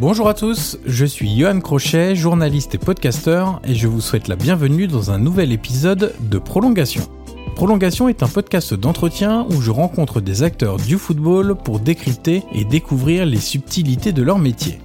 Bonjour 0.00 0.28
à 0.28 0.34
tous, 0.34 0.78
je 0.86 1.04
suis 1.04 1.36
Johan 1.36 1.58
Crochet, 1.58 2.14
journaliste 2.14 2.72
et 2.76 2.78
podcasteur, 2.78 3.60
et 3.64 3.74
je 3.74 3.88
vous 3.88 4.00
souhaite 4.00 4.28
la 4.28 4.36
bienvenue 4.36 4.86
dans 4.86 5.10
un 5.10 5.18
nouvel 5.18 5.50
épisode 5.50 6.14
de 6.20 6.38
Prolongation. 6.38 7.02
Prolongation 7.56 8.08
est 8.08 8.22
un 8.22 8.28
podcast 8.28 8.74
d'entretien 8.74 9.44
où 9.50 9.60
je 9.60 9.72
rencontre 9.72 10.20
des 10.20 10.44
acteurs 10.44 10.76
du 10.76 10.98
football 10.98 11.56
pour 11.56 11.80
décrypter 11.80 12.44
et 12.52 12.64
découvrir 12.64 13.26
les 13.26 13.40
subtilités 13.40 14.12
de 14.12 14.22
leur 14.22 14.38
métier. 14.38 14.78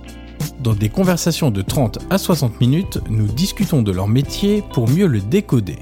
Dans 0.61 0.73
des 0.73 0.89
conversations 0.89 1.51
de 1.51 1.61
30 1.61 1.99
à 2.09 2.17
60 2.17 2.59
minutes, 2.59 2.97
nous 3.07 3.27
discutons 3.27 3.83
de 3.83 3.91
leur 3.91 4.07
métier 4.07 4.63
pour 4.73 4.89
mieux 4.89 5.05
le 5.05 5.19
décoder. 5.19 5.77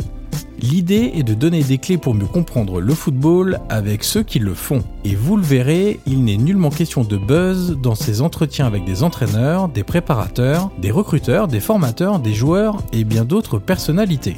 L'idée 0.61 1.13
est 1.15 1.23
de 1.23 1.33
donner 1.33 1.63
des 1.63 1.79
clés 1.79 1.97
pour 1.97 2.13
mieux 2.13 2.27
comprendre 2.27 2.81
le 2.81 2.93
football 2.93 3.59
avec 3.69 4.03
ceux 4.03 4.21
qui 4.21 4.37
le 4.37 4.53
font. 4.53 4.83
Et 5.03 5.15
vous 5.15 5.35
le 5.35 5.41
verrez, 5.41 5.99
il 6.05 6.23
n'est 6.23 6.37
nullement 6.37 6.69
question 6.69 7.03
de 7.03 7.17
buzz 7.17 7.77
dans 7.81 7.95
ces 7.95 8.21
entretiens 8.21 8.67
avec 8.67 8.85
des 8.85 9.01
entraîneurs, 9.01 9.69
des 9.69 9.83
préparateurs, 9.83 10.69
des 10.79 10.91
recruteurs, 10.91 11.47
des 11.47 11.59
formateurs, 11.59 12.19
des 12.19 12.35
joueurs 12.35 12.77
et 12.93 13.03
bien 13.05 13.25
d'autres 13.25 13.57
personnalités. 13.57 14.35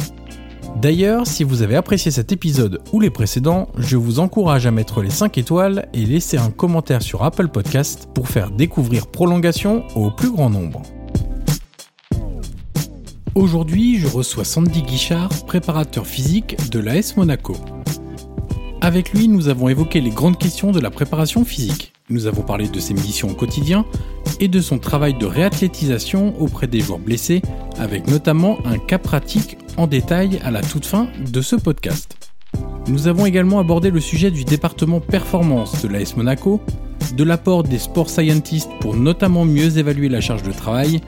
D'ailleurs, 0.82 1.28
si 1.28 1.44
vous 1.44 1.62
avez 1.62 1.76
apprécié 1.76 2.10
cet 2.10 2.32
épisode 2.32 2.82
ou 2.94 3.02
les 3.02 3.10
précédents, 3.10 3.68
je 3.78 3.98
vous 3.98 4.20
encourage 4.20 4.66
à 4.66 4.72
mettre 4.72 5.02
les 5.02 5.10
5 5.10 5.38
étoiles 5.38 5.90
et 5.94 6.06
laisser 6.06 6.38
un 6.38 6.50
commentaire 6.52 7.02
sur 7.02 7.24
Apple 7.24 7.50
Podcast 7.50 8.08
pour 8.14 8.30
faire 8.30 8.50
découvrir 8.50 9.08
Prolongation 9.08 9.84
au 9.96 10.10
plus 10.10 10.32
grand 10.32 10.50
nombre. 10.50 10.82
Aujourd'hui, 13.36 13.97
je 13.97 14.06
reçois 14.06 14.46
Sandy 14.46 14.84
Guichard, 14.84 15.30
préparateur 15.47 16.06
physique 16.06 16.56
de 16.69 16.80
l'AS 16.80 17.18
Monaco. 17.18 17.56
Avec 18.80 19.12
lui, 19.12 19.28
nous 19.28 19.47
avons 19.47 19.69
évoqué 19.69 20.02
les 20.02 20.12
grandes 20.12 20.38
questions 20.38 20.72
de 20.72 20.80
la 20.80 20.91
préparation 20.91 21.44
physique. 21.44 21.94
Nous 22.12 22.28
avons 22.28 22.44
parlé 22.44 22.68
de 22.68 22.80
ses 22.80 22.94
missions 22.94 23.31
au 23.31 23.34
quotidien 23.34 23.85
et 24.40 24.47
de 24.47 24.62
son 24.62 24.78
travail 24.78 25.16
de 25.16 25.25
réathlétisation 25.25 26.40
auprès 26.40 26.68
des 26.68 26.80
joueurs 26.80 27.00
blessés, 27.00 27.41
avec 27.80 28.08
notamment 28.08 28.59
un 28.66 28.78
cas 28.78 29.00
pratique 29.00 29.58
en 29.78 29.88
détail 29.88 30.40
à 30.44 30.52
la 30.52 30.62
toute 30.62 30.85
fin 30.85 31.08
de 31.31 31.41
ce 31.41 31.56
podcast. 31.56 32.16
Nous 32.88 33.08
avons 33.08 33.25
également 33.25 33.58
abordé 33.58 33.90
le 33.90 34.00
sujet 34.00 34.29
du 34.29 34.44
département 34.44 35.00
performance 35.00 35.81
de 35.81 35.88
l'AS 35.88 36.16
Monaco, 36.16 36.62
de 37.16 37.24
l'apport 37.24 37.63
des 37.63 37.79
sport 37.79 38.12
scientists 38.12 38.69
pour 38.79 38.96
notamment 38.96 39.46
mieux 39.46 39.79
évaluer 39.79 40.09
la 40.09 40.22
charge 40.22 40.44
de 40.44 40.52
travail 40.52 41.02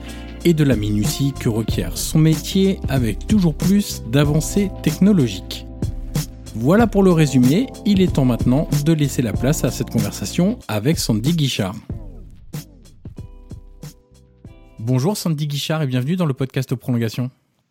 et 0.46 0.54
de 0.54 0.62
la 0.62 0.76
minutie 0.76 1.32
que 1.32 1.48
requiert 1.48 1.98
son 1.98 2.20
métier 2.20 2.78
avec 2.88 3.26
toujours 3.26 3.52
plus 3.52 4.04
d'avancées 4.12 4.70
technologiques. 4.84 5.66
Voilà 6.54 6.86
pour 6.86 7.02
le 7.02 7.10
résumé, 7.10 7.66
il 7.84 8.00
est 8.00 8.14
temps 8.14 8.24
maintenant 8.24 8.68
de 8.84 8.92
laisser 8.92 9.22
la 9.22 9.32
place 9.32 9.64
à 9.64 9.72
cette 9.72 9.90
conversation 9.90 10.60
avec 10.68 11.00
Sandy 11.00 11.32
Guichard. 11.32 11.74
Bonjour 14.78 15.16
Sandy 15.16 15.48
Guichard 15.48 15.82
et 15.82 15.88
bienvenue 15.88 16.14
dans 16.14 16.26
le 16.26 16.34
podcast 16.34 16.72
Prolongation. 16.76 17.28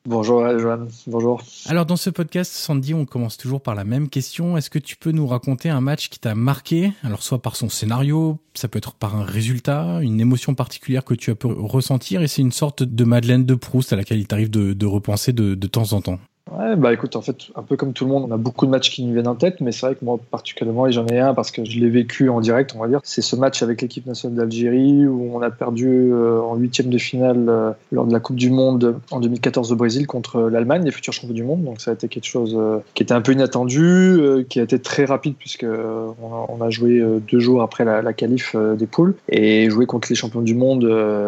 Bonjour 0.08 0.60
Joanne, 0.60 0.88
bonjour. 1.08 1.42
Alors 1.66 1.88
dans 1.88 1.96
ce 1.96 2.12
podcast, 2.12 2.52
Sandy, 2.52 2.94
on 2.94 3.06
commence 3.06 3.38
toujours 3.38 3.60
par 3.60 3.74
la 3.74 3.84
même 3.84 4.08
question. 4.08 4.56
Est-ce 4.56 4.70
que 4.70 4.78
tu 4.78 4.98
peux 4.98 5.12
nous 5.12 5.26
raconter 5.26 5.70
un 5.70 5.82
match 5.82 6.10
qui 6.10 6.20
t'a 6.20 6.36
marqué? 6.36 6.92
Alors 7.02 7.24
soit 7.24 7.42
par 7.42 7.56
son 7.56 7.70
scénario, 7.70 8.38
ça 8.54 8.68
peut 8.68 8.78
être 8.78 8.94
par 8.94 9.16
un 9.16 9.24
résultat, 9.24 10.02
une 10.02 10.20
émotion 10.20 10.54
particulière 10.54 11.04
que 11.04 11.16
tu 11.16 11.32
as 11.32 11.36
pu 11.36 11.48
ressentir, 11.48 12.22
et 12.22 12.28
c'est 12.28 12.44
une 12.44 12.52
sorte 12.52 12.84
de 12.84 13.04
Madeleine 13.04 13.46
de 13.46 13.56
Proust 13.56 13.94
à 13.94 13.96
laquelle 13.96 14.20
il 14.20 14.28
t'arrive 14.28 14.52
de, 14.52 14.86
repenser 14.86 15.34
de 15.34 15.68
temps 15.68 15.94
en 15.94 16.02
temps. 16.02 16.20
Ouais, 16.52 16.76
bah 16.76 16.94
écoute, 16.94 17.16
en 17.16 17.24
fait, 17.24 17.38
un 17.56 17.64
peu 17.64 17.76
comme 17.76 17.94
tout 17.94 18.06
le 18.06 18.12
monde, 18.12 18.28
on 18.30 18.32
a 18.32 18.38
beaucoup 18.38 18.68
de 18.68 18.72
matchs 18.72 18.92
qui 18.92 19.04
nous 19.04 19.14
viennent 19.14 19.28
en 19.28 19.34
tête, 19.34 19.62
mais 19.62 19.72
c'est 19.72 19.88
vrai 19.88 19.96
que 19.96 20.06
moi, 20.06 20.20
particulièrement, 20.30 20.86
et 20.86 20.92
j'en 20.92 21.08
ai 21.08 21.20
un 21.20 21.34
parce 21.34 21.50
que 21.50 21.66
je 21.66 21.80
l'ai 21.80 21.90
vécu 21.90 22.30
en 22.30 22.40
direct, 22.40 22.76
on 22.76 22.80
va 22.80 22.88
dire, 22.88 23.00
c'est 23.04 23.24
ce 23.24 23.36
match 23.36 23.64
avec 23.64 23.82
l'équipe 23.82 24.06
nationale 24.06 24.38
d'Algérie 24.38 25.08
où 25.08 25.32
on 25.34 25.42
a 25.42 25.50
perdu 25.50 26.12
euh, 26.14 26.40
en 26.40 26.56
huitième 26.56 26.90
de 26.90 27.00
finale 27.00 27.50
euh, 27.50 27.72
lors 27.92 28.06
de 28.06 28.14
la 28.14 28.20
Coupe 28.20 28.36
du 28.36 28.52
Monde 28.52 29.00
en 29.10 29.20
2014 29.20 29.72
au 29.72 29.76
Brésil 29.76 30.06
contre 30.06 30.40
l'Allemagne, 30.42 30.86
les 30.86 30.92
futurs 30.92 31.14
champions 31.14 31.34
du 31.34 31.44
monde. 31.44 31.64
Donc 31.64 31.82
ça 31.82 31.90
a 31.90 31.94
été 31.96 32.08
quelque 32.08 32.28
chose 32.28 32.56
euh, 32.56 32.78
qui 32.94 33.02
était 33.02 33.16
un 33.16 33.22
peu 33.22 33.32
inattendu, 33.32 34.46
qui 34.48 34.60
a 34.60 34.64
été 34.64 34.78
très 34.78 35.06
rapide 35.06 35.34
puisque 35.40 35.66
on 35.66 36.62
a, 36.62 36.70
joué 36.70 37.04
deux 37.28 37.40
jours 37.40 37.64
après 37.64 37.86
la, 37.86 38.02
la 38.02 38.14
qualif 38.14 38.56
des 38.56 38.86
poules 38.86 39.16
et 39.30 39.70
jouer 39.70 39.86
contre 39.86 40.10
les 40.10 40.16
champions 40.16 40.42
du 40.42 40.54
monde, 40.54 40.84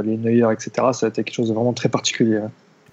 les 0.06 0.18
Neuer, 0.18 0.52
etc. 0.52 0.90
Ça 0.94 1.08
a 1.08 1.10
été 1.10 1.24
quelque 1.24 1.34
chose 1.34 1.50
de 1.50 1.54
vraiment 1.54 1.74
très 1.74 1.90
particulier. 1.90 2.42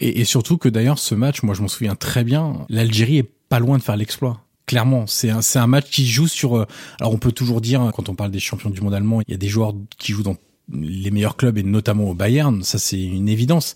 Et, 0.00 0.24
surtout 0.24 0.58
que 0.58 0.68
d'ailleurs, 0.68 0.98
ce 0.98 1.14
match, 1.14 1.42
moi 1.42 1.54
je 1.54 1.62
m'en 1.62 1.68
souviens 1.68 1.94
très 1.94 2.24
bien, 2.24 2.66
l'Algérie 2.68 3.18
est 3.18 3.30
pas 3.48 3.58
loin 3.58 3.78
de 3.78 3.82
faire 3.82 3.96
l'exploit. 3.96 4.40
Clairement, 4.66 5.06
c'est 5.06 5.30
un, 5.30 5.40
un 5.54 5.66
match 5.66 5.90
qui 5.90 6.06
joue 6.06 6.26
sur. 6.26 6.56
Euh, 6.56 6.66
alors 6.98 7.12
on 7.12 7.18
peut 7.18 7.32
toujours 7.32 7.60
dire, 7.60 7.90
quand 7.94 8.08
on 8.08 8.14
parle 8.14 8.30
des 8.30 8.40
champions 8.40 8.70
du 8.70 8.80
monde 8.80 8.94
allemand, 8.94 9.20
il 9.20 9.30
y 9.30 9.34
a 9.34 9.38
des 9.38 9.48
joueurs 9.48 9.74
qui 9.98 10.12
jouent 10.12 10.22
dans 10.22 10.36
les 10.72 11.10
meilleurs 11.10 11.36
clubs 11.36 11.58
et 11.58 11.62
notamment 11.62 12.04
au 12.04 12.14
Bayern, 12.14 12.62
ça 12.62 12.78
c'est 12.78 13.02
une 13.02 13.28
évidence. 13.28 13.74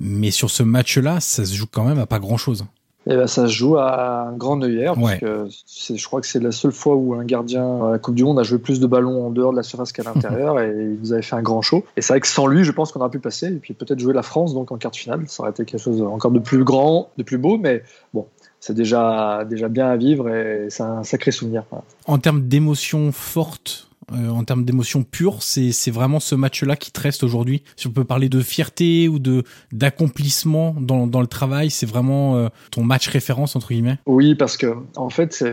Mais 0.00 0.32
sur 0.32 0.50
ce 0.50 0.62
match-là, 0.62 1.20
ça 1.20 1.44
se 1.44 1.54
joue 1.54 1.66
quand 1.70 1.84
même 1.84 1.98
à 1.98 2.06
pas 2.06 2.18
grand-chose. 2.18 2.66
Eh 3.06 3.16
ben, 3.16 3.26
ça 3.26 3.46
se 3.46 3.52
joue 3.52 3.76
à 3.76 4.28
un 4.28 4.32
grand. 4.32 4.58
Parce 4.58 5.18
que 5.18 5.46
je 5.94 6.06
crois 6.06 6.20
que 6.20 6.26
c'est 6.26 6.42
la 6.42 6.52
seule 6.52 6.72
fois 6.72 6.94
où 6.94 7.14
un 7.14 7.24
gardien 7.24 7.86
à 7.86 7.90
la 7.92 7.98
Coupe 7.98 8.14
du 8.14 8.24
Monde 8.24 8.38
a 8.38 8.42
joué 8.42 8.58
plus 8.58 8.80
de 8.80 8.86
ballons 8.86 9.26
en 9.26 9.30
dehors 9.30 9.52
de 9.52 9.56
la 9.56 9.62
surface 9.62 9.92
qu'à 9.92 10.02
l'intérieur 10.14 10.60
et 10.60 10.70
il 10.70 10.98
nous 11.00 11.12
avait 11.12 11.22
fait 11.22 11.36
un 11.36 11.42
grand 11.42 11.62
show. 11.62 11.84
Et 11.96 12.02
c'est 12.02 12.12
vrai 12.12 12.20
que 12.20 12.26
sans 12.26 12.46
lui, 12.46 12.64
je 12.64 12.72
pense 12.72 12.92
qu'on 12.92 13.00
aurait 13.00 13.10
pu 13.10 13.18
passer 13.18 13.48
et 13.48 13.58
puis 13.58 13.74
peut-être 13.74 13.98
jouer 13.98 14.14
la 14.14 14.22
France 14.22 14.54
donc 14.54 14.72
en 14.72 14.76
quart 14.76 14.90
de 14.90 14.96
finale. 14.96 15.24
Ça 15.26 15.42
aurait 15.42 15.50
été 15.50 15.64
quelque 15.64 15.80
chose 15.80 16.00
encore 16.02 16.30
de 16.30 16.38
plus 16.38 16.64
grand, 16.64 17.10
de 17.18 17.22
plus 17.22 17.38
beau, 17.38 17.58
mais 17.58 17.82
bon, 18.14 18.26
c'est 18.60 18.74
déjà, 18.74 19.44
déjà 19.44 19.68
bien 19.68 19.88
à 19.88 19.96
vivre 19.96 20.28
et 20.30 20.66
c'est 20.70 20.82
un 20.82 21.02
sacré 21.02 21.30
souvenir. 21.30 21.64
En 22.06 22.18
termes 22.18 22.48
d'émotions 22.48 23.12
fortes, 23.12 23.88
euh, 24.12 24.28
en 24.28 24.44
termes 24.44 24.64
d'émotions 24.64 25.02
pures, 25.02 25.42
c'est 25.42 25.90
vraiment 25.90 26.20
ce 26.20 26.34
match-là 26.34 26.76
qui 26.76 26.92
te 26.92 27.00
reste 27.00 27.22
aujourd'hui. 27.22 27.62
Si 27.76 27.86
on 27.86 27.90
peut 27.90 28.04
parler 28.04 28.28
de 28.28 28.40
fierté 28.40 29.08
ou 29.08 29.18
de 29.18 29.44
d'accomplissement 29.72 30.74
dans, 30.78 31.06
dans 31.06 31.20
le 31.20 31.26
travail, 31.26 31.70
c'est 31.70 31.86
vraiment 31.86 32.36
euh, 32.36 32.48
ton 32.70 32.82
match 32.82 33.08
référence 33.08 33.56
entre 33.56 33.68
guillemets. 33.68 33.98
Oui, 34.06 34.34
parce 34.34 34.56
que 34.56 34.74
en 34.96 35.10
fait, 35.10 35.44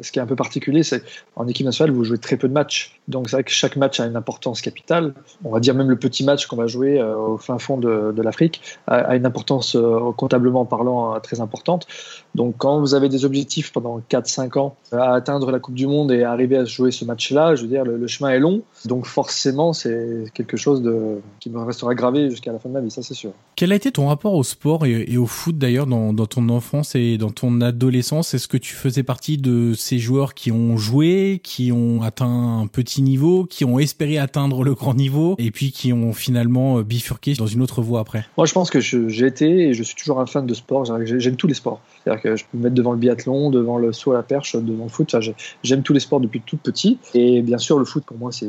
ce 0.00 0.12
qui 0.12 0.18
est 0.18 0.22
un 0.22 0.26
peu 0.26 0.36
particulier, 0.36 0.82
c'est 0.82 1.02
en 1.36 1.48
équipe 1.48 1.64
nationale, 1.64 1.94
vous 1.94 2.04
jouez 2.04 2.18
très 2.18 2.36
peu 2.36 2.48
de 2.48 2.52
matchs. 2.52 3.00
Donc 3.08 3.30
c'est 3.30 3.36
vrai 3.36 3.44
que 3.44 3.50
chaque 3.50 3.76
match 3.76 4.00
a 4.00 4.06
une 4.06 4.16
importance 4.16 4.60
capitale. 4.60 5.14
On 5.44 5.50
va 5.50 5.60
dire 5.60 5.74
même 5.74 5.88
le 5.88 5.96
petit 5.96 6.24
match 6.24 6.46
qu'on 6.46 6.56
va 6.56 6.66
jouer 6.66 6.98
euh, 6.98 7.16
au 7.16 7.38
fin 7.38 7.58
fond 7.58 7.78
de, 7.78 8.12
de 8.14 8.22
l'Afrique 8.22 8.62
a, 8.86 9.16
une 9.16 9.26
importance 9.26 9.76
comptablement 10.16 10.64
parlant 10.64 11.18
très 11.20 11.40
importante. 11.40 11.86
Donc 12.36 12.56
quand 12.58 12.80
vous 12.80 12.94
avez 12.94 13.08
des 13.08 13.24
objectifs 13.24 13.72
pendant 13.72 14.00
4-5 14.10 14.58
ans 14.58 14.76
à 14.92 15.14
atteindre 15.14 15.50
la 15.50 15.58
Coupe 15.58 15.74
du 15.74 15.86
Monde 15.86 16.12
et 16.12 16.22
arriver 16.22 16.58
à 16.58 16.64
jouer 16.66 16.90
ce 16.90 17.04
match-là, 17.04 17.56
je 17.56 17.62
veux 17.62 17.68
dire, 17.68 17.84
le, 17.84 18.06
chemin 18.06 18.30
est 18.30 18.38
long. 18.38 18.62
Donc 18.84 19.06
forcément, 19.06 19.72
c'est 19.72 20.26
quelque 20.34 20.56
chose 20.56 20.82
de, 20.82 21.20
qui 21.40 21.48
me 21.48 21.60
restera 21.60 21.94
gravé 21.94 22.30
jusqu'à 22.30 22.52
la 22.52 22.58
fin 22.58 22.68
de 22.68 22.74
ma 22.74 22.80
vie, 22.80 22.90
ça 22.90 23.02
c'est 23.02 23.14
sûr. 23.14 23.30
Quel 23.56 23.72
a 23.72 23.74
été 23.74 23.90
ton 23.90 24.08
rapport 24.08 24.34
au 24.34 24.42
sport 24.44 24.84
et, 24.84 25.16
au 25.16 25.24
foot 25.24 25.56
d'ailleurs 25.56 25.86
dans, 25.86 26.12
dans, 26.12 26.26
ton 26.26 26.50
enfance 26.50 26.94
et 26.94 27.16
dans 27.16 27.30
ton 27.30 27.62
adolescence? 27.62 28.34
Est-ce 28.34 28.48
que 28.48 28.58
tu 28.58 28.74
faisais 28.74 29.02
partie 29.02 29.38
de 29.38 29.72
ces 29.72 29.98
joueurs 29.98 30.34
qui 30.34 30.52
ont 30.52 30.76
joué, 30.76 31.40
qui 31.42 31.72
ont 31.72 32.02
atteint 32.02 32.60
un 32.60 32.66
petit 32.66 33.00
niveau, 33.00 33.44
qui 33.44 33.64
ont 33.64 33.78
espéré 33.78 34.18
atteindre 34.18 34.62
le 34.62 34.74
grand 34.74 34.94
niveau 34.94 35.36
et 35.38 35.50
puis 35.50 35.72
qui 35.72 35.94
ont 35.94 36.12
finalement 36.12 36.82
bifurqué 36.82 37.32
dans 37.32 37.46
une 37.46 37.62
autre 37.62 37.80
voie 37.80 38.00
après? 38.00 38.26
Moi 38.36 38.46
je 38.46 38.52
pense 38.52 38.68
que 38.68 38.80
j'ai 38.80 39.26
été 39.26 39.68
et 39.68 39.72
je 39.72 39.82
suis 39.82 39.94
toujours 39.94 40.20
un 40.20 40.26
fan 40.26 40.46
de 40.46 40.54
sport, 40.54 40.84
j'aime 40.84 41.36
tous 41.36 41.46
les 41.46 41.54
sports. 41.54 41.80
C'est-à-dire 42.06 42.22
que 42.22 42.36
je 42.36 42.44
peux 42.44 42.56
me 42.56 42.62
mettre 42.62 42.76
devant 42.76 42.92
le 42.92 42.98
biathlon, 42.98 43.50
devant 43.50 43.78
le 43.78 43.92
saut 43.92 44.12
à 44.12 44.14
la 44.14 44.22
perche, 44.22 44.54
devant 44.54 44.84
le 44.84 44.88
foot. 44.88 45.16
j'aime 45.64 45.82
tous 45.82 45.92
les 45.92 45.98
sports 45.98 46.20
depuis 46.20 46.40
tout 46.40 46.56
petit. 46.56 46.98
Et 47.14 47.42
bien 47.42 47.58
sûr, 47.58 47.80
le 47.80 47.84
foot, 47.84 48.04
pour 48.04 48.16
moi, 48.16 48.30
c'est 48.30 48.48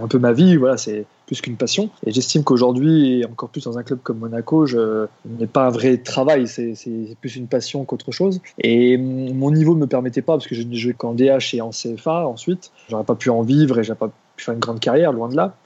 un 0.00 0.06
peu 0.06 0.20
ma 0.20 0.32
vie. 0.32 0.56
Voilà, 0.56 0.76
c'est 0.76 1.04
plus 1.26 1.40
qu'une 1.40 1.56
passion. 1.56 1.90
Et 2.06 2.12
j'estime 2.12 2.44
qu'aujourd'hui, 2.44 3.20
et 3.20 3.24
encore 3.24 3.48
plus 3.48 3.64
dans 3.64 3.76
un 3.76 3.82
club 3.82 3.98
comme 4.04 4.18
Monaco, 4.18 4.66
je 4.66 5.06
n'est 5.24 5.48
pas 5.48 5.66
un 5.66 5.70
vrai 5.70 5.96
travail. 5.96 6.46
C'est 6.46 6.76
plus 7.20 7.34
une 7.34 7.48
passion 7.48 7.84
qu'autre 7.84 8.12
chose. 8.12 8.40
Et 8.62 8.96
mon 8.98 9.50
niveau 9.50 9.74
ne 9.74 9.80
me 9.80 9.88
permettait 9.88 10.22
pas, 10.22 10.34
parce 10.34 10.46
que 10.46 10.54
je 10.54 10.62
n'ai 10.62 10.76
joué 10.76 10.92
qu'en 10.92 11.12
DH 11.12 11.54
et 11.54 11.60
en 11.60 11.70
CFA 11.70 12.28
ensuite. 12.28 12.70
J'aurais 12.88 13.02
pas 13.02 13.16
pu 13.16 13.30
en 13.30 13.42
vivre 13.42 13.80
et 13.80 13.84
j'aurais 13.84 13.98
pas 13.98 14.12
pu 14.36 14.44
faire 14.44 14.54
une 14.54 14.60
grande 14.60 14.78
carrière, 14.78 15.12
loin 15.12 15.28
de 15.28 15.34
là. 15.34 15.56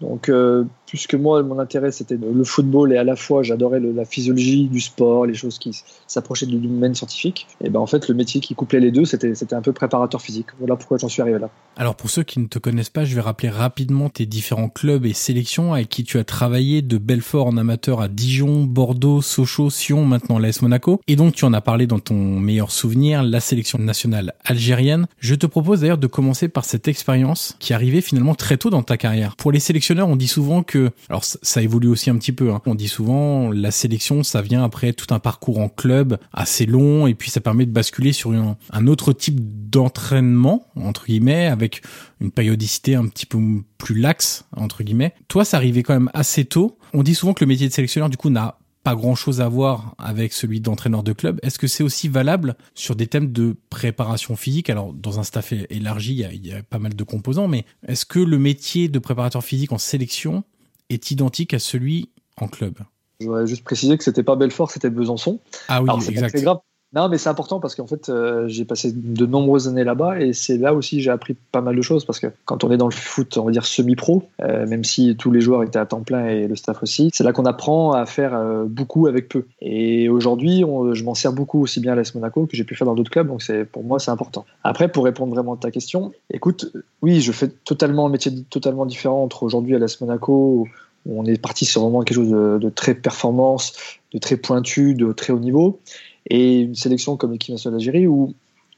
Donc, 0.00 0.30
euh, 0.30 0.64
puisque 0.90 1.14
moi, 1.14 1.40
mon 1.44 1.60
intérêt, 1.60 1.92
c'était 1.92 2.16
le 2.16 2.42
football 2.42 2.92
et 2.92 2.96
à 2.96 3.04
la 3.04 3.14
fois, 3.14 3.44
j'adorais 3.44 3.78
la 3.78 4.04
physiologie 4.04 4.66
du 4.66 4.80
sport, 4.80 5.24
les 5.24 5.34
choses 5.34 5.56
qui 5.60 5.70
s'approchaient 6.08 6.46
du 6.46 6.56
domaine 6.56 6.96
scientifique. 6.96 7.46
Et 7.62 7.70
ben, 7.70 7.78
en 7.78 7.86
fait, 7.86 8.08
le 8.08 8.14
métier 8.16 8.40
qui 8.40 8.56
couplait 8.56 8.80
les 8.80 8.90
deux, 8.90 9.04
c'était, 9.04 9.32
un 9.54 9.62
peu 9.62 9.72
préparateur 9.72 10.20
physique. 10.20 10.46
Voilà 10.58 10.74
pourquoi 10.74 10.98
j'en 10.98 11.08
suis 11.08 11.22
arrivé 11.22 11.38
là. 11.38 11.48
Alors, 11.76 11.94
pour 11.94 12.10
ceux 12.10 12.24
qui 12.24 12.40
ne 12.40 12.48
te 12.48 12.58
connaissent 12.58 12.90
pas, 12.90 13.04
je 13.04 13.14
vais 13.14 13.20
rappeler 13.20 13.50
rapidement 13.50 14.08
tes 14.08 14.26
différents 14.26 14.68
clubs 14.68 15.06
et 15.06 15.12
sélections 15.12 15.74
avec 15.74 15.88
qui 15.88 16.02
tu 16.02 16.18
as 16.18 16.24
travaillé 16.24 16.82
de 16.82 16.98
Belfort 16.98 17.46
en 17.46 17.56
amateur 17.56 18.00
à 18.00 18.08
Dijon, 18.08 18.64
Bordeaux, 18.64 19.22
Sochaux, 19.22 19.70
Sion, 19.70 20.04
maintenant 20.04 20.40
l'AS 20.40 20.60
Monaco. 20.60 21.00
Et 21.06 21.14
donc, 21.14 21.34
tu 21.34 21.44
en 21.44 21.52
as 21.52 21.60
parlé 21.60 21.86
dans 21.86 22.00
ton 22.00 22.16
meilleur 22.16 22.72
souvenir, 22.72 23.22
la 23.22 23.38
sélection 23.38 23.78
nationale 23.78 24.34
algérienne. 24.44 25.06
Je 25.20 25.36
te 25.36 25.46
propose 25.46 25.82
d'ailleurs 25.82 25.98
de 25.98 26.08
commencer 26.08 26.48
par 26.48 26.64
cette 26.64 26.88
expérience 26.88 27.54
qui 27.60 27.74
arrivait 27.74 28.00
finalement 28.00 28.34
très 28.34 28.56
tôt 28.56 28.70
dans 28.70 28.82
ta 28.82 28.96
carrière. 28.96 29.36
Pour 29.36 29.52
les 29.52 29.60
sélectionneurs, 29.60 30.08
on 30.08 30.16
dit 30.16 30.26
souvent 30.26 30.64
que 30.64 30.79
alors 31.08 31.24
ça, 31.24 31.62
évolue 31.62 31.88
aussi 31.88 32.10
un 32.10 32.16
petit 32.16 32.32
peu. 32.32 32.52
Hein. 32.52 32.60
On 32.66 32.74
dit 32.74 32.88
souvent 32.88 33.50
la 33.50 33.70
sélection, 33.70 34.22
ça 34.22 34.42
vient 34.42 34.64
après 34.64 34.92
tout 34.92 35.12
un 35.14 35.18
parcours 35.18 35.58
en 35.58 35.68
club 35.68 36.18
assez 36.32 36.66
long, 36.66 37.06
et 37.06 37.14
puis 37.14 37.30
ça 37.30 37.40
permet 37.40 37.66
de 37.66 37.72
basculer 37.72 38.12
sur 38.12 38.32
un, 38.32 38.86
autre 38.86 39.12
type 39.12 39.40
d'entraînement 39.70 40.66
entre 40.76 41.06
guillemets, 41.06 41.46
avec 41.46 41.82
une 42.20 42.30
périodicité 42.30 42.94
un 42.94 43.06
petit 43.06 43.26
peu 43.26 43.38
plus 43.78 43.98
laxe 43.98 44.44
entre 44.56 44.82
guillemets. 44.82 45.14
Toi, 45.28 45.44
ça 45.44 45.56
arrivait 45.56 45.82
quand 45.82 45.94
même 45.94 46.10
assez 46.14 46.44
tôt. 46.44 46.78
On 46.92 47.02
dit 47.02 47.14
souvent 47.14 47.34
que 47.34 47.44
le 47.44 47.48
métier 47.48 47.68
de 47.68 47.72
sélectionneur 47.72 48.10
du 48.10 48.16
coup 48.16 48.30
n'a 48.30 48.58
pas 48.82 48.94
grand 48.94 49.14
chose 49.14 49.40
à 49.40 49.48
voir 49.48 49.94
avec 49.98 50.32
celui 50.32 50.60
d'entraîneur 50.60 51.02
de 51.02 51.12
club. 51.12 51.38
Est-ce 51.42 51.58
que 51.58 51.66
c'est 51.66 51.82
aussi 51.82 52.08
valable 52.08 52.56
sur 52.74 52.96
des 52.96 53.06
thèmes 53.06 53.32
de 53.32 53.56
préparation 53.68 54.36
physique? 54.36 54.70
Alors, 54.70 54.92
dans 54.92 55.20
un 55.20 55.22
staff 55.22 55.52
élargi, 55.68 56.12
il 56.12 56.18
y, 56.18 56.24
a, 56.24 56.32
il 56.32 56.46
y 56.46 56.52
a 56.52 56.62
pas 56.62 56.78
mal 56.78 56.94
de 56.94 57.04
composants, 57.04 57.48
mais 57.48 57.64
est-ce 57.86 58.06
que 58.06 58.18
le 58.18 58.38
métier 58.38 58.88
de 58.88 58.98
préparateur 58.98 59.44
physique 59.44 59.72
en 59.72 59.78
sélection 59.78 60.44
est 60.90 61.10
identique 61.10 61.54
à 61.54 61.58
celui 61.58 62.10
en 62.36 62.48
club. 62.48 62.78
Je 63.20 63.26
voudrais 63.26 63.46
juste 63.46 63.64
préciser 63.64 63.96
que 63.96 64.04
c'était 64.04 64.22
pas 64.22 64.36
Belfort, 64.36 64.70
c'était 64.70 64.90
Besançon. 64.90 65.40
Ah 65.68 65.82
oui, 65.82 65.90
exact. 66.08 66.36
C'est 66.36 66.42
grave. 66.42 66.58
Non, 66.92 67.08
mais 67.08 67.18
c'est 67.18 67.28
important 67.28 67.60
parce 67.60 67.76
qu'en 67.76 67.86
fait, 67.86 68.08
euh, 68.08 68.48
j'ai 68.48 68.64
passé 68.64 68.90
de 68.92 69.24
nombreuses 69.24 69.68
années 69.68 69.84
là-bas 69.84 70.20
et 70.20 70.32
c'est 70.32 70.58
là 70.58 70.74
aussi 70.74 71.00
j'ai 71.00 71.10
appris 71.10 71.36
pas 71.52 71.60
mal 71.60 71.76
de 71.76 71.82
choses 71.82 72.04
parce 72.04 72.18
que 72.18 72.26
quand 72.46 72.64
on 72.64 72.72
est 72.72 72.76
dans 72.76 72.88
le 72.88 72.92
foot, 72.92 73.38
on 73.38 73.44
va 73.44 73.52
dire 73.52 73.64
semi-pro, 73.64 74.24
euh, 74.42 74.66
même 74.66 74.82
si 74.82 75.14
tous 75.16 75.30
les 75.30 75.40
joueurs 75.40 75.62
étaient 75.62 75.78
à 75.78 75.86
temps 75.86 76.00
plein 76.00 76.26
et 76.26 76.48
le 76.48 76.56
staff 76.56 76.82
aussi, 76.82 77.10
c'est 77.12 77.22
là 77.22 77.32
qu'on 77.32 77.44
apprend 77.44 77.92
à 77.92 78.06
faire 78.06 78.34
euh, 78.34 78.64
beaucoup 78.64 79.06
avec 79.06 79.28
peu. 79.28 79.46
Et 79.60 80.08
aujourd'hui, 80.08 80.64
je 80.92 81.04
m'en 81.04 81.14
sers 81.14 81.32
beaucoup 81.32 81.62
aussi 81.62 81.78
bien 81.78 81.92
à 81.92 81.94
l'AS 81.94 82.12
Monaco 82.16 82.46
que 82.46 82.56
j'ai 82.56 82.64
pu 82.64 82.74
faire 82.74 82.86
dans 82.86 82.96
d'autres 82.96 83.10
clubs, 83.12 83.28
donc 83.28 83.42
c'est 83.42 83.64
pour 83.64 83.84
moi 83.84 84.00
c'est 84.00 84.10
important. 84.10 84.44
Après, 84.64 84.90
pour 84.90 85.04
répondre 85.04 85.32
vraiment 85.32 85.54
à 85.54 85.58
ta 85.58 85.70
question, 85.70 86.10
écoute, 86.32 86.72
oui, 87.02 87.20
je 87.20 87.30
fais 87.30 87.48
totalement 87.48 88.06
un 88.06 88.10
métier 88.10 88.32
totalement 88.50 88.84
différent 88.84 89.22
entre 89.22 89.44
aujourd'hui 89.44 89.76
à 89.76 89.78
l'AS 89.78 90.00
Monaco 90.00 90.66
où 91.06 91.20
on 91.20 91.24
est 91.24 91.40
parti 91.40 91.64
sur 91.64 91.82
vraiment 91.82 92.02
quelque 92.02 92.16
chose 92.16 92.30
de, 92.30 92.58
de 92.58 92.68
très 92.68 92.94
performance, 92.94 93.74
de 94.12 94.18
très 94.18 94.36
pointu, 94.36 94.94
de 94.94 95.12
très 95.12 95.32
haut 95.32 95.38
niveau 95.38 95.78
et 96.26 96.60
une 96.60 96.74
sélection 96.74 97.16
comme 97.16 97.32
l'équipe 97.32 97.52
nationale 97.52 97.78
d'Algérie 97.78 98.06
où 98.06 98.34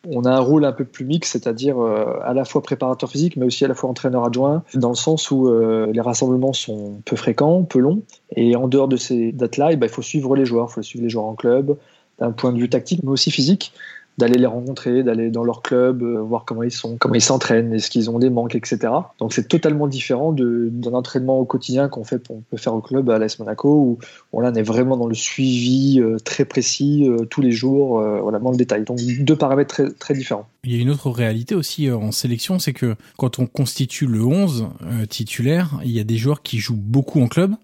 on 0.08 0.24
a 0.24 0.32
un 0.32 0.40
rôle 0.40 0.64
un 0.64 0.72
peu 0.72 0.84
plus 0.84 1.04
mixte, 1.04 1.32
c'est-à-dire 1.32 1.78
euh, 1.78 2.18
à 2.24 2.34
la 2.34 2.44
fois 2.44 2.62
préparateur 2.62 3.08
physique, 3.08 3.36
mais 3.36 3.46
aussi 3.46 3.64
à 3.64 3.68
la 3.68 3.74
fois 3.74 3.88
entraîneur 3.88 4.24
adjoint, 4.24 4.64
dans 4.74 4.88
le 4.88 4.96
sens 4.96 5.30
où 5.30 5.48
euh, 5.48 5.90
les 5.92 6.00
rassemblements 6.00 6.52
sont 6.52 7.00
peu 7.04 7.16
fréquents, 7.16 7.62
peu 7.62 7.78
longs, 7.78 8.02
et 8.34 8.56
en 8.56 8.66
dehors 8.66 8.88
de 8.88 8.96
ces 8.96 9.32
dates-là, 9.32 9.72
eh 9.72 9.76
ben, 9.76 9.86
il 9.86 9.92
faut 9.92 10.02
suivre 10.02 10.34
les 10.34 10.44
joueurs, 10.44 10.68
il 10.70 10.74
faut 10.74 10.82
suivre 10.82 11.04
les 11.04 11.10
joueurs 11.10 11.26
en 11.26 11.34
club, 11.34 11.76
d'un 12.18 12.32
point 12.32 12.52
de 12.52 12.58
vue 12.58 12.68
tactique, 12.68 13.00
mais 13.04 13.10
aussi 13.10 13.30
physique 13.30 13.72
d'aller 14.22 14.38
les 14.38 14.46
rencontrer, 14.46 15.02
d'aller 15.02 15.30
dans 15.30 15.42
leur 15.42 15.62
club, 15.62 16.04
euh, 16.04 16.22
voir 16.22 16.44
comment 16.44 16.62
ils 16.62 16.70
sont, 16.70 16.96
comment 16.96 17.16
ils 17.16 17.20
s'entraînent, 17.20 17.74
est-ce 17.74 17.90
qu'ils 17.90 18.08
ont 18.08 18.20
des 18.20 18.30
manques, 18.30 18.54
etc. 18.54 18.78
Donc 19.18 19.32
c'est 19.32 19.48
totalement 19.48 19.88
différent 19.88 20.32
d'un 20.32 20.94
entraînement 20.94 21.40
au 21.40 21.44
quotidien 21.44 21.88
qu'on 21.88 22.04
fait, 22.04 22.20
peut 22.20 22.56
faire 22.56 22.72
au 22.72 22.80
club 22.80 23.10
à 23.10 23.18
l'AS 23.18 23.40
Monaco 23.40 23.98
où, 24.32 24.40
là 24.40 24.52
on 24.52 24.54
est 24.54 24.62
vraiment 24.62 24.96
dans 24.96 25.08
le 25.08 25.14
suivi 25.14 25.98
euh, 26.00 26.18
très 26.24 26.44
précis 26.44 27.08
euh, 27.08 27.24
tous 27.24 27.40
les 27.40 27.50
jours, 27.50 28.00
voilà 28.22 28.38
dans 28.38 28.52
le 28.52 28.56
détail. 28.56 28.84
Donc 28.84 29.00
deux 29.00 29.36
paramètres 29.36 29.82
très 29.98 30.14
différents. 30.14 30.46
Il 30.62 30.72
y 30.72 30.78
a 30.78 30.80
une 30.80 30.90
autre 30.90 31.10
réalité 31.10 31.56
aussi 31.56 31.90
en 31.90 32.12
sélection, 32.12 32.60
c'est 32.60 32.72
que 32.72 32.94
quand 33.18 33.40
on 33.40 33.46
constitue 33.46 34.06
le 34.06 34.22
11 34.22 34.68
titulaire, 35.08 35.80
il 35.84 35.90
y 35.90 35.98
a 35.98 36.04
des 36.04 36.16
joueurs 36.16 36.42
qui 36.42 36.58
jouent 36.58 36.76
beaucoup 36.76 37.20
en 37.20 37.26
club, 37.26 37.54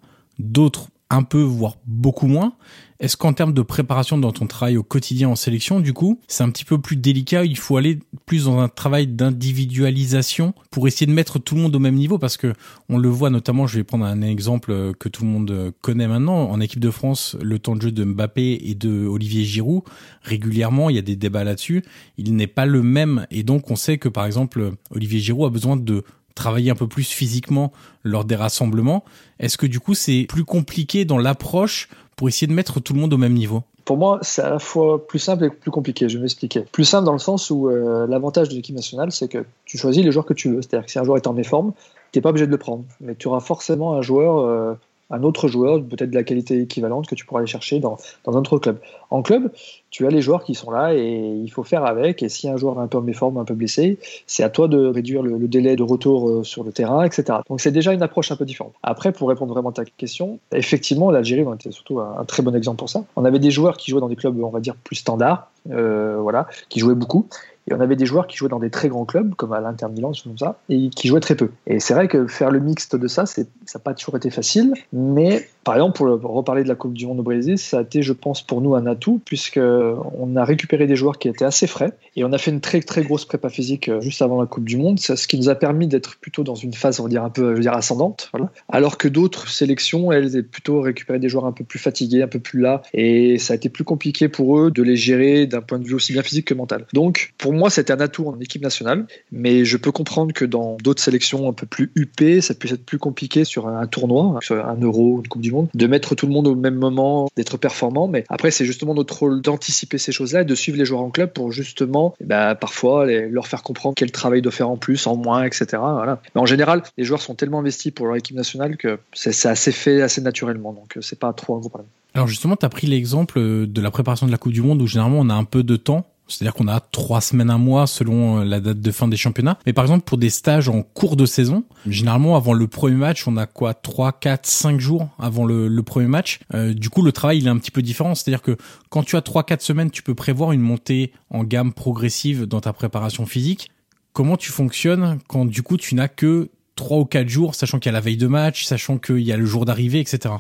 d'autres 0.41 0.89
un 1.11 1.23
peu, 1.23 1.41
voire 1.41 1.77
beaucoup 1.87 2.27
moins. 2.27 2.55
Est-ce 3.01 3.17
qu'en 3.17 3.33
termes 3.33 3.53
de 3.53 3.63
préparation 3.63 4.19
dans 4.19 4.33
ton 4.33 4.49
travail 4.49 4.77
au 4.77 4.83
quotidien 4.83 5.29
en 5.29 5.37
sélection, 5.37 5.79
du 5.79 5.93
coup, 5.93 6.21
c'est 6.27 6.43
un 6.43 6.51
petit 6.51 6.65
peu 6.65 6.81
plus 6.81 6.97
délicat 6.97 7.45
Il 7.45 7.57
faut 7.57 7.77
aller 7.77 8.01
plus 8.27 8.47
dans 8.47 8.59
un 8.59 8.69
travail 8.69 9.07
d'individualisation 9.07 10.53
pour 10.73 10.89
essayer 10.89 11.07
de 11.07 11.13
mettre 11.13 11.39
tout 11.39 11.55
le 11.55 11.61
monde 11.61 11.77
au 11.77 11.79
même 11.79 11.95
niveau? 11.95 12.19
Parce 12.19 12.37
que 12.37 12.53
on 12.89 12.99
le 12.99 13.09
voit 13.09 13.31
notamment, 13.31 13.69
je 13.69 13.77
vais 13.77 13.85
prendre 13.85 14.05
un 14.05 14.21
exemple 14.21 14.95
que 14.99 15.09
tout 15.09 15.23
le 15.23 15.31
monde 15.31 15.73
connaît 15.81 16.09
maintenant, 16.09 16.51
en 16.51 16.61
équipe 16.61 16.81
de 16.81 16.91
France, 16.91 17.37
le 17.41 17.61
temps 17.61 17.77
de 17.77 17.83
jeu 17.83 17.93
de 17.93 18.03
Mbappé 18.03 18.63
et 18.65 18.75
de 18.75 19.07
Olivier 19.07 19.45
Giroud, 19.45 19.83
régulièrement, 20.23 20.91
il 20.91 20.97
y 20.97 20.99
a 20.99 21.03
des 21.03 21.17
débats 21.17 21.45
là-dessus, 21.45 21.85
il 22.17 22.35
n'est 22.35 22.49
pas 22.49 22.67
le 22.67 22.83
même. 22.83 23.29
Et 23.31 23.45
donc 23.45 23.71
on 23.71 23.77
sait 23.77 23.99
que 23.99 24.09
par 24.09 24.27
exemple, 24.27 24.73
Olivier 24.91 25.21
Giroud 25.21 25.47
a 25.47 25.51
besoin 25.51 25.77
de 25.77 26.03
travailler 26.35 26.71
un 26.71 26.77
peu 26.77 26.89
plus 26.89 27.09
physiquement 27.09 27.73
lors 28.03 28.25
des 28.25 28.37
rassemblements. 28.37 29.05
Est-ce 29.39 29.57
que 29.57 29.67
du 29.67 29.79
coup 29.79 29.95
c'est 29.95 30.27
plus 30.29 30.45
compliqué 30.45 31.05
dans 31.05 31.19
l'approche 31.19 31.89
pour 32.19 32.29
essayer 32.29 32.47
de 32.47 32.53
mettre 32.53 32.81
tout 32.81 32.93
le 32.93 33.01
monde 33.01 33.15
au 33.15 33.19
même 33.19 33.33
niveau 33.33 33.63
pour 33.89 33.97
moi, 33.97 34.19
c'est 34.21 34.43
à 34.43 34.51
la 34.51 34.59
fois 34.59 35.07
plus 35.07 35.19
simple 35.19 35.45
et 35.45 35.49
plus 35.49 35.71
compliqué. 35.71 36.11
Je 36.11 36.19
vais 36.19 36.23
m'expliquer. 36.25 36.61
Plus 36.61 36.85
simple 36.85 37.07
dans 37.07 37.15
le 37.15 37.19
sens 37.19 37.49
où 37.49 37.71
euh, 37.71 38.07
l'avantage 38.07 38.51
de 38.51 38.55
l'équipe 38.55 38.77
nationale, 38.77 39.13
c'est 39.13 39.29
que 39.29 39.47
tu 39.65 39.79
choisis 39.79 40.05
les 40.05 40.13
joueurs 40.13 40.27
que 40.27 40.35
tu 40.35 40.51
veux. 40.51 40.61
C'est-à-dire 40.61 40.85
que 40.85 40.93
si 40.93 40.99
un 40.99 41.05
joueur 41.05 41.17
est 41.17 41.27
en 41.27 41.33
méforme, 41.33 41.73
tu 42.13 42.19
n'es 42.19 42.21
pas 42.21 42.29
obligé 42.29 42.45
de 42.45 42.51
le 42.51 42.59
prendre. 42.59 42.85
Mais 43.01 43.15
tu 43.15 43.29
auras 43.29 43.41
forcément 43.41 43.95
un 43.95 44.03
joueur 44.03 44.41
euh, 44.41 44.75
un 45.11 45.23
autre 45.23 45.49
joueur, 45.49 45.83
peut-être 45.83 46.11
de 46.11 46.15
la 46.15 46.25
qualité 46.25 46.61
équivalente, 46.61 47.07
que 47.07 47.15
tu 47.15 47.25
pourras 47.25 47.41
aller 47.41 47.47
chercher 47.47 47.81
dans, 47.81 47.97
dans 48.25 48.37
un 48.37 48.41
autre 48.41 48.59
club. 48.59 48.79
En 49.11 49.23
club, 49.23 49.51
tu 49.91 50.07
as 50.07 50.11
les 50.11 50.21
joueurs 50.21 50.45
qui 50.45 50.55
sont 50.55 50.71
là 50.71 50.95
et 50.95 51.01
il 51.03 51.49
faut 51.51 51.63
faire 51.63 51.85
avec. 51.85 52.23
Et 52.23 52.29
si 52.29 52.49
un 52.49 52.57
joueur 52.57 52.79
est 52.79 52.83
un 52.83 52.89
peu 52.89 52.99
en 52.99 53.03
méforme, 53.03 53.39
un 53.39 53.45
peu 53.45 53.55
blessé, 53.55 53.99
c'est 54.27 54.43
à 54.43 54.51
toi 54.51 54.69
de 54.69 54.87
réduire 54.87 55.23
le, 55.23 55.39
délai 55.49 55.77
de 55.77 55.83
retour 55.83 56.29
euh, 56.29 56.45
sur 56.45 56.63
le 56.63 56.73
terrain, 56.73 57.05
etc. 57.05 57.39
Donc 57.49 57.61
c'est 57.61 57.71
déjà 57.71 57.93
une 57.93 58.03
approche 58.03 58.31
un 58.31 58.37
peu 58.37 58.45
différente. 58.45 58.75
Après, 58.83 59.13
pour 59.13 59.29
répondre 59.29 59.55
vraiment 59.55 59.71
à 59.71 59.73
ta 59.73 59.85
question, 59.85 60.39
effectivement, 60.53 61.11
l'Algérie 61.11 61.45
était 61.55 61.73
surtout 61.73 62.01
un, 62.01 62.25
très 62.27 62.43
bon 62.43 62.55
exemple 62.55 62.79
pour 62.79 62.91
ça. 62.91 63.05
On 63.17 63.25
avait 63.25 63.39
des 63.39 63.51
joueurs 63.51 63.77
qui 63.77 63.91
jouaient 63.91 64.01
dans 64.01 64.09
des 64.09 64.17
clubs, 64.17 64.39
on 64.43 64.51
va 64.51 64.61
dire, 64.61 64.75
plus 64.77 64.97
standards, 64.97 65.51
voilà, 65.69 66.47
qui 66.69 66.81
jouaient 66.81 66.95
beaucoup. 66.95 67.29
Et 67.71 67.75
on 67.75 67.81
avait 67.81 67.97
des 67.97 68.07
joueurs 68.07 68.27
qui 68.27 68.37
jouaient 68.37 68.49
dans 68.49 68.59
des 68.59 68.71
très 68.71 68.89
grands 68.89 69.05
clubs, 69.05 69.35
comme 69.35 69.53
à 69.53 69.61
l'Inter 69.61 69.89
Milan, 69.93 70.13
comme 70.25 70.39
ça, 70.39 70.59
et 70.71 70.89
qui 70.89 71.09
jouaient 71.09 71.21
très 71.21 71.35
peu. 71.35 71.51
Et 71.67 71.81
c'est 71.81 71.93
vrai 71.93 72.09
que 72.09 72.27
faire 72.27 72.51
le 72.51 72.61
mixte 72.61 72.97
de 72.97 73.09
ça, 73.09 73.27
ça 73.27 73.43
n'a 73.43 73.81
pas 73.81 73.93
toujours 73.93 74.17
été 74.17 74.31
facile, 74.31 74.73
mais 74.93 75.47
Par 75.69 75.75
exemple, 75.75 75.99
pour 75.99 76.33
reparler 76.33 76.63
de 76.63 76.69
la 76.69 76.75
Coupe 76.75 76.95
du 76.95 77.07
Monde 77.07 77.21
au 77.21 77.23
Brésil, 77.23 77.59
ça 77.59 77.81
a 77.81 77.83
été, 77.83 78.01
je 78.01 78.15
pense, 78.15 78.41
pour 78.41 78.63
nous 78.63 78.75
un 78.75 78.87
atout, 78.87 79.21
puisqu'on 79.23 80.35
a 80.35 80.43
récupéré 80.43 80.87
des 80.87 80.97
joueurs 80.97 81.19
qui 81.19 81.29
étaient 81.29 81.45
assez 81.45 81.67
frais 81.67 81.93
et 82.17 82.25
on 82.25 82.33
a 82.33 82.39
fait 82.39 82.51
une 82.51 82.63
très 82.63 82.81
très 82.81 83.03
grosse 83.03 83.27
prépa 83.27 83.51
physique 83.51 83.91
euh, 83.91 84.01
juste 84.01 84.23
avant 84.23 84.41
la 84.41 84.47
Coupe 84.47 84.65
du 84.65 84.79
Monde, 84.79 84.99
ce 84.99 85.27
qui 85.27 85.37
nous 85.37 85.51
a 85.51 85.55
permis 85.55 85.87
d'être 85.87 86.17
plutôt 86.17 86.43
dans 86.43 86.55
une 86.55 86.73
phase, 86.73 87.01
on 87.01 87.03
va 87.03 87.11
dire, 87.11 87.23
un 87.23 87.29
peu 87.29 87.51
je 87.51 87.57
veux 87.57 87.61
dire, 87.61 87.75
ascendante, 87.75 88.33
alors 88.71 88.97
que 88.97 89.09
d'autres 89.09 89.51
sélections, 89.51 90.11
elles, 90.11 90.29
étaient 90.29 90.43
plutôt 90.43 90.81
récupéré 90.81 91.19
des 91.19 91.29
joueurs 91.29 91.45
un 91.45 91.53
peu 91.53 91.65
plus 91.65 91.79
fatigués, 91.79 92.23
un 92.23 92.29
peu 92.29 92.41
plus 92.41 92.61
là, 92.61 92.81
et 92.95 93.37
ça 93.37 93.53
a 93.53 93.57
été 93.57 93.69
plus 93.69 93.85
compliqué 93.85 94.31
pour 94.31 94.59
eux 94.59 94.71
de 94.71 94.83
les 94.83 94.97
gérer 94.97 95.47
d'un 95.59 95.67
point 95.67 95.79
de 95.79 95.85
vue 95.85 95.95
aussi 95.95 96.13
bien 96.13 96.23
physique 96.23 96.47
que 96.47 96.55
mental. 96.55 96.87
Donc, 96.93 97.35
pour 97.39 97.53
moi, 97.53 97.71
c'était 97.71 97.93
un 97.93 98.01
atout 98.01 98.29
en 98.29 98.39
équipe 98.41 98.63
nationale, 98.63 99.07
mais 99.33 99.65
je 99.65 99.77
peux 99.77 99.93
comprendre 99.93 100.33
que 100.33 100.45
dans 100.45 100.77
d'autres 100.83 101.03
sélections 101.03 101.49
un 101.49 101.53
peu 101.53 101.67
plus 101.67 101.91
UP, 101.97 102.41
ça 102.41 102.55
puisse 102.55 102.73
être 102.73 102.85
plus 102.85 102.99
compliqué 102.99 103.45
sur 103.45 103.69
un 103.69 103.87
tournoi, 103.87 104.39
sur 104.43 104.65
un 104.65 104.77
Euro, 104.81 105.19
une 105.19 105.29
Coupe 105.29 105.43
du 105.43 105.53
Monde, 105.53 105.69
de 105.75 105.87
mettre 105.87 106.15
tout 106.15 106.27
le 106.27 106.33
monde 106.33 106.47
au 106.47 106.55
même 106.55 106.77
moment, 106.77 107.29
d'être 107.37 107.57
performant. 107.57 108.09
Mais 108.09 108.25
après, 108.29 108.51
c'est 108.51 108.65
justement 108.65 108.95
notre 108.95 109.19
rôle 109.19 109.41
d'anticiper 109.43 109.99
ces 109.99 110.13
choses-là 110.13 110.43
et 110.43 110.45
de 110.45 110.55
suivre 110.55 110.79
les 110.79 110.85
joueurs 110.85 111.03
en 111.03 111.11
club 111.11 111.33
pour 111.33 111.53
justement, 111.53 112.15
bah, 112.21 112.55
parfois, 112.55 113.07
leur 113.07 113.47
faire 113.47 113.63
comprendre 113.63 113.95
quel 113.97 114.13
travail 114.13 114.43
de 114.43 114.51
faire 114.51 114.71
en 114.71 114.77
plus, 114.77 115.07
en 115.07 115.17
moins, 115.17 115.45
etc. 115.45 115.67
Voilà. 115.73 116.21
Mais 116.35 116.41
en 116.41 116.47
général, 116.47 116.83
les 116.97 117.05
joueurs 117.05 117.23
sont 117.23 117.35
tellement 117.35 117.61
investis 117.61 117.93
pour 117.93 118.07
leur 118.07 118.17
équipe 118.17 118.37
nationale 118.37 118.77
que 118.77 118.99
c'est 119.13 119.47
assez 119.47 119.73
fait 119.73 120.03
assez 120.03 120.21
naturellement. 120.21 120.73
Donc, 120.73 120.97
euh, 120.97 121.01
c'est 121.01 121.19
pas 121.19 121.33
trop 121.33 121.57
un 121.57 121.61
gros 121.61 121.69
problème. 121.69 121.89
Alors 122.15 122.27
justement, 122.27 122.57
tu 122.57 122.67
as 122.67 122.69
pris 122.69 122.87
l'exemple 122.87 123.67
de 123.67 123.81
la 123.81 123.91
préparation 123.91 124.27
de 124.27 124.33
la 124.33 124.39
Coupe 124.39 124.53
du 124.53 124.63
Monde 124.63 124.83
où 124.83 124.87
généralement 124.87 125.21
on 125.21 125.31
a 125.31 125.35
un 125.35 125.45
peu 125.45 125.63
de 125.63 125.77
temps 125.77 126.07
c'est-à-dire 126.29 126.55
qu'on 126.55 126.69
a 126.69 126.81
trois 126.81 127.21
semaines, 127.21 127.51
un 127.51 127.59
mois 127.59 127.87
selon 127.87 128.41
euh, 128.41 128.45
la 128.45 128.61
date 128.61 128.81
de 128.81 128.91
fin 128.91 129.09
des 129.09 129.17
championnats. 129.17 129.59
Mais 129.67 129.73
par 129.73 129.85
exemple, 129.85 130.05
pour 130.05 130.19
des 130.19 130.31
stages 130.31 130.69
en 130.69 130.83
cours 130.83 131.17
de 131.17 131.27
saison, 131.27 131.65
généralement 131.87 132.37
avant 132.37 132.53
le 132.53 132.67
premier 132.67 132.97
match, 132.97 133.27
on 133.27 133.37
a 133.37 133.47
quoi? 133.47 133.75
Trois, 133.75 134.13
quatre, 134.13 134.47
cinq 134.47 134.79
jours 134.79 135.09
avant 135.19 135.45
le, 135.47 135.83
premier 135.83 136.07
match. 136.07 136.41
Euh, 136.55 136.75
du 136.75 136.91
coup, 136.91 137.03
le 137.03 137.13
travail 137.13 137.39
il 137.39 137.47
est 137.47 137.51
un 137.51 137.59
petit 137.59 137.71
peu 137.71 137.83
différent. 137.83 138.15
C'est-à-dire 138.15 138.43
que 138.43 138.57
quand 138.91 139.03
tu 139.03 139.17
as 139.17 139.23
trois, 139.23 139.43
quatre 139.43 139.63
semaines, 139.63 139.91
tu 139.91 140.03
peux 140.03 140.15
prévoir 140.15 140.53
une 140.53 140.61
montée 140.61 141.13
en 141.31 141.45
gamme 141.45 141.73
progressive 141.73 142.45
dans 142.45 142.61
ta 142.61 142.73
préparation 142.73 143.27
physique. 143.27 143.71
Comment 144.13 144.37
tu 144.37 144.53
fonctionnes 144.53 145.19
quand 145.29 145.45
du 145.45 145.63
coup 145.63 145.77
tu 145.77 145.95
n'as 145.95 146.09
que 146.09 146.51
trois 146.75 146.99
ou 146.99 147.05
quatre 147.05 147.29
jours, 147.29 147.55
sachant 147.55 147.79
qu'il 147.79 147.91
y 147.91 147.95
a 147.95 147.99
la 147.99 148.01
veille 148.01 148.17
de 148.17 148.27
match, 148.27 148.65
sachant 148.65 148.99
qu'il 148.99 149.21
y 149.21 149.33
a 149.33 149.37
le 149.37 149.47
jour 149.47 149.65
d'arrivée, 149.65 150.01
etc. 150.01 150.35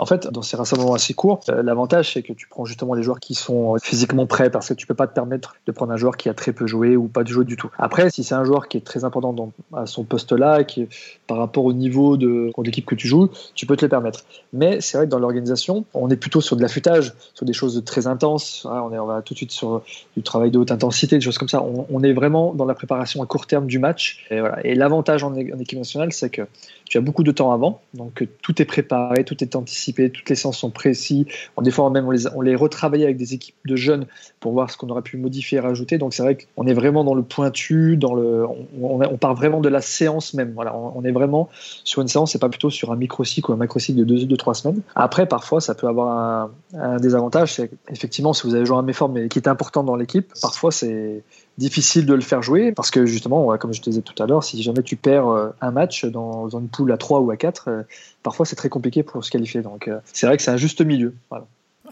En 0.00 0.06
fait, 0.06 0.28
dans 0.28 0.40
ces 0.40 0.56
rassemblements 0.56 0.94
assez 0.94 1.12
courts, 1.12 1.40
euh, 1.50 1.62
l'avantage, 1.62 2.14
c'est 2.14 2.22
que 2.22 2.32
tu 2.32 2.48
prends 2.48 2.64
justement 2.64 2.94
les 2.94 3.02
joueurs 3.02 3.20
qui 3.20 3.34
sont 3.34 3.74
euh, 3.74 3.78
physiquement 3.78 4.26
prêts 4.26 4.48
parce 4.48 4.70
que 4.70 4.74
tu 4.74 4.86
peux 4.86 4.94
pas 4.94 5.06
te 5.06 5.12
permettre 5.12 5.56
de 5.66 5.72
prendre 5.72 5.92
un 5.92 5.98
joueur 5.98 6.16
qui 6.16 6.30
a 6.30 6.34
très 6.34 6.54
peu 6.54 6.66
joué 6.66 6.96
ou 6.96 7.06
pas 7.06 7.22
de 7.22 7.28
jouer 7.28 7.44
du 7.44 7.56
tout. 7.56 7.70
Après, 7.78 8.08
si 8.08 8.24
c'est 8.24 8.34
un 8.34 8.44
joueur 8.44 8.68
qui 8.68 8.78
est 8.78 8.80
très 8.80 9.04
important 9.04 9.52
à 9.76 9.84
son 9.84 10.04
poste-là, 10.04 10.64
qui 10.64 10.88
par 11.26 11.36
rapport 11.36 11.66
au 11.66 11.74
niveau 11.74 12.16
de, 12.16 12.50
l'équipe 12.64 12.86
que 12.86 12.94
tu 12.94 13.08
joues, 13.08 13.28
tu 13.54 13.66
peux 13.66 13.76
te 13.76 13.84
le 13.84 13.90
permettre. 13.90 14.24
Mais 14.54 14.80
c'est 14.80 14.96
vrai 14.96 15.06
que 15.06 15.10
dans 15.10 15.18
l'organisation, 15.18 15.84
on 15.92 16.08
est 16.08 16.16
plutôt 16.16 16.40
sur 16.40 16.56
de 16.56 16.62
l'affûtage, 16.62 17.12
sur 17.34 17.44
des 17.44 17.52
choses 17.52 17.82
très 17.84 18.06
intenses. 18.06 18.66
on, 18.66 18.92
est, 18.94 18.98
on 18.98 19.06
va 19.06 19.20
tout 19.20 19.34
de 19.34 19.38
suite 19.38 19.52
sur 19.52 19.82
du 20.16 20.22
travail 20.22 20.50
de 20.50 20.58
haute 20.58 20.72
intensité, 20.72 21.16
des 21.16 21.20
choses 21.20 21.38
comme 21.38 21.48
ça. 21.48 21.62
On, 21.62 22.02
est 22.02 22.14
vraiment 22.14 22.54
dans 22.54 22.64
la 22.64 22.74
préparation 22.74 23.22
à 23.22 23.26
court 23.26 23.46
terme 23.46 23.66
du 23.66 23.78
match. 23.78 24.26
Et, 24.64 24.74
l'avantage 24.74 25.24
en 25.24 25.34
équipe 25.34 25.78
nationale, 25.78 26.12
c'est 26.12 26.30
que 26.30 26.42
tu 26.90 26.98
as 26.98 27.00
beaucoup 27.00 27.22
de 27.22 27.30
temps 27.30 27.52
avant, 27.52 27.80
donc 27.94 28.26
tout 28.42 28.60
est 28.60 28.64
préparé, 28.64 29.22
tout 29.22 29.44
est 29.44 29.54
anticipé, 29.54 29.89
toutes 29.92 30.28
les 30.28 30.34
séances 30.34 30.58
sont 30.58 30.70
précis. 30.70 31.26
des 31.60 31.70
fois 31.70 31.90
même 31.90 32.06
on 32.06 32.10
les, 32.10 32.26
on 32.34 32.40
les 32.40 32.54
retravaille 32.54 33.04
avec 33.04 33.16
des 33.16 33.34
équipes 33.34 33.56
de 33.66 33.76
jeunes 33.76 34.06
pour 34.40 34.52
voir 34.52 34.70
ce 34.70 34.76
qu'on 34.76 34.88
aurait 34.88 35.02
pu 35.02 35.16
modifier 35.16 35.58
et 35.58 35.60
rajouter. 35.60 35.98
Donc 35.98 36.14
c'est 36.14 36.22
vrai 36.22 36.36
qu'on 36.36 36.66
est 36.66 36.72
vraiment 36.72 37.04
dans 37.04 37.14
le 37.14 37.22
pointu, 37.22 37.96
dans 37.96 38.14
le, 38.14 38.46
on, 38.80 39.16
part 39.18 39.34
vraiment 39.34 39.60
de 39.60 39.68
la 39.68 39.80
séance 39.80 40.34
même. 40.34 40.52
Voilà, 40.54 40.74
on, 40.76 41.04
est 41.04 41.12
vraiment 41.12 41.48
sur 41.84 42.02
une 42.02 42.08
séance, 42.08 42.32
c'est 42.32 42.38
pas 42.38 42.48
plutôt 42.48 42.70
sur 42.70 42.92
un 42.92 42.96
microcycle 42.96 43.50
ou 43.50 43.54
un 43.54 43.58
macrocycle 43.58 44.04
de 44.04 44.36
2-3 44.36 44.54
semaines. 44.54 44.80
Après, 44.94 45.26
parfois, 45.26 45.60
ça 45.60 45.74
peut 45.74 45.86
avoir 45.86 46.50
un, 46.74 46.96
désavantage, 46.98 47.54
c'est 47.54 47.70
effectivement 47.88 48.32
si 48.32 48.46
vous 48.46 48.54
avez 48.54 48.64
joué 48.64 48.76
un 48.76 48.82
méforme 48.82 49.28
qui 49.28 49.38
est 49.38 49.48
important 49.48 49.82
dans 49.82 49.96
l'équipe, 49.96 50.32
parfois 50.40 50.70
c'est 50.70 51.22
difficile 51.60 52.06
de 52.06 52.14
le 52.14 52.22
faire 52.22 52.42
jouer 52.42 52.72
parce 52.72 52.90
que 52.90 53.06
justement, 53.06 53.56
comme 53.58 53.72
je 53.72 53.80
te 53.80 53.90
disais 53.90 54.02
tout 54.02 54.20
à 54.20 54.26
l'heure, 54.26 54.42
si 54.42 54.60
jamais 54.62 54.82
tu 54.82 54.96
perds 54.96 55.28
euh, 55.28 55.50
un 55.60 55.70
match 55.70 56.06
dans 56.06 56.48
une 56.48 56.68
poule 56.68 56.90
à 56.90 56.96
3 56.96 57.20
ou 57.20 57.30
à 57.30 57.36
4, 57.36 57.64
euh, 57.68 57.82
parfois 58.22 58.46
c'est 58.46 58.56
très 58.56 58.70
compliqué 58.70 59.02
pour 59.02 59.22
se 59.22 59.30
qualifier. 59.30 59.60
Donc 59.60 59.86
euh, 59.86 60.00
c'est 60.12 60.26
vrai 60.26 60.36
que 60.36 60.42
c'est 60.42 60.50
un 60.50 60.56
juste 60.56 60.80
milieu. 60.80 61.14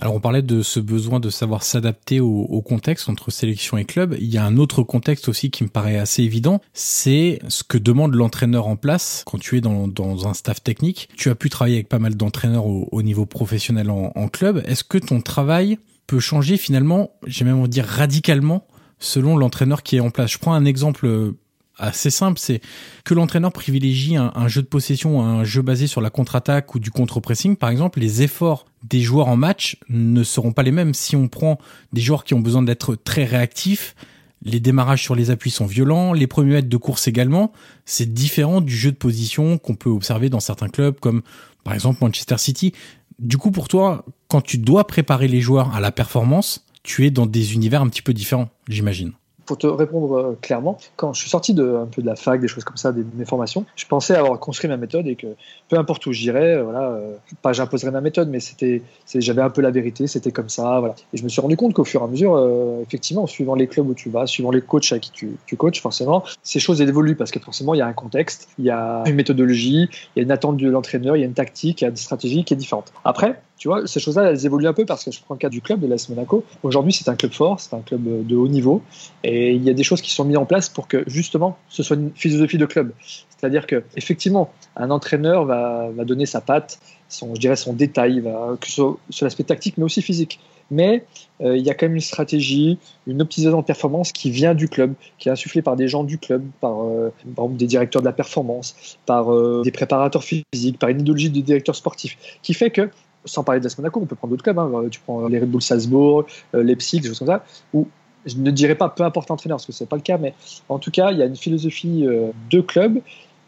Alors 0.01 0.15
on 0.15 0.21
parlait 0.21 0.43
de 0.43 0.63
ce 0.63 0.81
besoin 0.81 1.21
de 1.21 1.29
savoir 1.29 1.65
s'adapter 1.65 2.19
au, 2.21 2.63
contexte 2.63 3.09
entre 3.09 3.31
sélection 3.31 3.77
et 3.77 3.85
club. 3.85 4.17
Il 4.19 4.33
y 4.33 4.39
a 4.39 4.45
un 4.45 4.57
autre 4.57 4.83
contexte 4.83 5.29
aussi 5.29 5.51
qui 5.51 5.65
me 5.65 5.69
paraît 5.69 5.99
assez 5.99 6.23
évident, 6.23 6.61
c'est 6.73 7.41
ce 7.49 7.63
que 7.63 7.79
demande 7.79 8.15
l'entraîneur 8.15 8.69
en 8.69 8.77
place 8.77 9.23
quand 9.27 9.39
tu 9.39 9.59
es 9.59 9.61
dans, 9.61 10.29
un 10.29 10.35
staff 10.35 10.63
technique. 10.63 11.09
Tu 11.17 11.31
as 11.31 11.35
pu 11.35 11.51
travailler 11.51 11.77
avec 11.77 11.89
pas 11.89 11.99
mal 11.99 12.15
d'entraîneurs 12.15 12.67
au, 12.67 13.03
niveau 13.03 13.27
professionnel 13.27 13.91
en, 13.91 14.13
en 14.15 14.29
club. 14.29 14.63
Est-ce 14.67 14.85
que 14.85 14.99
ton 14.99 15.21
travail 15.21 15.79
peut 16.07 16.21
changer 16.21 16.57
finalement, 16.57 17.11
j'ai 17.27 17.45
même 17.45 17.59
envie 17.59 17.69
de 17.69 17.73
dire 17.73 17.87
radicalement, 17.87 18.67
selon 18.99 19.37
l'entraîneur 19.37 19.83
qui 19.83 19.97
est 19.97 20.01
en 20.01 20.11
place. 20.11 20.33
Je 20.33 20.39
prends 20.39 20.55
un 20.55 20.65
exemple 20.65 21.07
euh, 21.07 21.37
assez 21.79 22.11
simple, 22.11 22.39
c'est 22.39 22.61
que 23.05 23.15
l'entraîneur 23.15 23.53
privilégie 23.53 24.17
un, 24.17 24.49
jeu 24.49 24.63
de 24.63 24.67
possession, 24.67 25.23
un 25.23 25.45
jeu 25.45 25.63
basé 25.63 25.87
sur 25.87 26.01
la 26.01 26.11
contre-attaque 26.11 26.75
ou 26.75 26.81
du 26.81 26.91
contre-pressing, 26.91 27.57
par 27.57 27.71
exemple, 27.71 28.01
les 28.01 28.23
efforts 28.23 28.67
des 28.83 29.01
joueurs 29.01 29.29
en 29.29 29.37
match 29.37 29.79
ne 29.89 30.23
seront 30.23 30.53
pas 30.53 30.63
les 30.63 30.73
mêmes. 30.73 30.95
Si 30.95 31.17
on 31.17 31.29
prend 31.29 31.59
des 31.93 32.01
joueurs 32.01 32.25
qui 32.25 32.35
ont 32.35 32.41
besoin 32.41 32.63
d'être 32.63 32.97
très 32.97 33.25
réactifs, 33.25 33.95
les 34.43 34.61
démarrages 34.61 35.03
sur 35.03 35.15
les 35.15 35.31
appuis 35.31 35.51
sont 35.51 35.67
violents, 35.67 36.13
les 36.13 36.27
premiers 36.27 36.55
mètres 36.55 36.69
de 36.69 36.77
course 36.77 37.09
également, 37.09 37.53
c'est 37.85 38.13
différent 38.13 38.61
du 38.61 38.77
jeu 38.77 38.93
de 38.93 38.97
position 38.97 39.59
qu'on 39.59 39.75
peut 39.75 39.91
observer 39.91 40.31
dans 40.31 40.41
certains 40.41 40.69
clubs 40.69 40.99
comme 41.01 41.23
par 41.65 41.75
exemple 41.75 41.99
Manchester 42.03 42.39
City. 42.39 42.73
Du 43.19 43.37
coup, 43.37 43.51
pour 43.51 43.67
toi, 43.67 44.05
quand 44.29 44.41
tu 44.41 44.59
dois 44.59 44.87
préparer 44.87 45.27
les 45.27 45.41
joueurs 45.41 45.75
à 45.75 45.81
la 45.81 45.91
performance, 45.91 46.65
tu 46.89 47.07
es 47.07 47.11
dans 47.11 47.27
des 47.27 47.53
univers 47.53 47.83
un 47.83 47.89
petit 47.89 48.01
peu 48.01 48.15
différents, 48.15 48.49
j'imagine 48.67 49.13
pour 49.49 49.57
te 49.57 49.67
répondre 49.67 50.13
euh, 50.15 50.39
clairement, 50.43 50.77
quand 50.97 51.15
je 51.15 51.23
suis 51.23 51.31
sorti 51.31 51.55
de, 51.55 51.75
un 51.75 51.87
peu 51.87 52.03
de 52.03 52.07
la 52.07 52.17
fac, 52.17 52.39
des 52.39 52.49
choses 52.49 52.65
comme 52.65 52.77
ça, 52.77 52.93
de 52.93 53.03
mes 53.15 53.25
formations, 53.25 53.65
je 53.77 53.87
pensais 53.87 54.15
avoir 54.15 54.39
construit 54.39 54.69
ma 54.69 54.77
méthode 54.77 55.07
et 55.07 55.17
que 55.17 55.29
peu 55.71 55.79
importe 55.79 56.05
où 56.05 56.13
j'irais, 56.13 56.57
euh, 56.57 56.65
voilà, 56.65 56.91
euh, 56.91 57.17
pas 57.41 57.55
j'imposerais 57.55 57.91
ma 57.91 58.03
méthode, 58.03 58.29
mais 58.29 58.41
c'était, 58.41 58.83
j'avais 59.15 59.41
un 59.41 59.49
peu 59.49 59.63
la 59.63 59.71
vérité, 59.71 60.07
c'était 60.07 60.33
comme 60.33 60.51
ça, 60.51 60.81
voilà. 60.81 60.95
Et 61.15 61.17
je 61.17 61.25
me 61.25 61.31
suis 61.31 61.41
rendu 61.41 61.57
compte 61.57 61.73
qu'au 61.73 61.85
fur 61.85 62.03
et 62.03 62.05
à 62.05 62.09
mesure, 62.09 62.39
effectivement, 62.83 63.27
suivant 63.27 63.55
les 63.55 63.69
clubs 63.69 63.89
où 63.89 63.95
tu 63.95 64.11
vas, 64.11 64.27
suivant 64.27 64.51
les 64.51 64.61
coachs 64.61 64.93
à 64.93 64.99
qui 64.99 65.11
tu, 65.13 65.31
tu 65.47 65.57
coaches, 65.57 65.81
forcément, 65.81 66.25
ces 66.43 66.61
choses 66.61 66.83
évoluent 66.83 67.17
parce 67.17 67.31
que 67.31 67.41
forcément, 67.41 67.73
il 67.73 67.79
y 67.79 67.83
a 67.83 67.87
un 67.87 67.95
contexte, 67.95 68.51
il 68.59 68.67
y 68.67 68.71
a 68.71 69.03
une 69.07 69.15
méthodologie, 69.15 69.89
il 70.15 70.19
y 70.19 70.21
a 70.21 70.23
une 70.25 70.31
attente 70.31 70.59
de 70.59 70.69
l'entraîneur, 70.69 71.17
il 71.17 71.21
y 71.21 71.23
a 71.23 71.27
une 71.27 71.33
tactique, 71.33 71.81
il 71.81 71.85
y 71.85 71.87
a 71.87 71.91
une 71.91 71.97
stratégie 71.97 72.45
qui 72.45 72.53
est 72.53 72.59
différente. 72.59 72.93
Après, 73.03 73.41
tu 73.59 73.69
vois, 73.69 73.87
ces 73.87 73.99
choses-là, 73.99 74.31
elles 74.31 74.47
évoluent 74.47 74.69
un 74.69 74.73
peu 74.73 74.87
parce 74.87 75.05
que 75.05 75.11
je 75.11 75.21
prends 75.21 75.35
le 75.35 75.39
cas 75.39 75.49
du 75.49 75.61
club 75.61 75.81
de 75.81 75.89
l'AS 75.89 76.09
Monaco. 76.09 76.45
Aujourd'hui, 76.63 76.93
c'est 76.93 77.09
un 77.09 77.17
club 77.17 77.33
fort, 77.33 77.59
c'est 77.59 77.75
un 77.75 77.81
club 77.81 78.27
de 78.27 78.37
haut 78.37 78.49
niveau. 78.49 78.83
Et 79.25 79.53
il 79.53 79.65
y 79.65 79.71
a 79.71 79.75
des 79.75 79.83
choses 79.83 80.01
qui 80.01 80.13
sont 80.13 80.25
mises 80.25 80.37
en 80.37 80.47
place 80.47 80.69
pour 80.69 80.87
que, 80.87 81.03
justement, 81.09 81.59
ce 81.69 81.83
soit 81.83 81.97
une 81.97 82.13
philosophie 82.15 82.59
de 82.59 82.67
club. 82.67 82.93
C'est-à-dire 83.37 83.67
que, 83.67 83.83
effectivement, 83.97 84.53
un 84.77 84.91
entraîneur 84.91 85.45
va, 85.45 85.91
va 85.95 86.05
donner 86.05 86.25
sa 86.25 86.41
patte, 86.41 86.79
son, 87.09 87.35
je 87.35 87.41
dirais 87.41 87.57
son 87.57 87.73
détail, 87.73 88.21
va, 88.21 88.57
que 88.61 88.71
soit 88.71 88.97
sur 89.11 89.27
l'aspect 89.27 89.45
tactique, 89.45 89.77
mais 89.77 89.85
aussi 89.85 90.03
physique. 90.03 90.39
Mais 90.71 91.05
euh, 91.41 91.57
il 91.57 91.65
y 91.65 91.71
a 91.71 91.75
quand 91.75 91.87
même 91.87 91.95
une 91.95 92.01
stratégie, 92.01 92.79
une 93.07 93.23
optimisation 93.23 93.61
de 93.61 93.65
performance 93.65 94.13
qui 94.13 94.31
vient 94.31 94.55
du 94.55 94.69
club, 94.69 94.95
qui 95.19 95.29
est 95.29 95.33
insufflée 95.33 95.63
par 95.63 95.77
des 95.77 95.89
gens 95.89 96.05
du 96.05 96.19
club, 96.19 96.45
par, 96.61 96.85
euh, 96.85 97.13
par 97.35 97.49
des 97.49 97.67
directeurs 97.67 98.03
de 98.03 98.07
la 98.07 98.13
performance, 98.13 98.99
par 99.07 99.33
euh, 99.33 99.63
des 99.65 99.71
préparateurs 99.71 100.23
physiques, 100.23 100.79
par 100.79 100.91
une 100.91 101.01
idéologie 101.01 101.31
de 101.31 101.41
directeur 101.41 101.75
sportif, 101.75 102.19
qui 102.43 102.55
fait 102.55 102.71
que 102.71 102.91
sans 103.25 103.45
parler 103.45 103.61
de 103.61 103.69
Monaco, 103.79 104.01
on 104.03 104.07
peut 104.07 104.17
prendre 104.17 104.33
d'autres 104.33 104.43
clubs. 104.43 104.59
Hein. 104.59 104.71
Tu 104.91 105.01
prends 105.01 105.29
les 105.29 105.39
Red 105.39 105.51
Bull 105.51 105.63
Salzbourg, 105.63 106.27
euh, 106.55 106.63
Leipzig, 106.63 107.01
des 107.01 107.09
choses 107.09 107.19
comme 107.19 107.29
ça, 107.29 107.45
où 107.73 107.87
je 108.27 108.37
ne 108.37 108.51
dirais 108.51 108.75
pas 108.75 108.89
peu 108.89 109.05
importe 109.05 109.29
l'entraîneur, 109.29 109.57
parce 109.57 109.67
que 109.67 109.73
ce 109.73 109.85
n'est 109.85 109.89
pas 109.89 109.97
le 109.97 110.03
cas, 110.03 110.19
mais 110.19 110.35
en 110.69 110.79
tout 110.79 110.91
cas, 110.91 111.11
il 111.13 111.19
y 111.19 111.23
a 111.23 111.27
une 111.27 111.37
philosophie 111.37 112.07
euh, 112.07 112.31
de 112.51 112.61
club 112.61 113.01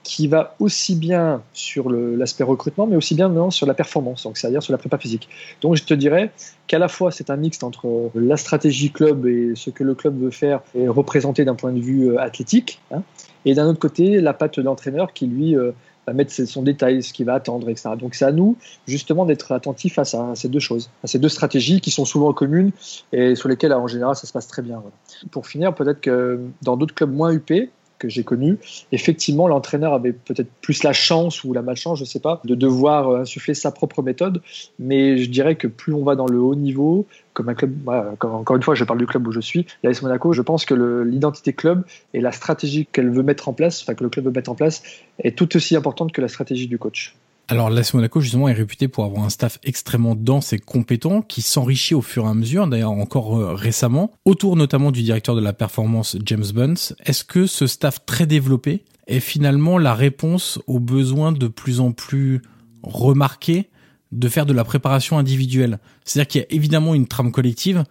qui 0.02 0.28
va 0.28 0.56
aussi 0.60 0.96
bien 0.96 1.42
sur 1.52 1.90
l'aspect 1.90 2.42
recrutement, 2.42 2.86
mais 2.86 2.96
aussi 2.96 3.14
bien 3.14 3.28
non, 3.28 3.50
sur 3.50 3.66
la 3.66 3.74
performance, 3.74 4.26
c'est-à-dire 4.32 4.62
sur 4.62 4.72
la 4.72 4.78
prépa 4.78 4.96
physique. 4.96 5.28
Donc 5.60 5.76
je 5.76 5.84
te 5.84 5.92
dirais 5.92 6.30
qu'à 6.68 6.78
la 6.78 6.88
fois 6.88 7.10
c'est 7.10 7.28
un 7.28 7.36
mixte 7.36 7.64
entre 7.64 7.86
euh, 7.86 8.10
la 8.14 8.38
stratégie 8.38 8.90
club 8.90 9.26
et 9.26 9.52
ce 9.54 9.68
que 9.68 9.84
le 9.84 9.94
club 9.94 10.18
veut 10.18 10.30
faire 10.30 10.62
et 10.74 10.88
représenter 10.88 11.44
d'un 11.44 11.54
point 11.54 11.72
de 11.72 11.80
vue 11.80 12.16
athlétique, 12.16 12.80
hein, 12.90 13.02
et 13.44 13.54
d'un 13.54 13.66
autre 13.66 13.78
côté 13.78 14.22
la 14.22 14.32
patte 14.32 14.58
de 14.58 14.62
l'entraîneur 14.62 15.12
qui 15.12 15.26
lui 15.26 15.54
va 16.06 16.12
mettre 16.12 16.32
son 16.32 16.62
détail, 16.62 17.02
ce 17.02 17.12
qu'il 17.12 17.26
va 17.26 17.34
attendre, 17.34 17.68
etc. 17.68 17.90
Donc 17.98 18.14
c'est 18.14 18.24
à 18.24 18.32
nous 18.32 18.56
justement 18.86 19.24
d'être 19.24 19.52
attentifs 19.52 19.98
à, 19.98 20.02
à 20.02 20.34
ces 20.34 20.48
deux 20.48 20.60
choses, 20.60 20.90
à 21.04 21.06
ces 21.06 21.18
deux 21.18 21.28
stratégies 21.28 21.80
qui 21.80 21.90
sont 21.90 22.04
souvent 22.04 22.32
communes 22.32 22.72
et 23.12 23.34
sur 23.34 23.48
lesquelles 23.48 23.72
en 23.72 23.86
général 23.86 24.16
ça 24.16 24.26
se 24.26 24.32
passe 24.32 24.46
très 24.46 24.62
bien. 24.62 24.82
Pour 25.30 25.46
finir, 25.46 25.74
peut-être 25.74 26.00
que 26.00 26.40
dans 26.62 26.76
d'autres 26.76 26.94
clubs 26.94 27.12
moins 27.12 27.32
UP, 27.32 27.52
que 28.00 28.08
j'ai 28.08 28.24
connu, 28.24 28.58
effectivement, 28.90 29.46
l'entraîneur 29.46 29.92
avait 29.92 30.12
peut-être 30.12 30.50
plus 30.62 30.82
la 30.82 30.92
chance 30.92 31.44
ou 31.44 31.52
la 31.52 31.62
malchance, 31.62 31.98
je 31.98 32.04
ne 32.04 32.08
sais 32.08 32.18
pas, 32.18 32.40
de 32.44 32.56
devoir 32.56 33.08
euh, 33.08 33.20
insuffler 33.20 33.54
sa 33.54 33.70
propre 33.70 34.02
méthode. 34.02 34.42
Mais 34.80 35.18
je 35.18 35.30
dirais 35.30 35.54
que 35.54 35.68
plus 35.68 35.92
on 35.94 36.02
va 36.02 36.16
dans 36.16 36.26
le 36.26 36.40
haut 36.40 36.56
niveau, 36.56 37.06
comme 37.42 37.54
club, 37.54 37.88
encore 38.22 38.56
une 38.56 38.62
fois, 38.62 38.74
je 38.74 38.84
parle 38.84 38.98
du 38.98 39.06
club 39.06 39.26
où 39.26 39.32
je 39.32 39.40
suis, 39.40 39.66
l'AS 39.82 40.02
Monaco, 40.02 40.32
je 40.32 40.42
pense 40.42 40.64
que 40.64 40.74
l'identité 41.02 41.52
club 41.52 41.84
et 42.14 42.20
la 42.20 42.32
stratégie 42.32 42.86
qu'elle 42.90 43.10
veut 43.10 43.22
mettre 43.22 43.48
en 43.48 43.52
place, 43.52 43.82
enfin 43.82 43.94
que 43.94 44.04
le 44.04 44.10
club 44.10 44.26
veut 44.26 44.32
mettre 44.32 44.50
en 44.50 44.54
place, 44.54 44.82
est 45.22 45.36
tout 45.36 45.56
aussi 45.56 45.76
importante 45.76 46.12
que 46.12 46.20
la 46.20 46.28
stratégie 46.28 46.68
du 46.68 46.78
coach. 46.78 47.14
Alors 47.48 47.68
l'AS 47.68 47.94
Monaco 47.94 48.20
justement 48.20 48.48
est 48.48 48.52
réputé 48.52 48.86
pour 48.86 49.04
avoir 49.04 49.24
un 49.24 49.28
staff 49.28 49.58
extrêmement 49.64 50.14
dense 50.14 50.52
et 50.52 50.60
compétent 50.60 51.20
qui 51.20 51.42
s'enrichit 51.42 51.96
au 51.96 52.00
fur 52.00 52.26
et 52.26 52.28
à 52.28 52.34
mesure, 52.34 52.68
d'ailleurs 52.68 52.92
encore 52.92 53.36
euh, 53.36 53.54
récemment, 53.54 54.12
autour 54.24 54.54
notamment 54.54 54.92
du 54.92 55.02
directeur 55.02 55.34
de 55.34 55.40
la 55.40 55.52
performance 55.52 56.16
James 56.24 56.44
Bunce. 56.54 56.94
Est-ce 57.04 57.24
que 57.24 57.46
ce 57.46 57.66
staff 57.66 58.06
très 58.06 58.26
développé 58.26 58.84
est 59.08 59.18
finalement 59.18 59.78
la 59.78 59.94
réponse 59.94 60.60
aux 60.68 60.78
besoins 60.78 61.32
de 61.32 61.48
plus 61.48 61.80
en 61.80 61.90
plus 61.90 62.40
remarqués 62.84 63.69
de 64.12 64.28
faire 64.28 64.46
de 64.46 64.52
la 64.52 64.64
préparation 64.64 65.18
individuelle 65.18 65.78
C'est-à-dire 66.04 66.28
qu'il 66.28 66.40
y 66.40 66.44
a 66.44 66.46
évidemment 66.50 66.94
une 66.94 67.06
trame 67.06 67.30
collective, 67.32 67.84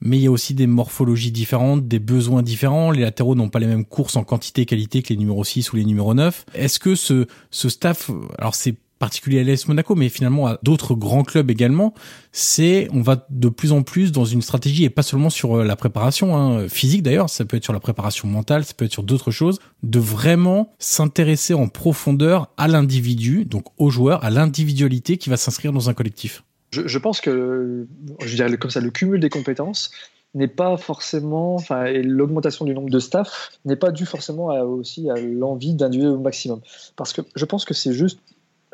mais 0.00 0.18
il 0.18 0.22
y 0.22 0.26
a 0.26 0.30
aussi 0.30 0.54
des 0.54 0.66
morphologies 0.66 1.32
différentes, 1.32 1.88
des 1.88 1.98
besoins 1.98 2.42
différents. 2.42 2.90
Les 2.90 3.00
latéraux 3.00 3.34
n'ont 3.34 3.48
pas 3.48 3.58
les 3.58 3.66
mêmes 3.66 3.84
courses 3.84 4.16
en 4.16 4.24
quantité 4.24 4.62
et 4.62 4.66
qualité 4.66 5.02
que 5.02 5.08
les 5.08 5.16
numéros 5.16 5.44
6 5.44 5.72
ou 5.72 5.76
les 5.76 5.84
numéros 5.84 6.14
9. 6.14 6.46
Est-ce 6.54 6.78
que 6.78 6.94
ce, 6.94 7.26
ce 7.50 7.68
staff, 7.68 8.10
alors 8.38 8.54
c'est 8.54 8.74
particulier 9.04 9.40
à 9.40 9.44
l'AS 9.44 9.68
Monaco, 9.68 9.94
mais 9.94 10.08
finalement 10.08 10.46
à 10.46 10.58
d'autres 10.62 10.94
grands 10.94 11.24
clubs 11.24 11.50
également, 11.50 11.92
c'est 12.32 12.88
on 12.90 13.02
va 13.02 13.26
de 13.28 13.50
plus 13.50 13.70
en 13.72 13.82
plus 13.82 14.12
dans 14.12 14.24
une 14.24 14.40
stratégie 14.40 14.84
et 14.84 14.88
pas 14.88 15.02
seulement 15.02 15.28
sur 15.28 15.58
euh, 15.58 15.62
la 15.62 15.76
préparation 15.76 16.34
hein, 16.34 16.68
physique 16.68 17.02
d'ailleurs, 17.02 17.28
ça 17.28 17.44
peut 17.44 17.58
être 17.58 17.64
sur 17.64 17.74
la 17.74 17.80
préparation 17.80 18.28
mentale, 18.28 18.64
ça 18.64 18.72
peut 18.72 18.86
être 18.86 18.92
sur 18.92 19.02
d'autres 19.02 19.30
choses, 19.30 19.58
de 19.82 19.98
vraiment 19.98 20.72
s'intéresser 20.78 21.52
en 21.52 21.68
profondeur 21.68 22.48
à 22.56 22.66
l'individu, 22.66 23.44
donc 23.44 23.66
au 23.76 23.90
joueur, 23.90 24.24
à 24.24 24.30
l'individualité 24.30 25.18
qui 25.18 25.28
va 25.28 25.36
s'inscrire 25.36 25.74
dans 25.74 25.90
un 25.90 25.94
collectif. 25.94 26.42
Je, 26.70 26.98
pense 26.98 27.20
que, 27.20 27.86
je 28.24 28.36
dirais 28.36 28.56
comme 28.56 28.70
ça, 28.70 28.80
le 28.80 28.90
cumul 28.90 29.20
des 29.20 29.28
compétences 29.28 29.90
n'est 30.32 30.48
pas 30.48 30.78
forcément, 30.78 31.56
enfin, 31.56 31.84
et 31.84 32.02
l'augmentation 32.02 32.64
du 32.64 32.72
nombre 32.72 32.88
de 32.88 32.98
staff 33.00 33.50
n'est 33.66 33.76
pas 33.76 33.90
due 33.90 34.06
forcément 34.06 34.46
aussi 34.62 35.10
à 35.10 35.14
l'envie 35.16 35.74
d'individuer 35.74 36.10
au 36.10 36.18
maximum. 36.18 36.60
Parce 36.96 37.12
que 37.12 37.20
je 37.36 37.44
pense 37.44 37.66
que 37.66 37.74
c'est 37.74 37.92
juste 37.92 38.18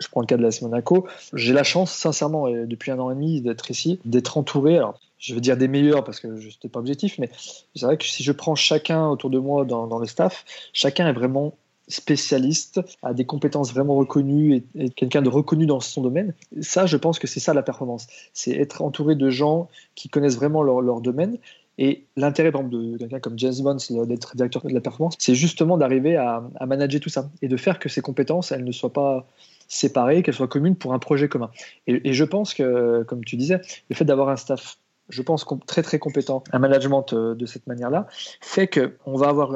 je 0.00 0.09
prends 0.09 0.21
le 0.21 0.26
cas 0.26 0.37
de 0.37 0.42
la 0.42 0.50
Monaco, 0.62 1.07
j'ai 1.35 1.52
la 1.52 1.62
chance, 1.62 1.92
sincèrement, 1.92 2.49
depuis 2.49 2.90
un 2.90 2.99
an 2.99 3.11
et 3.11 3.14
demi 3.14 3.40
d'être 3.40 3.71
ici, 3.71 4.00
d'être 4.04 4.38
entouré. 4.38 4.76
Alors, 4.76 4.99
je 5.21 5.35
veux 5.35 5.40
dire 5.40 5.57
des 5.57 5.69
meilleurs 5.69 6.02
parce 6.02 6.19
que 6.19 6.37
je 6.37 6.49
n'étais 6.49 6.69
pas 6.69 6.80
objectif, 6.80 7.19
mais 7.19 7.30
c'est 7.76 7.85
vrai 7.85 7.99
que 7.99 8.07
si 8.07 8.25
je 8.25 8.33
prends 8.33 8.54
chacun 8.54 9.07
autour 9.09 9.30
de 9.30 9.38
moi 9.38 9.64
dans, 9.64 9.99
le 9.99 10.07
staff, 10.07 10.45
chacun 10.73 11.07
est 11.07 11.12
vraiment 11.12 11.54
spécialiste, 11.88 12.80
a 13.02 13.12
des 13.12 13.26
compétences 13.26 13.73
vraiment 13.73 13.97
reconnues 13.97 14.64
et, 14.75 14.90
quelqu'un 14.90 15.23
de 15.23 15.28
reconnu 15.28 15.66
dans 15.66 15.80
son 15.80 16.02
domaine. 16.02 16.35
Ça, 16.61 16.87
je 16.87 16.97
pense 16.97 17.19
que 17.19 17.26
c'est 17.26 17.40
ça 17.40 17.52
la 17.52 17.62
performance. 17.62 18.07
C'est 18.33 18.52
être 18.52 18.83
entouré 18.83 19.14
de 19.14 19.28
gens 19.28 19.69
qui 19.95 20.09
connaissent 20.09 20.37
vraiment 20.37 20.62
leur, 20.62 21.00
domaine. 21.00 21.37
Et 21.78 22.04
l'intérêt, 22.16 22.52
par 22.52 22.62
exemple, 22.62 22.76
de 22.76 22.97
quelqu'un 22.99 23.21
comme 23.21 23.38
James 23.38 23.54
Bond, 23.61 23.76
d'être 24.07 24.37
directeur 24.37 24.62
de 24.62 24.73
la 24.73 24.80
performance, 24.80 25.16
c'est 25.19 25.35
justement 25.35 25.76
d'arriver 25.78 26.16
à, 26.16 26.45
à, 26.57 26.66
manager 26.66 27.00
tout 27.00 27.09
ça 27.09 27.30
et 27.42 27.49
de 27.49 27.57
faire 27.57 27.78
que 27.78 27.88
ces 27.88 28.02
compétences, 28.02 28.52
elles 28.52 28.64
ne 28.64 28.73
soient 28.73 28.92
pas 28.92 29.26
séparées, 29.71 30.23
qu'elles 30.23 30.35
soient 30.35 30.49
communes 30.49 30.77
pour 30.77 30.93
un 30.93 30.99
projet 30.99 31.29
commun. 31.29 31.50
Et, 31.87 32.12
je 32.12 32.25
pense 32.25 32.53
que, 32.53 33.05
comme 33.05 33.25
tu 33.25 33.37
disais, 33.37 33.61
le 33.89 33.97
fait 33.97 34.05
d'avoir 34.05 34.29
un 34.29 34.37
staff, 34.37 34.77
je 35.09 35.23
pense, 35.23 35.47
très 35.67 35.83
très 35.83 35.99
compétent, 35.99 36.45
un 36.53 36.59
management 36.59 37.12
euh, 37.12 37.35
de 37.35 37.47
cette 37.47 37.67
manière-là, 37.67 38.07
fait 38.41 38.69
qu'on 38.69 39.17
va 39.17 39.29
avoir 39.29 39.53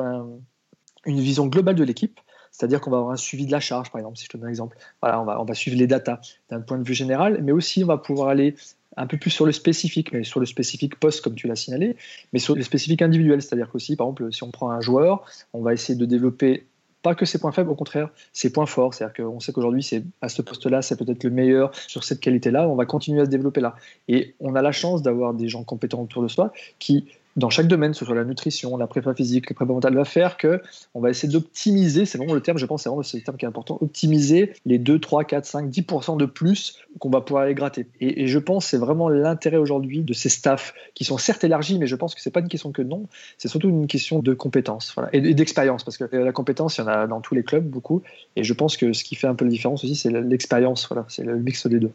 une 1.04 1.20
vision 1.20 1.46
globale 1.46 1.74
de 1.74 1.84
l'équipe. 1.84 2.20
C'est-à-dire 2.52 2.80
qu'on 2.80 2.92
va 2.92 2.98
avoir 2.98 3.12
un 3.12 3.16
suivi 3.16 3.46
de 3.46 3.52
la 3.52 3.58
charge, 3.58 3.90
par 3.90 3.98
exemple, 3.98 4.16
si 4.16 4.26
je 4.26 4.28
te 4.28 4.36
donne 4.36 4.46
un 4.46 4.50
exemple. 4.50 4.76
Voilà, 5.02 5.20
on 5.20 5.24
va, 5.24 5.40
on 5.40 5.44
va 5.44 5.54
suivre 5.54 5.76
les 5.76 5.88
datas 5.88 6.20
d'un 6.48 6.60
point 6.60 6.78
de 6.78 6.86
vue 6.86 6.94
général, 6.94 7.42
mais 7.42 7.50
aussi 7.50 7.82
on 7.82 7.88
va 7.88 7.98
pouvoir 7.98 8.28
aller 8.28 8.54
un 8.96 9.08
peu 9.08 9.16
plus 9.16 9.30
sur 9.30 9.44
le 9.44 9.50
spécifique, 9.50 10.12
mais 10.12 10.22
sur 10.22 10.38
le 10.38 10.46
spécifique 10.46 11.00
poste, 11.00 11.20
comme 11.22 11.34
tu 11.34 11.48
l'as 11.48 11.56
signalé, 11.56 11.96
mais 12.32 12.38
sur 12.38 12.54
le 12.54 12.62
spécifique 12.62 13.02
individuel. 13.02 13.42
C'est-à-dire 13.42 13.68
qu'aussi, 13.68 13.96
par 13.96 14.06
exemple, 14.06 14.32
si 14.32 14.44
on 14.44 14.52
prend 14.52 14.70
un 14.70 14.80
joueur, 14.80 15.24
on 15.52 15.62
va 15.62 15.72
essayer 15.72 15.98
de 15.98 16.04
développer 16.04 16.68
pas 17.04 17.14
que 17.14 17.26
ses 17.26 17.38
points 17.38 17.52
faibles, 17.52 17.70
au 17.70 17.74
contraire, 17.74 18.08
ses 18.32 18.50
points 18.50 18.66
forts. 18.66 18.94
C'est-à-dire 18.94 19.24
qu'on 19.24 19.38
sait 19.38 19.52
qu'aujourd'hui, 19.52 19.82
c'est 19.82 20.02
à 20.22 20.30
ce 20.30 20.40
poste-là, 20.40 20.80
c'est 20.80 20.96
peut-être 20.96 21.22
le 21.22 21.30
meilleur 21.30 21.70
sur 21.86 22.02
cette 22.02 22.18
qualité-là. 22.18 22.66
On 22.66 22.74
va 22.74 22.86
continuer 22.86 23.20
à 23.20 23.26
se 23.26 23.30
développer 23.30 23.60
là. 23.60 23.76
Et 24.08 24.34
on 24.40 24.56
a 24.56 24.62
la 24.62 24.72
chance 24.72 25.02
d'avoir 25.02 25.34
des 25.34 25.48
gens 25.48 25.64
compétents 25.64 26.02
autour 26.02 26.22
de 26.22 26.28
soi 26.28 26.52
qui 26.78 27.04
dans 27.36 27.50
chaque 27.50 27.66
domaine, 27.66 27.92
que 27.92 27.96
ce 27.96 28.04
soit 28.04 28.14
la 28.14 28.24
nutrition, 28.24 28.76
la 28.76 28.86
prépa 28.86 29.14
physique, 29.14 29.50
la 29.50 29.54
prépa 29.54 29.72
mentale, 29.72 29.94
va 29.94 30.04
faire 30.04 30.36
que 30.36 30.62
on 30.94 31.00
va 31.00 31.10
essayer 31.10 31.32
d'optimiser, 31.32 32.06
c'est 32.06 32.18
vraiment 32.18 32.34
le 32.34 32.40
terme, 32.40 32.58
je 32.58 32.66
pense, 32.66 32.82
c'est 32.82 32.88
vraiment 32.88 33.02
le 33.02 33.20
terme 33.20 33.36
qui 33.36 33.44
est 33.44 33.48
important, 33.48 33.78
optimiser 33.80 34.52
les 34.66 34.78
2, 34.78 34.98
3, 34.98 35.24
4, 35.24 35.44
5, 35.44 35.70
10% 35.70 36.16
de 36.16 36.26
plus 36.26 36.78
qu'on 36.98 37.10
va 37.10 37.20
pouvoir 37.20 37.44
aller 37.44 37.54
gratter. 37.54 37.86
Et, 38.00 38.26
je 38.26 38.38
pense 38.38 38.66
c'est 38.66 38.78
vraiment 38.78 39.08
l'intérêt 39.08 39.56
aujourd'hui 39.56 40.02
de 40.02 40.12
ces 40.12 40.28
staffs 40.28 40.74
qui 40.94 41.04
sont 41.04 41.18
certes 41.18 41.44
élargis, 41.44 41.78
mais 41.78 41.86
je 41.86 41.96
pense 41.96 42.14
que 42.14 42.20
c'est 42.20 42.30
pas 42.30 42.40
une 42.40 42.48
question 42.48 42.72
que 42.72 42.82
non, 42.82 43.06
c'est 43.38 43.48
surtout 43.48 43.68
une 43.68 43.86
question 43.86 44.20
de 44.20 44.34
compétence 44.34 44.92
voilà, 44.94 45.10
et 45.12 45.34
d'expérience, 45.34 45.84
parce 45.84 45.98
que 45.98 46.04
la 46.04 46.32
compétence, 46.32 46.78
il 46.78 46.82
y 46.82 46.84
en 46.84 46.88
a 46.88 47.06
dans 47.06 47.20
tous 47.20 47.34
les 47.34 47.42
clubs, 47.42 47.64
beaucoup, 47.64 48.02
et 48.36 48.44
je 48.44 48.52
pense 48.52 48.76
que 48.76 48.92
ce 48.92 49.04
qui 49.04 49.14
fait 49.14 49.26
un 49.26 49.34
peu 49.34 49.44
la 49.44 49.50
différence 49.50 49.84
aussi, 49.84 49.96
c'est 49.96 50.10
l'expérience, 50.10 50.86
voilà, 50.88 51.04
c'est 51.08 51.24
le 51.24 51.36
mix 51.36 51.66
des 51.66 51.78
deux. 51.78 51.92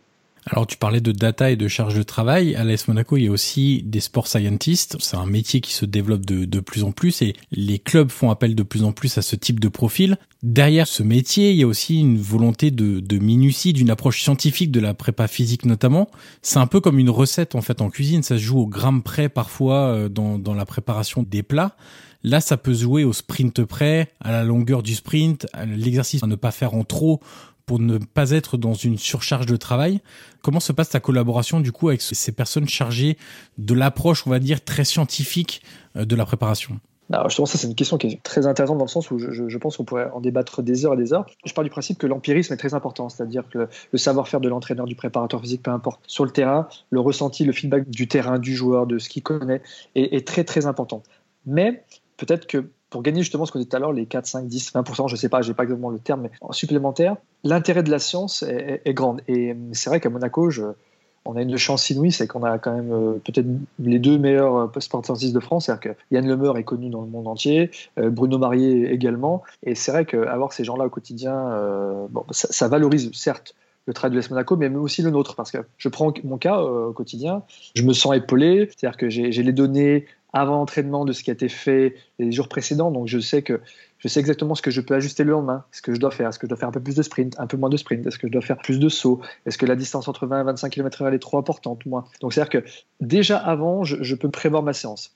Alors 0.51 0.65
tu 0.65 0.77
parlais 0.77 1.01
de 1.01 1.11
data 1.11 1.51
et 1.51 1.55
de 1.55 1.67
charge 1.67 1.95
de 1.95 2.03
travail. 2.03 2.55
À 2.55 2.63
l'AS 2.63 2.87
Monaco, 2.87 3.17
il 3.17 3.25
y 3.25 3.27
a 3.27 3.31
aussi 3.31 3.83
des 3.85 3.99
sport 3.99 4.27
scientists. 4.27 4.97
C'est 4.99 5.17
un 5.17 5.27
métier 5.27 5.61
qui 5.61 5.73
se 5.73 5.85
développe 5.85 6.25
de, 6.25 6.45
de, 6.45 6.59
plus 6.59 6.83
en 6.83 6.91
plus 6.91 7.21
et 7.21 7.35
les 7.51 7.77
clubs 7.77 8.09
font 8.09 8.31
appel 8.31 8.55
de 8.55 8.63
plus 8.63 8.83
en 8.83 8.91
plus 8.91 9.17
à 9.19 9.21
ce 9.21 9.35
type 9.35 9.59
de 9.59 9.67
profil. 9.67 10.17
Derrière 10.41 10.87
ce 10.87 11.03
métier, 11.03 11.51
il 11.51 11.57
y 11.57 11.63
a 11.63 11.67
aussi 11.67 11.99
une 11.99 12.17
volonté 12.17 12.71
de, 12.71 12.99
de 12.99 13.17
minutie, 13.19 13.73
d'une 13.73 13.91
approche 13.91 14.23
scientifique 14.23 14.71
de 14.71 14.79
la 14.79 14.95
prépa 14.95 15.27
physique 15.27 15.65
notamment. 15.65 16.09
C'est 16.41 16.59
un 16.59 16.67
peu 16.67 16.79
comme 16.81 16.97
une 16.97 17.11
recette 17.11 17.53
en 17.53 17.61
fait 17.61 17.81
en 17.81 17.89
cuisine. 17.89 18.23
Ça 18.23 18.37
se 18.37 18.43
joue 18.43 18.59
au 18.59 18.67
gramme 18.67 19.03
près 19.03 19.29
parfois 19.29 19.93
euh, 19.93 20.09
dans, 20.09 20.39
dans 20.39 20.55
la 20.55 20.65
préparation 20.65 21.23
des 21.23 21.43
plats. 21.43 21.75
Là, 22.23 22.41
ça 22.41 22.57
peut 22.57 22.73
jouer 22.73 23.05
au 23.05 23.13
sprint 23.13 23.63
près, 23.63 24.09
à 24.19 24.31
la 24.31 24.43
longueur 24.43 24.83
du 24.83 24.93
sprint, 24.93 25.47
à 25.53 25.65
l'exercice 25.65 26.21
à 26.21 26.27
ne 26.27 26.35
pas 26.35 26.51
faire 26.51 26.73
en 26.73 26.83
trop 26.83 27.21
pour 27.69 27.77
ne 27.77 27.99
pas 27.99 28.31
être 28.31 28.57
dans 28.57 28.73
une 28.73 28.97
surcharge 28.97 29.45
de 29.45 29.55
travail. 29.55 30.01
Comment 30.41 30.59
se 30.59 30.71
passe 30.71 30.89
ta 30.89 30.99
collaboration 30.99 31.59
du 31.59 31.71
coup 31.71 31.89
avec 31.89 32.01
ces 32.01 32.31
personnes 32.31 32.67
chargées 32.67 33.15
de 33.59 33.75
l'approche, 33.75 34.25
on 34.25 34.31
va 34.31 34.39
dire, 34.39 34.63
très 34.65 34.83
scientifique 34.83 35.61
euh, 35.95 36.03
de 36.03 36.15
la 36.15 36.25
préparation? 36.25 36.79
Alors 37.11 37.29
justement, 37.29 37.45
ça 37.45 37.59
c'est 37.59 37.67
une 37.67 37.75
question 37.75 37.99
qui 37.99 38.07
est 38.07 38.23
très 38.23 38.47
intéressante 38.47 38.79
dans 38.79 38.85
le 38.85 38.89
sens 38.89 39.11
où 39.11 39.19
je, 39.19 39.57
pense 39.59 39.77
qu'on 39.77 39.83
pourrait 39.83 40.09
en 40.15 40.19
débattre 40.19 40.63
des 40.63 40.83
heures 40.83 40.95
et 40.95 40.97
des 40.97 41.13
heures. 41.13 41.27
Je 41.45 41.53
pars 41.53 41.63
du 41.63 41.69
principe 41.69 41.99
que 41.99 42.07
l'empirisme 42.07 42.51
est 42.53 42.57
très 42.57 42.73
important, 42.73 43.07
c'est-à-dire 43.07 43.47
que 43.47 43.67
le 43.91 43.97
savoir-faire 43.99 44.41
de 44.41 44.49
l'entraîneur, 44.49 44.87
du 44.87 44.95
préparateur 44.95 45.39
physique, 45.39 45.61
peu 45.61 45.69
importe, 45.69 46.01
sur 46.07 46.25
le 46.25 46.31
terrain, 46.31 46.67
le 46.89 46.99
ressenti, 46.99 47.45
le 47.45 47.53
feedback 47.53 47.87
du 47.87 48.07
terrain, 48.07 48.39
du 48.39 48.55
joueur, 48.55 48.87
de 48.87 48.97
ce 48.97 49.09
qu'il 49.09 49.21
connaît, 49.21 49.61
est, 49.93 50.15
est, 50.15 50.25
très 50.25 50.43
très 50.43 50.65
important. 50.65 51.03
Mais 51.45 51.83
peut-être 52.19 52.45
que 52.47 52.65
pour 52.89 53.01
gagner 53.03 53.21
justement 53.21 53.45
ce 53.45 53.51
qu'on 53.51 53.59
dit 53.59 53.67
tout 53.67 53.75
à 53.75 53.79
l'heure, 53.79 53.93
les 53.93 54.05
4, 54.05 54.25
5, 54.25 54.47
10, 54.47 54.73
20%, 54.73 55.07
je 55.07 55.13
ne 55.13 55.17
sais 55.17 55.29
pas, 55.29 55.41
je 55.41 55.49
n'ai 55.49 55.53
pas 55.53 55.63
exactement 55.63 55.89
le 55.89 55.99
terme, 55.99 56.21
mais 56.21 56.31
en 56.41 56.51
supplémentaire, 56.51 57.15
l'intérêt 57.43 57.83
de 57.83 57.91
la 57.91 57.99
science 57.99 58.43
est, 58.43 58.93
grand. 58.93 59.17
Et 59.27 59.55
c'est 59.73 59.89
vrai 59.89 59.99
qu'à 59.99 60.09
Monaco, 60.09 60.49
on 61.25 61.35
a 61.35 61.41
une 61.41 61.57
chance 61.57 61.89
inouïe, 61.89 62.11
c'est 62.11 62.27
qu'on 62.27 62.43
a 62.43 62.57
quand 62.57 62.73
même 62.73 62.91
euh, 62.91 63.13
peut-être 63.23 63.45
les 63.79 63.99
deux 63.99 64.17
meilleurs 64.17 64.55
euh, 64.55 64.79
sportifs 64.79 65.33
de 65.33 65.39
France. 65.39 65.65
C'est-à-dire 65.65 65.93
que 65.93 65.99
Yann 66.11 66.27
Lemeur 66.27 66.57
est 66.57 66.63
connu 66.63 66.89
dans 66.89 67.01
le 67.01 67.07
monde 67.07 67.27
entier, 67.27 67.69
euh, 67.99 68.09
Bruno 68.09 68.37
Marié 68.37 68.91
également. 68.91 69.43
Et 69.63 69.75
c'est 69.75 69.91
vrai 69.91 70.05
qu'avoir 70.05 70.53
ces 70.53 70.63
gens-là 70.63 70.85
au 70.85 70.89
quotidien, 70.89 71.29
bon, 72.09 72.25
ça, 72.31 72.67
valorise 72.67 73.11
certes 73.13 73.55
le 73.85 73.93
travail 73.93 74.15
de 74.15 74.21
l'ES 74.21 74.29
Monaco, 74.29 74.55
mais 74.55 74.69
aussi 74.69 75.01
le 75.01 75.11
nôtre. 75.11 75.35
Parce 75.35 75.51
que 75.51 75.59
je 75.77 75.89
prends 75.89 76.13
mon 76.23 76.37
cas 76.37 76.59
au 76.61 76.93
quotidien, 76.93 77.43
je 77.75 77.83
me 77.83 77.93
sens 77.93 78.15
épaulé, 78.15 78.69
c'est-à-dire 78.69 78.97
que 78.97 79.09
j'ai 79.09 79.31
les 79.31 79.53
données 79.53 80.05
avant 80.33 80.55
l'entraînement 80.55 81.05
de 81.05 81.13
ce 81.13 81.23
qui 81.23 81.29
a 81.29 81.33
été 81.33 81.49
fait 81.49 81.95
les 82.19 82.31
jours 82.31 82.47
précédents. 82.47 82.91
Donc 82.91 83.07
je 83.07 83.19
sais 83.19 83.41
que 83.41 83.61
je 83.97 84.07
sais 84.07 84.19
exactement 84.19 84.55
ce 84.55 84.61
que 84.61 84.71
je 84.71 84.81
peux 84.81 84.95
ajuster 84.95 85.23
le 85.23 85.31
lendemain, 85.31 85.65
ce 85.71 85.81
que 85.81 85.93
je 85.93 85.99
dois 85.99 86.11
faire. 86.11 86.29
Est-ce 86.29 86.39
que 86.39 86.47
je 86.47 86.49
dois 86.49 86.57
faire 86.57 86.69
un 86.69 86.71
peu 86.71 86.79
plus 86.79 86.95
de 86.95 87.03
sprint, 87.03 87.35
un 87.39 87.47
peu 87.47 87.57
moins 87.57 87.69
de 87.69 87.77
sprint? 87.77 88.05
Est-ce 88.07 88.17
que 88.17 88.27
je 88.27 88.31
dois 88.31 88.41
faire 88.41 88.57
plus 88.57 88.79
de 88.79 88.89
sauts? 88.89 89.21
Est-ce 89.45 89.57
que 89.57 89.65
la 89.65 89.75
distance 89.75 90.07
entre 90.07 90.25
20 90.25 90.41
et 90.41 90.43
25 90.43 90.69
km/h 90.69 91.13
est 91.13 91.19
trop 91.19 91.37
importante 91.37 91.85
moins? 91.85 92.05
Donc 92.21 92.33
c'est-à-dire 92.33 92.61
que 92.61 92.69
déjà 93.01 93.37
avant, 93.37 93.83
je, 93.83 94.15
peux 94.15 94.29
prévoir 94.29 94.63
ma 94.63 94.73
séance. 94.73 95.15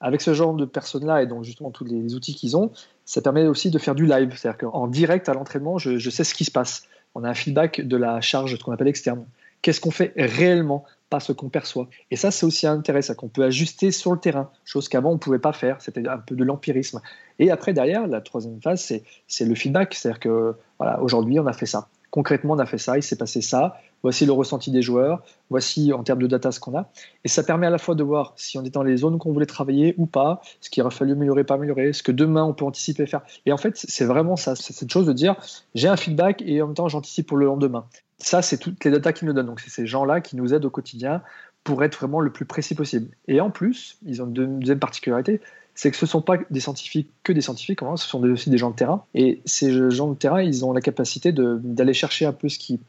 Avec 0.00 0.20
ce 0.20 0.34
genre 0.34 0.54
de 0.54 0.64
personnes-là 0.64 1.22
et 1.22 1.26
donc 1.26 1.44
justement 1.44 1.70
tous 1.70 1.84
les 1.84 2.14
outils 2.14 2.34
qu'ils 2.34 2.56
ont, 2.56 2.72
ça 3.04 3.22
permet 3.22 3.46
aussi 3.46 3.70
de 3.70 3.78
faire 3.78 3.94
du 3.94 4.06
live. 4.06 4.34
C'est-à-dire 4.36 4.58
qu'en 4.58 4.88
direct 4.88 5.28
à 5.28 5.34
l'entraînement, 5.34 5.78
je, 5.78 5.98
je 5.98 6.10
sais 6.10 6.24
ce 6.24 6.34
qui 6.34 6.44
se 6.44 6.50
passe. 6.50 6.88
On 7.14 7.22
a 7.22 7.28
un 7.28 7.34
feedback 7.34 7.80
de 7.80 7.96
la 7.96 8.20
charge, 8.20 8.56
ce 8.56 8.62
qu'on 8.62 8.72
appelle 8.72 8.88
externe. 8.88 9.24
Qu'est-ce 9.62 9.80
qu'on 9.80 9.92
fait 9.92 10.12
réellement 10.16 10.84
ce 11.20 11.32
qu'on 11.32 11.48
perçoit. 11.48 11.88
Et 12.10 12.16
ça, 12.16 12.30
c'est 12.30 12.46
aussi 12.46 12.66
intéressant, 12.66 13.14
qu'on 13.14 13.28
peut 13.28 13.44
ajuster 13.44 13.90
sur 13.90 14.12
le 14.12 14.18
terrain, 14.18 14.50
chose 14.64 14.88
qu'avant 14.88 15.10
on 15.10 15.14
ne 15.14 15.18
pouvait 15.18 15.38
pas 15.38 15.52
faire, 15.52 15.80
c'était 15.80 16.06
un 16.08 16.18
peu 16.18 16.34
de 16.34 16.44
l'empirisme. 16.44 17.00
Et 17.38 17.50
après, 17.50 17.72
derrière, 17.72 18.06
la 18.06 18.20
troisième 18.20 18.60
phase, 18.60 18.92
c'est 19.26 19.44
le 19.44 19.54
feedback, 19.54 19.94
c'est-à-dire 19.94 20.20
que 20.20 20.54
voilà, 20.78 21.00
aujourd'hui, 21.02 21.38
on 21.40 21.46
a 21.46 21.52
fait 21.52 21.66
ça. 21.66 21.88
Concrètement, 22.14 22.52
on 22.52 22.58
a 22.60 22.66
fait 22.66 22.78
ça, 22.78 22.96
il 22.96 23.02
s'est 23.02 23.16
passé 23.16 23.40
ça, 23.40 23.76
voici 24.04 24.24
le 24.24 24.30
ressenti 24.30 24.70
des 24.70 24.82
joueurs, 24.82 25.24
voici 25.50 25.92
en 25.92 26.04
termes 26.04 26.22
de 26.22 26.28
data 26.28 26.52
ce 26.52 26.60
qu'on 26.60 26.78
a. 26.78 26.88
Et 27.24 27.28
ça 27.28 27.42
permet 27.42 27.66
à 27.66 27.70
la 27.70 27.78
fois 27.78 27.96
de 27.96 28.04
voir 28.04 28.34
si 28.36 28.56
on 28.56 28.62
est 28.62 28.70
dans 28.70 28.84
les 28.84 28.98
zones 28.98 29.18
qu'on 29.18 29.32
voulait 29.32 29.46
travailler 29.46 29.96
ou 29.98 30.06
pas, 30.06 30.40
ce 30.60 30.70
qu'il 30.70 30.80
aurait 30.84 30.94
fallu 30.94 31.10
améliorer, 31.10 31.42
pas 31.42 31.54
améliorer, 31.54 31.92
ce 31.92 32.04
que 32.04 32.12
demain 32.12 32.44
on 32.44 32.52
peut 32.52 32.64
anticiper 32.64 33.06
faire. 33.06 33.22
Et 33.46 33.52
en 33.52 33.56
fait, 33.56 33.72
c'est 33.76 34.04
vraiment 34.04 34.36
ça, 34.36 34.54
c'est 34.54 34.72
cette 34.72 34.92
chose 34.92 35.06
de 35.06 35.12
dire 35.12 35.34
j'ai 35.74 35.88
un 35.88 35.96
feedback 35.96 36.40
et 36.46 36.62
en 36.62 36.68
même 36.68 36.76
temps 36.76 36.88
j'anticipe 36.88 37.26
pour 37.26 37.36
le 37.36 37.46
lendemain 37.46 37.84
ça, 38.18 38.42
c'est 38.42 38.58
toutes 38.58 38.84
les 38.84 38.90
datas 38.90 39.12
qu'ils 39.12 39.28
nous 39.28 39.34
donnent. 39.34 39.46
Donc, 39.46 39.60
c'est 39.60 39.70
ces 39.70 39.86
gens-là 39.86 40.20
qui 40.20 40.36
nous 40.36 40.54
aident 40.54 40.64
au 40.64 40.70
quotidien 40.70 41.22
pour 41.62 41.82
être 41.82 41.96
vraiment 41.96 42.20
le 42.20 42.30
plus 42.30 42.44
précis 42.44 42.74
possible. 42.74 43.08
Et 43.26 43.40
en 43.40 43.50
plus, 43.50 43.98
ils 44.04 44.22
ont 44.22 44.26
une 44.26 44.60
deuxième 44.60 44.78
particularité, 44.78 45.40
c'est 45.74 45.90
que 45.90 45.96
ce 45.96 46.04
ne 46.04 46.08
sont 46.08 46.22
pas 46.22 46.36
des 46.50 46.60
scientifiques 46.60 47.10
que 47.22 47.32
des 47.32 47.40
scientifiques, 47.40 47.82
hein, 47.82 47.96
ce 47.96 48.08
sont 48.08 48.22
aussi 48.22 48.50
des 48.50 48.58
gens 48.58 48.70
de 48.70 48.76
terrain. 48.76 49.04
Et 49.14 49.40
ces 49.44 49.90
gens 49.90 50.08
de 50.08 50.14
terrain, 50.14 50.40
ils 50.40 50.64
ont 50.64 50.72
la 50.72 50.80
capacité 50.80 51.32
d'aller 51.32 51.94
chercher 51.94 52.26
un 52.26 52.32
peu 52.32 52.48
ce 52.48 52.58
qui, 52.58 52.80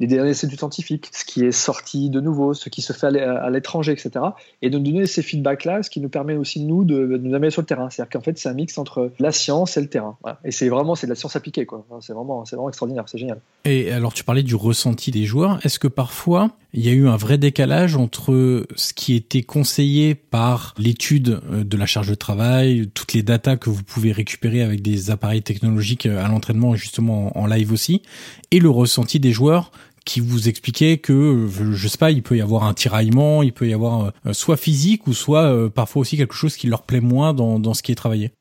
les 0.00 0.06
dernières 0.06 0.32
études 0.32 0.58
scientifiques, 0.58 1.10
ce 1.12 1.24
qui 1.24 1.44
est 1.44 1.52
sorti 1.52 2.10
de 2.10 2.20
nouveau, 2.20 2.54
ce 2.54 2.68
qui 2.68 2.82
se 2.82 2.92
fait 2.92 3.06
à 3.06 3.50
l'étranger, 3.50 3.92
etc. 3.92 4.24
Et 4.62 4.70
de 4.70 4.78
nous 4.78 4.84
donner 4.84 5.06
ces 5.06 5.22
feedbacks-là, 5.22 5.82
ce 5.82 5.90
qui 5.90 6.00
nous 6.00 6.08
permet 6.08 6.34
aussi, 6.34 6.60
nous, 6.60 6.84
de, 6.84 7.16
nous 7.16 7.34
amener 7.34 7.50
sur 7.50 7.62
le 7.62 7.66
terrain. 7.66 7.90
C'est-à-dire 7.90 8.10
qu'en 8.10 8.24
fait, 8.24 8.38
c'est 8.38 8.48
un 8.48 8.54
mix 8.54 8.76
entre 8.78 9.12
la 9.18 9.32
science 9.32 9.76
et 9.76 9.80
le 9.80 9.88
terrain. 9.88 10.16
Et 10.44 10.50
c'est 10.50 10.68
vraiment, 10.68 10.94
c'est 10.94 11.06
de 11.06 11.12
la 11.12 11.16
science 11.16 11.36
appliquée, 11.36 11.66
quoi. 11.66 11.84
C'est 12.00 12.12
vraiment, 12.12 12.44
c'est 12.44 12.56
vraiment 12.56 12.68
extraordinaire, 12.68 13.04
c'est 13.06 13.18
génial. 13.18 13.40
Et 13.64 13.92
alors, 13.92 14.12
tu 14.12 14.24
parlais 14.24 14.42
du 14.42 14.54
ressenti 14.54 15.10
des 15.10 15.24
joueurs. 15.24 15.58
Est-ce 15.64 15.78
que 15.78 15.88
parfois, 15.88 16.50
il 16.72 16.84
y 16.84 16.88
a 16.88 16.92
eu 16.92 17.06
un 17.06 17.16
vrai 17.16 17.38
décalage 17.38 17.96
entre 17.96 18.66
ce 18.74 18.92
qui 18.92 19.14
était 19.14 19.42
conseillé 19.42 20.16
par 20.16 20.74
l'étude 20.76 21.40
euh, 21.52 21.62
de 21.62 21.76
la 21.76 21.86
charge 21.86 22.08
de 22.08 22.16
travail, 22.16 22.88
toutes 22.94 23.12
les 23.12 23.22
datas 23.22 23.56
que 23.56 23.70
vous 23.70 23.84
pouvez 23.84 24.10
récupérer 24.10 24.62
avec 24.62 24.82
des 24.82 25.10
appareils 25.10 25.42
technologiques 25.42 26.06
euh, 26.06 26.24
à 26.24 26.28
l'entraînement, 26.28 26.74
justement 26.74 27.36
en 27.38 27.46
live 27.46 27.72
aussi, 27.72 28.02
et 28.50 28.58
le 28.58 28.70
ressenti 28.70 29.20
des 29.20 29.32
joueurs 29.32 29.70
qui 30.04 30.20
vous 30.20 30.48
expliquaient 30.48 30.98
que, 30.98 31.12
euh, 31.12 31.72
je 31.72 31.88
sais 31.88 31.98
pas, 31.98 32.10
il 32.10 32.22
peut 32.22 32.36
y 32.36 32.40
avoir 32.40 32.64
un 32.64 32.74
tiraillement, 32.74 33.42
il 33.42 33.52
peut 33.52 33.68
y 33.68 33.74
avoir 33.74 34.12
soit 34.32 34.56
physique 34.56 35.06
ou 35.06 35.12
soit 35.12 35.70
parfois 35.70 36.00
aussi 36.00 36.16
quelque 36.16 36.34
chose 36.34 36.56
qui 36.56 36.66
leur 36.66 36.82
plaît 36.82 37.00
moins 37.00 37.34
dans, 37.34 37.58
dans 37.58 37.74
ce 37.74 37.82
qui 37.82 37.92
est 37.92 37.96
travaillé. 37.96 38.32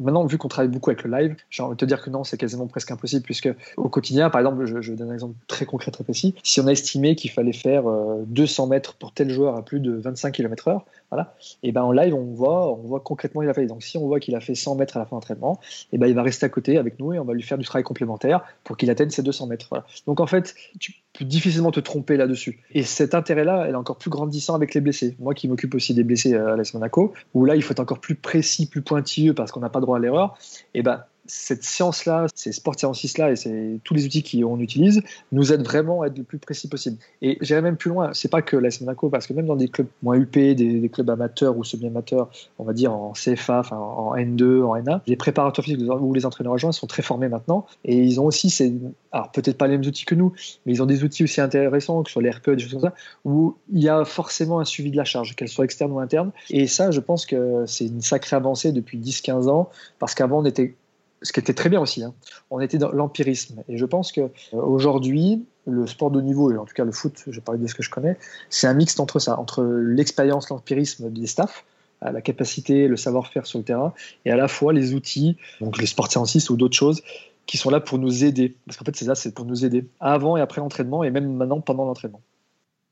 Maintenant, 0.00 0.24
vu 0.26 0.38
qu'on 0.38 0.48
travaille 0.48 0.70
beaucoup 0.70 0.90
avec 0.90 1.02
le 1.02 1.10
live, 1.10 1.36
j'ai 1.50 1.62
envie 1.62 1.74
de 1.74 1.78
te 1.78 1.84
dire 1.84 2.02
que 2.02 2.10
non, 2.10 2.22
c'est 2.22 2.36
quasiment 2.36 2.68
presque 2.68 2.90
impossible, 2.92 3.22
puisque 3.22 3.48
au 3.76 3.88
quotidien, 3.88 4.30
par 4.30 4.40
exemple, 4.40 4.64
je, 4.64 4.80
je 4.80 4.92
donne 4.92 5.10
un 5.10 5.14
exemple 5.14 5.34
très 5.48 5.66
concret, 5.66 5.90
très 5.90 6.04
précis. 6.04 6.36
Si 6.44 6.60
on 6.60 6.68
a 6.68 6.72
estimé 6.72 7.16
qu'il 7.16 7.32
fallait 7.32 7.52
faire 7.52 7.84
200 8.26 8.64
euh, 8.64 8.68
mètres 8.68 8.94
pour 8.94 9.12
tel 9.12 9.30
joueur 9.30 9.56
à 9.56 9.64
plus 9.64 9.80
de 9.80 9.92
25 9.92 10.32
km/h, 10.32 10.82
voilà, 11.10 11.34
et 11.62 11.72
ben 11.72 11.82
en 11.82 11.92
live, 11.92 12.14
on 12.14 12.24
voit, 12.34 12.70
on 12.72 12.82
voit 12.82 13.00
concrètement 13.00 13.42
il 13.42 13.48
a 13.48 13.54
fait. 13.54 13.66
Donc, 13.66 13.82
si 13.82 13.96
on 13.96 14.06
voit 14.06 14.20
qu'il 14.20 14.34
a 14.34 14.40
fait 14.40 14.54
100 14.54 14.74
mètres 14.74 14.96
à 14.96 15.00
la 15.00 15.06
fin 15.06 15.16
d'entraînement, 15.16 15.58
et 15.92 15.98
ben 15.98 16.06
il 16.06 16.14
va 16.14 16.22
rester 16.22 16.44
à 16.44 16.48
côté 16.48 16.76
avec 16.76 16.98
nous 16.98 17.14
et 17.14 17.18
on 17.18 17.24
va 17.24 17.32
lui 17.32 17.42
faire 17.42 17.56
du 17.56 17.64
travail 17.64 17.82
complémentaire 17.84 18.44
pour 18.64 18.76
qu'il 18.76 18.90
atteigne 18.90 19.10
ses 19.10 19.22
200 19.22 19.46
mètres. 19.46 19.70
Donc, 20.06 20.20
en 20.20 20.26
fait, 20.26 20.54
tu 20.78 20.94
peux 21.14 21.24
difficilement 21.24 21.70
te 21.70 21.80
tromper 21.80 22.16
là-dessus. 22.16 22.60
Et 22.72 22.82
cet 22.82 23.14
intérêt-là, 23.14 23.64
elle 23.66 23.72
est 23.72 23.76
encore 23.76 23.96
plus 23.96 24.10
grandissant 24.10 24.54
avec 24.54 24.74
les 24.74 24.80
blessés. 24.80 25.16
Moi, 25.18 25.34
qui 25.34 25.48
m'occupe 25.48 25.74
aussi 25.74 25.94
des 25.94 26.04
blessés 26.04 26.34
à 26.34 26.56
l'AS 26.56 26.74
Monaco, 26.74 27.14
où 27.32 27.44
là, 27.44 27.56
il 27.56 27.62
faut 27.62 27.72
être 27.72 27.80
encore 27.80 28.00
plus 28.00 28.14
précis, 28.14 28.66
plus 28.66 28.82
pointilleux 28.82 29.34
parce 29.34 29.50
qu'on 29.50 29.60
n'a 29.60 29.70
pas 29.70 29.80
droit 29.80 29.96
à 29.96 30.00
l'erreur 30.00 30.36
et 30.74 30.82
ben 30.82 31.04
cette 31.28 31.62
science-là, 31.62 32.26
ces 32.34 32.52
sport 32.52 32.74
sciences-là 32.78 33.32
et 33.32 33.80
tous 33.84 33.94
les 33.94 34.06
outils 34.06 34.22
qu'on 34.22 34.58
utilise 34.58 35.02
nous 35.30 35.52
aident 35.52 35.64
vraiment 35.64 36.02
à 36.02 36.08
être 36.08 36.18
le 36.18 36.24
plus 36.24 36.38
précis 36.38 36.68
possible. 36.68 36.96
Et 37.22 37.38
j'irai 37.40 37.60
même 37.60 37.76
plus 37.76 37.90
loin, 37.90 38.10
c'est 38.14 38.30
pas 38.30 38.42
que 38.42 38.56
l'AS 38.56 38.80
Monaco, 38.80 39.08
parce 39.10 39.26
que 39.26 39.34
même 39.34 39.46
dans 39.46 39.56
des 39.56 39.68
clubs 39.68 39.86
moins 40.02 40.16
UP, 40.16 40.32
des, 40.32 40.88
clubs 40.92 41.08
amateurs 41.10 41.56
ou 41.56 41.64
semi-amateurs, 41.64 42.30
on 42.58 42.64
va 42.64 42.72
dire 42.72 42.92
en 42.92 43.12
CFA, 43.12 43.62
en 43.72 44.16
N2, 44.16 44.62
en 44.62 44.74
N1, 44.76 45.00
les 45.06 45.16
préparateurs 45.16 45.64
physiques 45.64 45.80
ou 45.80 46.14
les 46.14 46.26
entraîneurs 46.26 46.54
adjoints 46.54 46.72
sont 46.72 46.86
très 46.86 47.02
formés 47.02 47.28
maintenant 47.28 47.66
et 47.84 47.96
ils 47.96 48.20
ont 48.20 48.24
aussi 48.24 48.48
ces, 48.50 48.74
alors 49.12 49.30
peut-être 49.30 49.58
pas 49.58 49.66
les 49.66 49.76
mêmes 49.76 49.86
outils 49.86 50.06
que 50.06 50.14
nous, 50.14 50.32
mais 50.64 50.72
ils 50.72 50.82
ont 50.82 50.86
des 50.86 51.04
outils 51.04 51.24
aussi 51.24 51.40
intéressants, 51.40 52.02
que 52.02 52.10
soit 52.10 52.22
les 52.22 52.30
RPE, 52.30 52.50
des 52.50 52.58
choses 52.60 52.72
comme 52.72 52.80
ça, 52.80 52.94
où 53.24 53.56
il 53.70 53.82
y 53.82 53.88
a 53.88 54.04
forcément 54.04 54.60
un 54.60 54.64
suivi 54.64 54.90
de 54.90 54.96
la 54.96 55.04
charge, 55.04 55.36
qu'elle 55.36 55.48
soit 55.48 55.64
externe 55.64 55.92
ou 55.92 56.00
interne. 56.00 56.32
Et 56.50 56.66
ça, 56.66 56.90
je 56.90 57.00
pense 57.00 57.26
que 57.26 57.64
c'est 57.66 57.86
une 57.86 58.00
sacrée 58.00 58.36
avancée 58.36 58.72
depuis 58.72 58.98
10-15 58.98 59.48
ans, 59.48 59.68
parce 59.98 60.14
qu'avant 60.14 60.40
on 60.40 60.44
était 60.44 60.74
ce 61.22 61.32
qui 61.32 61.40
était 61.40 61.54
très 61.54 61.68
bien 61.68 61.80
aussi. 61.80 62.02
Hein. 62.02 62.14
On 62.50 62.60
était 62.60 62.78
dans 62.78 62.90
l'empirisme. 62.92 63.62
Et 63.68 63.76
je 63.76 63.84
pense 63.84 64.12
que 64.12 64.20
euh, 64.54 65.40
le 65.66 65.86
sport 65.86 66.10
de 66.10 66.20
niveau, 66.20 66.50
et 66.50 66.56
en 66.56 66.64
tout 66.64 66.74
cas 66.74 66.84
le 66.84 66.92
foot, 66.92 67.24
je 67.26 67.40
parler 67.40 67.60
de 67.60 67.66
ce 67.66 67.74
que 67.74 67.82
je 67.82 67.90
connais, 67.90 68.16
c'est 68.48 68.66
un 68.66 68.74
mixte 68.74 69.00
entre 69.00 69.18
ça, 69.18 69.38
entre 69.38 69.62
l'expérience, 69.62 70.48
l'empirisme 70.48 71.10
des 71.10 71.26
staffs, 71.26 71.64
la 72.00 72.22
capacité, 72.22 72.88
le 72.88 72.96
savoir-faire 72.96 73.46
sur 73.46 73.58
le 73.58 73.64
terrain, 73.64 73.92
et 74.24 74.30
à 74.30 74.36
la 74.36 74.48
fois 74.48 74.72
les 74.72 74.94
outils, 74.94 75.36
donc 75.60 75.78
les 75.78 75.86
sports 75.86 76.10
scientifiques 76.10 76.48
ou 76.48 76.56
d'autres 76.56 76.76
choses, 76.76 77.02
qui 77.46 77.56
sont 77.56 77.70
là 77.70 77.80
pour 77.80 77.98
nous 77.98 78.24
aider. 78.24 78.54
Parce 78.66 78.76
qu'en 78.76 78.84
fait, 78.84 78.94
c'est 78.94 79.06
ça, 79.06 79.14
c'est 79.14 79.34
pour 79.34 79.44
nous 79.44 79.64
aider 79.64 79.86
avant 80.00 80.36
et 80.36 80.40
après 80.40 80.60
l'entraînement, 80.60 81.02
et 81.02 81.10
même 81.10 81.34
maintenant 81.34 81.60
pendant 81.60 81.84
l'entraînement. 81.84 82.20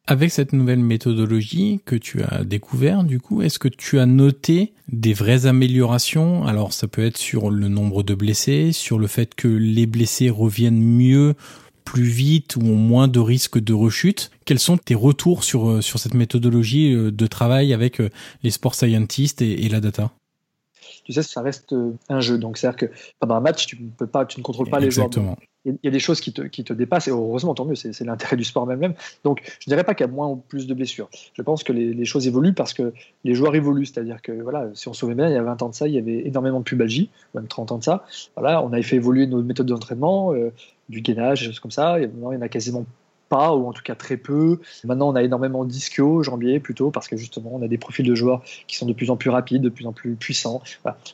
Avec 0.08 0.30
cette 0.30 0.52
nouvelle 0.52 0.78
méthodologie 0.78 1.80
que 1.84 1.96
tu 1.96 2.22
as 2.22 2.44
découvert, 2.44 3.02
du 3.02 3.18
coup, 3.18 3.42
est-ce 3.42 3.58
que 3.58 3.66
tu 3.66 3.98
as 3.98 4.06
noté 4.06 4.72
des 4.86 5.12
vraies 5.12 5.46
améliorations? 5.46 6.44
Alors, 6.46 6.72
ça 6.72 6.86
peut 6.86 7.04
être 7.04 7.16
sur 7.16 7.50
le 7.50 7.66
nombre 7.66 8.04
de 8.04 8.14
blessés, 8.14 8.70
sur 8.70 9.00
le 9.00 9.08
fait 9.08 9.34
que 9.34 9.48
les 9.48 9.86
blessés 9.86 10.30
reviennent 10.30 10.80
mieux, 10.80 11.34
plus 11.84 12.04
vite 12.04 12.54
ou 12.54 12.60
ont 12.60 12.76
moins 12.76 13.08
de 13.08 13.18
risques 13.18 13.58
de 13.58 13.72
rechute. 13.72 14.30
Quels 14.44 14.60
sont 14.60 14.76
tes 14.76 14.94
retours 14.94 15.42
sur, 15.42 15.70
euh, 15.70 15.80
sur 15.80 15.98
cette 15.98 16.14
méthodologie 16.14 16.92
euh, 16.92 17.10
de 17.10 17.26
travail 17.26 17.72
avec 17.72 18.00
euh, 18.00 18.10
les 18.42 18.50
sport 18.50 18.76
scientists 18.76 19.42
et, 19.42 19.68
la 19.68 19.80
data? 19.80 20.12
Tu 21.06 21.12
sais, 21.12 21.22
ça 21.22 21.40
reste 21.40 21.74
un 22.08 22.20
jeu. 22.20 22.36
Donc, 22.36 22.58
c'est-à-dire 22.58 22.76
que 22.76 22.86
pendant 23.20 23.36
un 23.36 23.40
match, 23.40 23.66
tu 23.66 23.80
ne 23.80 23.88
peux 23.88 24.06
pas, 24.06 24.26
tu 24.26 24.40
ne 24.40 24.44
contrôles 24.44 24.68
pas 24.68 24.80
les 24.80 24.90
joueurs 24.90 25.10
il 25.66 25.78
y 25.82 25.88
a 25.88 25.90
des 25.90 25.98
choses 25.98 26.20
qui 26.20 26.32
te, 26.32 26.42
qui 26.42 26.62
te 26.62 26.72
dépassent, 26.72 27.08
et 27.08 27.10
heureusement, 27.10 27.54
tant 27.54 27.64
mieux, 27.64 27.74
c'est 27.74 28.00
l'intérêt 28.04 28.36
du 28.36 28.44
sport 28.44 28.66
même. 28.66 28.94
Donc, 29.24 29.42
je 29.44 29.68
ne 29.68 29.70
dirais 29.72 29.84
pas 29.84 29.94
qu'il 29.94 30.06
y 30.06 30.08
a 30.08 30.12
moins 30.12 30.28
ou 30.28 30.36
plus 30.36 30.66
de 30.66 30.74
blessures. 30.74 31.08
Je 31.34 31.42
pense 31.42 31.64
que 31.64 31.72
les, 31.72 32.04
choses 32.04 32.28
évoluent 32.28 32.54
parce 32.54 32.72
que 32.72 32.92
les 33.24 33.34
joueurs 33.34 33.54
évoluent. 33.56 33.86
C'est-à-dire 33.86 34.22
que, 34.22 34.32
voilà, 34.32 34.68
si 34.74 34.86
on 34.88 34.92
se 34.92 35.00
souvient 35.00 35.16
bien, 35.16 35.28
il 35.28 35.34
y 35.34 35.38
a 35.38 35.42
20 35.42 35.62
ans 35.62 35.68
de 35.68 35.74
ça, 35.74 35.88
il 35.88 35.94
y 35.94 35.98
avait 35.98 36.26
énormément 36.26 36.60
de 36.60 36.64
pubalgie, 36.64 37.10
même 37.34 37.48
30 37.48 37.72
ans 37.72 37.78
de 37.78 37.84
ça. 37.84 38.04
Voilà, 38.36 38.62
on 38.62 38.72
avait 38.72 38.82
fait 38.82 38.96
évoluer 38.96 39.26
nos 39.26 39.42
méthodes 39.42 39.66
d'entraînement, 39.66 40.32
euh, 40.32 40.52
du 40.88 41.00
gainage, 41.00 41.40
des 41.40 41.46
choses 41.46 41.60
comme 41.60 41.72
ça. 41.72 41.98
Et 41.98 42.06
maintenant, 42.06 42.30
il 42.30 42.36
y 42.36 42.38
en 42.38 42.42
a 42.42 42.48
quasiment 42.48 42.86
pas, 43.28 43.54
ou 43.54 43.66
en 43.66 43.72
tout 43.72 43.82
cas 43.82 43.94
très 43.94 44.16
peu. 44.16 44.60
Maintenant, 44.84 45.08
on 45.08 45.14
a 45.14 45.22
énormément 45.22 45.64
d'ischio, 45.64 46.22
jambier 46.22 46.60
plutôt, 46.60 46.90
parce 46.90 47.08
que 47.08 47.16
justement, 47.16 47.50
on 47.54 47.62
a 47.62 47.68
des 47.68 47.78
profils 47.78 48.06
de 48.06 48.14
joueurs 48.14 48.42
qui 48.66 48.76
sont 48.76 48.86
de 48.86 48.92
plus 48.92 49.10
en 49.10 49.16
plus 49.16 49.30
rapides, 49.30 49.62
de 49.62 49.68
plus 49.68 49.86
en 49.86 49.92
plus 49.92 50.14
puissants. 50.14 50.62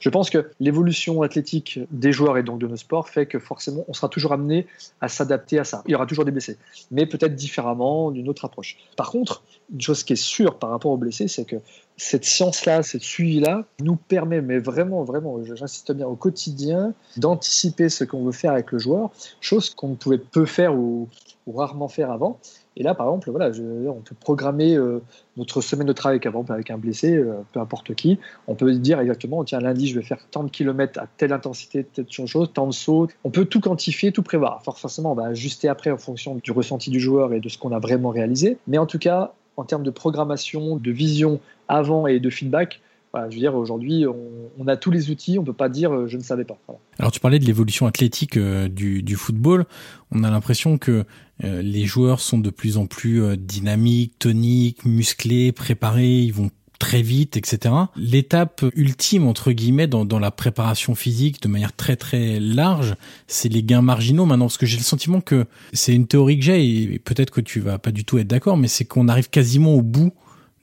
Je 0.01 0.09
pense 0.09 0.31
que 0.31 0.51
l'évolution 0.61 1.23
athlétique 1.23 1.81
des 1.91 2.13
joueurs 2.13 2.39
et 2.39 2.43
donc 2.43 2.59
de 2.59 2.67
nos 2.67 2.77
sports 2.77 3.09
fait 3.09 3.27
que 3.27 3.39
forcément, 3.39 3.85
on 3.89 3.93
sera 3.93 4.09
toujours 4.09 4.33
amené 4.33 4.67
à 5.01 5.09
s'adapter 5.09 5.59
à 5.59 5.65
ça. 5.65 5.83
Il 5.87 5.93
y 5.93 5.95
aura 5.95 6.07
toujours 6.07 6.25
des 6.25 6.31
blessés, 6.31 6.59
mais 6.91 7.07
peut-être 7.07 7.35
différemment, 7.35 8.11
d'une 8.11 8.29
autre 8.29 8.45
approche. 8.45 8.77
Par 8.97 9.11
contre, 9.11 9.43
une 9.73 9.81
chose 9.81 10.05
qui 10.05 10.13
est 10.13 10.17
sûre 10.17 10.59
par 10.59 10.71
rapport 10.71 10.93
aux 10.93 10.97
blessés, 10.97 11.29
c'est 11.29 11.45
que 11.45 11.57
cette 11.97 12.25
science-là, 12.25 12.83
cette 12.83 13.03
suivi-là, 13.03 13.65
nous 13.81 13.97
permet, 13.97 14.41
mais 14.41 14.59
vraiment, 14.59 15.05
vraiment, 15.05 15.43
j'insiste 15.45 15.93
bien 15.93 16.07
au 16.07 16.17
quotidien, 16.17 16.95
d'anticiper 17.17 17.89
ce 17.89 18.05
qu'on 18.05 18.25
veut 18.25 18.33
faire 18.33 18.53
avec 18.53 18.73
le 18.73 18.79
joueur, 18.79 19.11
chose 19.41 19.71
qu'on 19.75 19.89
ne 19.89 19.95
pouvait 19.95 20.19
peu 20.19 20.47
faire 20.47 20.75
ou, 20.75 21.09
rarement 21.47 21.89
faire 21.89 22.11
avant. 22.11 22.39
Et 22.77 22.83
là, 22.83 22.95
par 22.95 23.07
exemple, 23.07 23.31
voilà, 23.31 23.51
on 23.89 24.01
peut 24.01 24.15
programmer 24.19 24.75
euh, 24.75 25.01
notre 25.37 25.61
semaine 25.61 25.87
de 25.87 25.93
travail 25.93 26.21
avec, 26.25 26.51
avec 26.51 26.71
un 26.71 26.79
blessé, 26.79 27.15
euh, 27.15 27.35
peu 27.53 27.61
importe 27.61 27.95
qui. 27.95 28.19
On 28.47 28.55
peut 28.55 28.73
dire 28.75 29.01
exactement, 29.01 29.45
tiens, 29.45 29.61
lundi, 29.61 29.89
je 29.89 29.99
vais 29.99 30.05
faire 30.05 30.19
tant 30.31 30.45
de 30.45 30.51
kilomètres 30.51 31.01
à 31.01 31.07
telle 31.17 31.33
intensité, 31.33 31.85
telle 31.85 32.11
chose, 32.11 32.51
tant 32.53 32.67
de 32.67 32.73
sauts. 32.73 33.09
On 33.25 33.31
peut 33.31 33.45
tout 33.45 33.61
quantifier, 33.61 34.13
tout 34.13 34.23
prévoir. 34.23 34.63
Forcément, 34.63 35.13
on 35.13 35.17
va 35.17 35.27
ajuster 35.27 35.69
après 35.69 35.91
en 35.91 35.99
fonction 35.99 36.37
du 36.43 36.53
ressenti 36.53 36.91
du 36.91 37.01
joueur 37.01 37.33
et 37.33 37.41
de 37.41 37.49
ce 37.49 37.59
qu'on 37.59 37.73
a 37.73 37.79
vraiment 37.79 38.11
réalisé. 38.11 38.59
Mais 38.67 38.79
en 38.79 38.87
tout 38.87 38.99
cas, 38.99 39.33
en 39.57 39.65
termes 39.65 39.83
de 39.83 39.91
programmation, 39.91 40.77
de 40.77 40.91
vision 40.91 41.41
avant 41.69 42.07
et 42.07 42.21
de 42.21 42.31
feedback, 42.31 42.81
je 43.15 43.35
veux 43.35 43.41
dire, 43.41 43.55
aujourd'hui, 43.55 44.07
on, 44.59 44.67
a 44.67 44.77
tous 44.77 44.91
les 44.91 45.11
outils, 45.11 45.39
on 45.39 45.45
peut 45.45 45.53
pas 45.53 45.69
dire 45.69 45.93
euh, 45.93 46.07
je 46.07 46.17
ne 46.17 46.23
savais 46.23 46.45
pas. 46.45 46.59
Alors, 46.99 47.13
tu 47.13 47.21
parlais 47.21 47.39
de 47.39 47.45
l'évolution 47.45 47.87
athlétique 47.87 48.37
euh, 48.37 48.69
du, 48.69 49.17
football. 49.17 49.67
On 50.11 50.25
a 50.25 50.31
l'impression 50.31 50.79
que 50.79 51.05
euh, 51.45 51.63
les 51.63 51.85
joueurs 51.85 52.21
sont 52.21 52.39
de 52.39 52.51
plus 52.51 52.77
en 52.79 52.87
plus 52.87 53.37
dynamiques, 53.37 54.19
toniques, 54.19 54.85
musclés, 54.85 55.53
préparés. 55.53 56.21
Ils 56.21 56.33
vont 56.33 56.51
très 56.79 57.03
vite, 57.03 57.37
etc. 57.37 57.75
L'étape 57.97 58.65
ultime, 58.75 59.27
entre 59.27 59.53
guillemets, 59.53 59.87
dans, 59.87 60.05
dans, 60.05 60.19
la 60.19 60.31
préparation 60.31 60.95
physique 60.95 61.41
de 61.41 61.49
manière 61.49 61.75
très 61.75 61.95
très 61.95 62.41
large, 62.41 62.97
c'est 63.29 63.49
les 63.49 63.63
gains 63.63 63.83
marginaux 63.83 64.27
maintenant, 64.27 64.47
parce 64.47 64.59
que 64.59 64.67
j'ai 64.67 64.79
le 64.79 64.83
sentiment 64.83 65.21
que 65.21 65.47
c'est 65.73 65.95
une 65.95 66.09
théorie 66.09 66.39
que 66.39 66.45
j'ai, 66.45 66.93
et 66.95 66.99
peut-être 66.99 67.31
que 67.31 67.41
tu 67.41 67.61
vas 67.61 67.79
pas 67.79 67.93
du 67.93 68.05
tout 68.05 68.19
être 68.19 68.27
d'accord, 68.27 68.57
mais 68.57 68.67
c'est 68.67 68.85
qu'on 68.85 69.07
arrive 69.07 69.31
quasiment 69.31 69.75
au 69.75 69.83
bout 69.83 70.13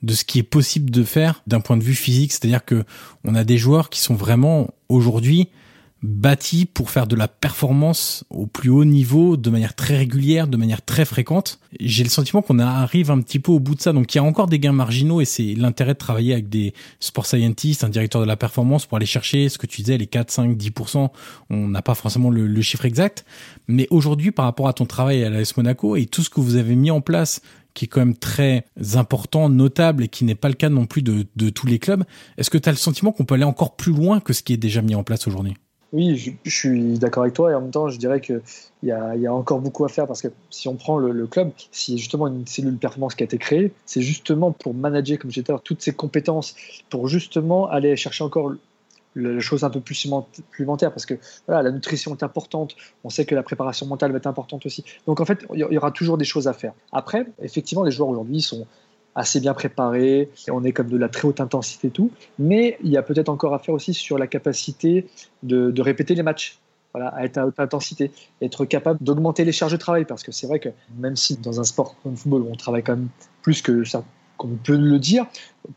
de 0.02 0.14
ce 0.14 0.24
qui 0.24 0.38
est 0.38 0.44
possible 0.44 0.90
de 0.90 1.04
faire 1.04 1.42
d'un 1.46 1.60
point 1.60 1.76
de 1.76 1.82
vue 1.82 1.94
physique, 1.94 2.32
c'est-à-dire 2.32 2.64
que 2.64 2.84
on 3.24 3.34
a 3.34 3.44
des 3.44 3.58
joueurs 3.58 3.90
qui 3.90 4.00
sont 4.00 4.14
vraiment 4.14 4.68
aujourd'hui 4.88 5.48
bâti 6.02 6.64
pour 6.64 6.90
faire 6.90 7.06
de 7.06 7.14
la 7.14 7.28
performance 7.28 8.24
au 8.30 8.46
plus 8.46 8.70
haut 8.70 8.84
niveau 8.84 9.36
de 9.36 9.50
manière 9.50 9.74
très 9.74 9.98
régulière, 9.98 10.48
de 10.48 10.56
manière 10.56 10.82
très 10.82 11.04
fréquente. 11.04 11.60
J'ai 11.78 12.04
le 12.04 12.08
sentiment 12.08 12.40
qu'on 12.40 12.58
arrive 12.58 13.10
un 13.10 13.20
petit 13.20 13.38
peu 13.38 13.52
au 13.52 13.60
bout 13.60 13.74
de 13.74 13.82
ça. 13.82 13.92
Donc 13.92 14.14
il 14.14 14.16
y 14.16 14.20
a 14.20 14.24
encore 14.24 14.46
des 14.46 14.58
gains 14.58 14.72
marginaux 14.72 15.20
et 15.20 15.26
c'est 15.26 15.54
l'intérêt 15.54 15.92
de 15.92 15.98
travailler 15.98 16.32
avec 16.32 16.48
des 16.48 16.72
sport 17.00 17.26
scientists, 17.26 17.84
un 17.84 17.90
directeur 17.90 18.22
de 18.22 18.26
la 18.26 18.36
performance 18.36 18.86
pour 18.86 18.96
aller 18.96 19.06
chercher 19.06 19.48
ce 19.48 19.58
que 19.58 19.66
tu 19.66 19.82
disais, 19.82 19.98
les 19.98 20.06
4, 20.06 20.30
5, 20.30 20.56
10%. 20.56 21.10
On 21.50 21.68
n'a 21.68 21.82
pas 21.82 21.94
forcément 21.94 22.30
le, 22.30 22.60
chiffre 22.62 22.84
exact. 22.84 23.24
Mais 23.68 23.86
aujourd'hui, 23.90 24.32
par 24.32 24.44
rapport 24.46 24.68
à 24.68 24.72
ton 24.72 24.86
travail 24.86 25.22
à 25.24 25.30
l'AS 25.30 25.56
Monaco 25.56 25.96
et 25.96 26.06
tout 26.06 26.22
ce 26.22 26.30
que 26.30 26.40
vous 26.40 26.56
avez 26.56 26.76
mis 26.76 26.90
en 26.90 27.00
place 27.00 27.42
qui 27.74 27.84
est 27.86 27.88
quand 27.88 28.00
même 28.00 28.16
très 28.16 28.64
important, 28.94 29.48
notable 29.48 30.04
et 30.04 30.08
qui 30.08 30.24
n'est 30.24 30.34
pas 30.34 30.48
le 30.48 30.54
cas 30.54 30.68
non 30.68 30.86
plus 30.86 31.02
de, 31.02 31.50
tous 31.50 31.66
les 31.66 31.78
clubs. 31.78 32.04
Est-ce 32.38 32.50
que 32.50 32.58
tu 32.58 32.68
as 32.68 32.72
le 32.72 32.78
sentiment 32.78 33.12
qu'on 33.12 33.24
peut 33.24 33.34
aller 33.34 33.44
encore 33.44 33.76
plus 33.76 33.92
loin 33.92 34.20
que 34.20 34.32
ce 34.32 34.42
qui 34.42 34.52
est 34.52 34.58
déjà 34.58 34.82
mis 34.82 34.94
en 34.94 35.04
place 35.04 35.26
aujourd'hui? 35.26 35.54
Oui, 35.92 36.16
je, 36.16 36.50
suis 36.50 36.98
d'accord 37.00 37.24
avec 37.24 37.34
toi 37.34 37.50
et 37.50 37.54
en 37.54 37.62
même 37.62 37.72
temps, 37.72 37.88
je 37.88 37.98
dirais 37.98 38.20
qu'il 38.20 38.40
y 38.84 38.92
a, 38.92 39.34
encore 39.34 39.60
beaucoup 39.60 39.84
à 39.84 39.88
faire 39.88 40.06
parce 40.06 40.22
que 40.22 40.28
si 40.48 40.68
on 40.68 40.76
prend 40.76 40.98
le, 40.98 41.26
club, 41.26 41.50
si 41.72 41.98
justement 41.98 42.28
une 42.28 42.46
cellule 42.46 42.76
performance 42.76 43.16
qui 43.16 43.24
a 43.24 43.26
été 43.26 43.38
créée, 43.38 43.72
c'est 43.86 44.00
justement 44.00 44.52
pour 44.52 44.72
manager, 44.72 45.18
comme 45.18 45.32
j'étais 45.32 45.52
toutes 45.64 45.82
ces 45.82 45.92
compétences, 45.92 46.54
pour 46.90 47.08
justement 47.08 47.68
aller 47.68 47.96
chercher 47.96 48.22
encore 48.22 48.52
la 49.14 49.40
chose 49.40 49.64
un 49.64 49.70
peu 49.70 49.80
plus 49.80 49.94
supplémentaire 49.94 50.92
parce 50.92 51.06
que 51.06 51.14
la 51.48 51.70
nutrition 51.70 52.14
est 52.14 52.22
importante, 52.22 52.76
on 53.04 53.10
sait 53.10 53.24
que 53.24 53.34
la 53.34 53.42
préparation 53.42 53.86
mentale 53.86 54.12
va 54.12 54.18
être 54.18 54.26
importante 54.26 54.66
aussi. 54.66 54.84
Donc 55.06 55.20
en 55.20 55.24
fait, 55.24 55.44
il 55.54 55.58
y 55.58 55.78
aura 55.78 55.90
toujours 55.90 56.18
des 56.18 56.24
choses 56.24 56.48
à 56.48 56.52
faire. 56.52 56.72
Après, 56.92 57.26
effectivement, 57.42 57.84
les 57.84 57.90
joueurs 57.90 58.08
aujourd'hui 58.08 58.40
sont 58.40 58.66
assez 59.14 59.40
bien 59.40 59.54
préparés, 59.54 60.30
on 60.48 60.62
est 60.64 60.72
comme 60.72 60.88
de 60.88 60.96
la 60.96 61.08
très 61.08 61.26
haute 61.26 61.40
intensité 61.40 61.88
et 61.88 61.90
tout, 61.90 62.10
mais 62.38 62.78
il 62.82 62.90
y 62.90 62.96
a 62.96 63.02
peut-être 63.02 63.28
encore 63.28 63.54
à 63.54 63.58
faire 63.58 63.74
aussi 63.74 63.92
sur 63.92 64.18
la 64.18 64.26
capacité 64.26 65.06
de, 65.42 65.70
de 65.70 65.82
répéter 65.82 66.14
les 66.14 66.22
matchs. 66.22 66.58
Voilà, 66.92 67.10
à 67.10 67.24
être 67.24 67.38
à 67.38 67.46
haute 67.46 67.60
intensité, 67.60 68.10
être 68.42 68.64
capable 68.64 68.98
d'augmenter 69.00 69.44
les 69.44 69.52
charges 69.52 69.70
de 69.70 69.76
travail, 69.76 70.04
parce 70.04 70.24
que 70.24 70.32
c'est 70.32 70.48
vrai 70.48 70.58
que 70.58 70.70
même 70.98 71.14
si 71.14 71.36
dans 71.36 71.60
un 71.60 71.64
sport 71.64 71.94
comme 72.02 72.12
le 72.12 72.18
football, 72.18 72.44
on 72.50 72.56
travaille 72.56 72.82
quand 72.82 72.96
même 72.96 73.10
plus 73.42 73.62
que 73.62 73.84
ça, 73.84 74.02
on 74.44 74.56
peut 74.62 74.76
le 74.76 74.98
dire, 74.98 75.26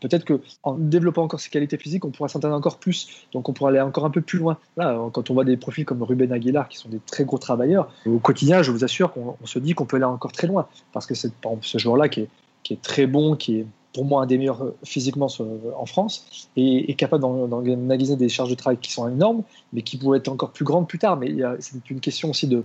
peut-être 0.00 0.24
qu'en 0.24 0.74
développant 0.74 1.22
encore 1.22 1.40
ses 1.40 1.50
qualités 1.50 1.76
physiques, 1.78 2.04
on 2.04 2.10
pourra 2.10 2.28
s'entraîner 2.28 2.54
encore 2.54 2.78
plus, 2.78 3.26
donc 3.32 3.48
on 3.48 3.52
pourra 3.52 3.70
aller 3.70 3.80
encore 3.80 4.04
un 4.04 4.10
peu 4.10 4.20
plus 4.20 4.38
loin. 4.38 4.58
Là, 4.76 4.98
quand 5.12 5.30
on 5.30 5.34
voit 5.34 5.44
des 5.44 5.56
profils 5.56 5.84
comme 5.84 6.02
Ruben 6.02 6.32
Aguilar, 6.32 6.68
qui 6.68 6.78
sont 6.78 6.88
des 6.88 7.00
très 7.04 7.24
gros 7.24 7.38
travailleurs, 7.38 7.92
au 8.06 8.18
quotidien, 8.18 8.62
je 8.62 8.70
vous 8.70 8.84
assure 8.84 9.12
qu'on 9.12 9.36
se 9.44 9.58
dit 9.58 9.74
qu'on 9.74 9.86
peut 9.86 9.96
aller 9.96 10.04
encore 10.04 10.32
très 10.32 10.46
loin, 10.46 10.66
parce 10.92 11.06
que 11.06 11.14
c'est 11.14 11.32
ce 11.62 11.78
joueur-là 11.78 12.08
qui 12.08 12.28
est, 12.70 12.82
très 12.82 13.06
bon, 13.06 13.36
qui 13.36 13.58
est 13.58 13.66
pour 13.92 14.04
moi 14.04 14.22
un 14.22 14.26
des 14.26 14.38
meilleurs 14.38 14.72
physiquement 14.84 15.28
en 15.76 15.86
France, 15.86 16.48
et 16.56 16.90
est 16.90 16.94
capable 16.94 17.22
d'emmagasiner 17.22 18.16
des 18.16 18.28
charges 18.28 18.50
de 18.50 18.56
travail 18.56 18.78
qui 18.78 18.92
sont 18.92 19.08
énormes, 19.08 19.42
mais 19.72 19.82
qui 19.82 19.96
pourraient 19.96 20.18
être 20.18 20.28
encore 20.28 20.50
plus 20.50 20.64
grandes 20.64 20.88
plus 20.88 20.98
tard. 20.98 21.16
Mais 21.16 21.32
c'est 21.60 21.90
une 21.90 22.00
question 22.00 22.30
aussi 22.30 22.48
de, 22.48 22.64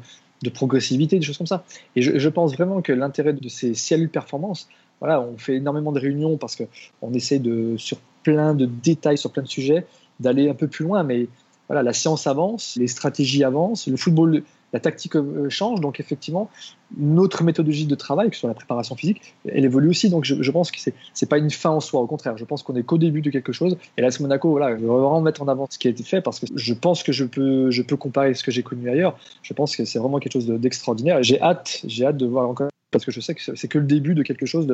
progressivité, 0.53 1.19
des 1.19 1.25
choses 1.25 1.37
comme 1.37 1.47
ça. 1.47 1.63
Et 1.95 2.01
je, 2.01 2.17
je 2.17 2.29
pense 2.29 2.53
vraiment 2.53 2.81
que 2.81 2.93
l'intérêt 2.93 3.33
de 3.33 3.49
ces 3.49 3.73
cellules 3.75 4.09
performance, 4.09 4.69
voilà, 4.99 5.21
on 5.21 5.37
fait 5.37 5.55
énormément 5.55 5.91
de 5.91 5.99
réunions 5.99 6.37
parce 6.37 6.55
qu'on 6.55 7.13
essaie 7.13 7.39
de, 7.39 7.75
sur 7.77 7.97
plein 8.23 8.53
de 8.53 8.65
détails, 8.65 9.17
sur 9.17 9.31
plein 9.31 9.43
de 9.43 9.47
sujets, 9.47 9.85
d'aller 10.19 10.49
un 10.49 10.53
peu 10.53 10.67
plus 10.67 10.85
loin. 10.85 11.03
Mais 11.03 11.27
voilà, 11.67 11.83
la 11.83 11.93
science 11.93 12.27
avance, 12.27 12.75
les 12.77 12.87
stratégies 12.87 13.43
avancent, 13.43 13.87
le 13.87 13.95
football, 13.95 14.43
la 14.73 14.79
tactique 14.79 15.15
euh, 15.15 15.49
change. 15.49 15.79
Donc 15.79 15.99
effectivement, 15.99 16.49
notre 16.97 17.43
méthodologie 17.43 17.85
de 17.85 17.95
travail, 17.95 18.29
que 18.29 18.35
ce 18.35 18.41
soit 18.41 18.49
la 18.49 18.55
préparation 18.55 18.95
physique, 18.95 19.35
elle 19.47 19.63
évolue 19.63 19.89
aussi. 19.89 20.09
Donc 20.09 20.25
je, 20.25 20.51
pense 20.51 20.71
que 20.71 20.79
c'est 20.79 20.93
n'est 21.21 21.27
pas 21.27 21.37
une 21.37 21.51
fin 21.51 21.69
en 21.69 21.79
soi. 21.79 22.01
Au 22.01 22.07
contraire, 22.07 22.37
je 22.37 22.45
pense 22.45 22.63
qu'on 22.63 22.75
est 22.75 22.83
qu'au 22.83 22.97
début 22.97 23.21
de 23.21 23.29
quelque 23.29 23.53
chose. 23.53 23.77
Et 23.97 24.01
là, 24.01 24.11
ce 24.11 24.21
Monaco, 24.21 24.49
voilà, 24.49 24.75
je 24.75 24.81
veux 24.81 24.87
vraiment 24.87 25.21
mettre 25.21 25.41
en 25.41 25.47
avant 25.47 25.67
ce 25.69 25.77
qui 25.77 25.87
a 25.87 25.91
été 25.91 26.03
fait 26.03 26.21
parce 26.21 26.39
que 26.39 26.47
je 26.53 26.73
pense 26.73 27.03
que 27.03 27.11
je 27.11 27.23
peux, 27.23 27.71
je 27.71 27.81
peux 27.83 27.95
comparer 27.97 28.33
ce 28.33 28.43
que 28.43 28.51
j'ai 28.51 28.63
connu 28.63 28.89
ailleurs. 28.89 29.17
Je 29.43 29.53
pense 29.53 29.75
que 29.75 29.85
c'est 29.85 29.99
vraiment 29.99 30.19
quelque 30.19 30.33
chose 30.33 30.47
d'extraordinaire. 30.47 31.23
j'ai 31.23 31.41
hâte, 31.41 31.81
j'ai 31.85 32.05
hâte 32.05 32.17
de 32.17 32.25
voir 32.25 32.49
encore 32.49 32.68
parce 32.91 33.05
que 33.05 33.11
je 33.11 33.19
sais 33.19 33.35
que 33.35 33.41
c'est 33.55 33.67
que 33.67 33.77
le 33.77 33.85
début 33.85 34.15
de 34.15 34.23
quelque 34.23 34.45
chose 34.45 34.67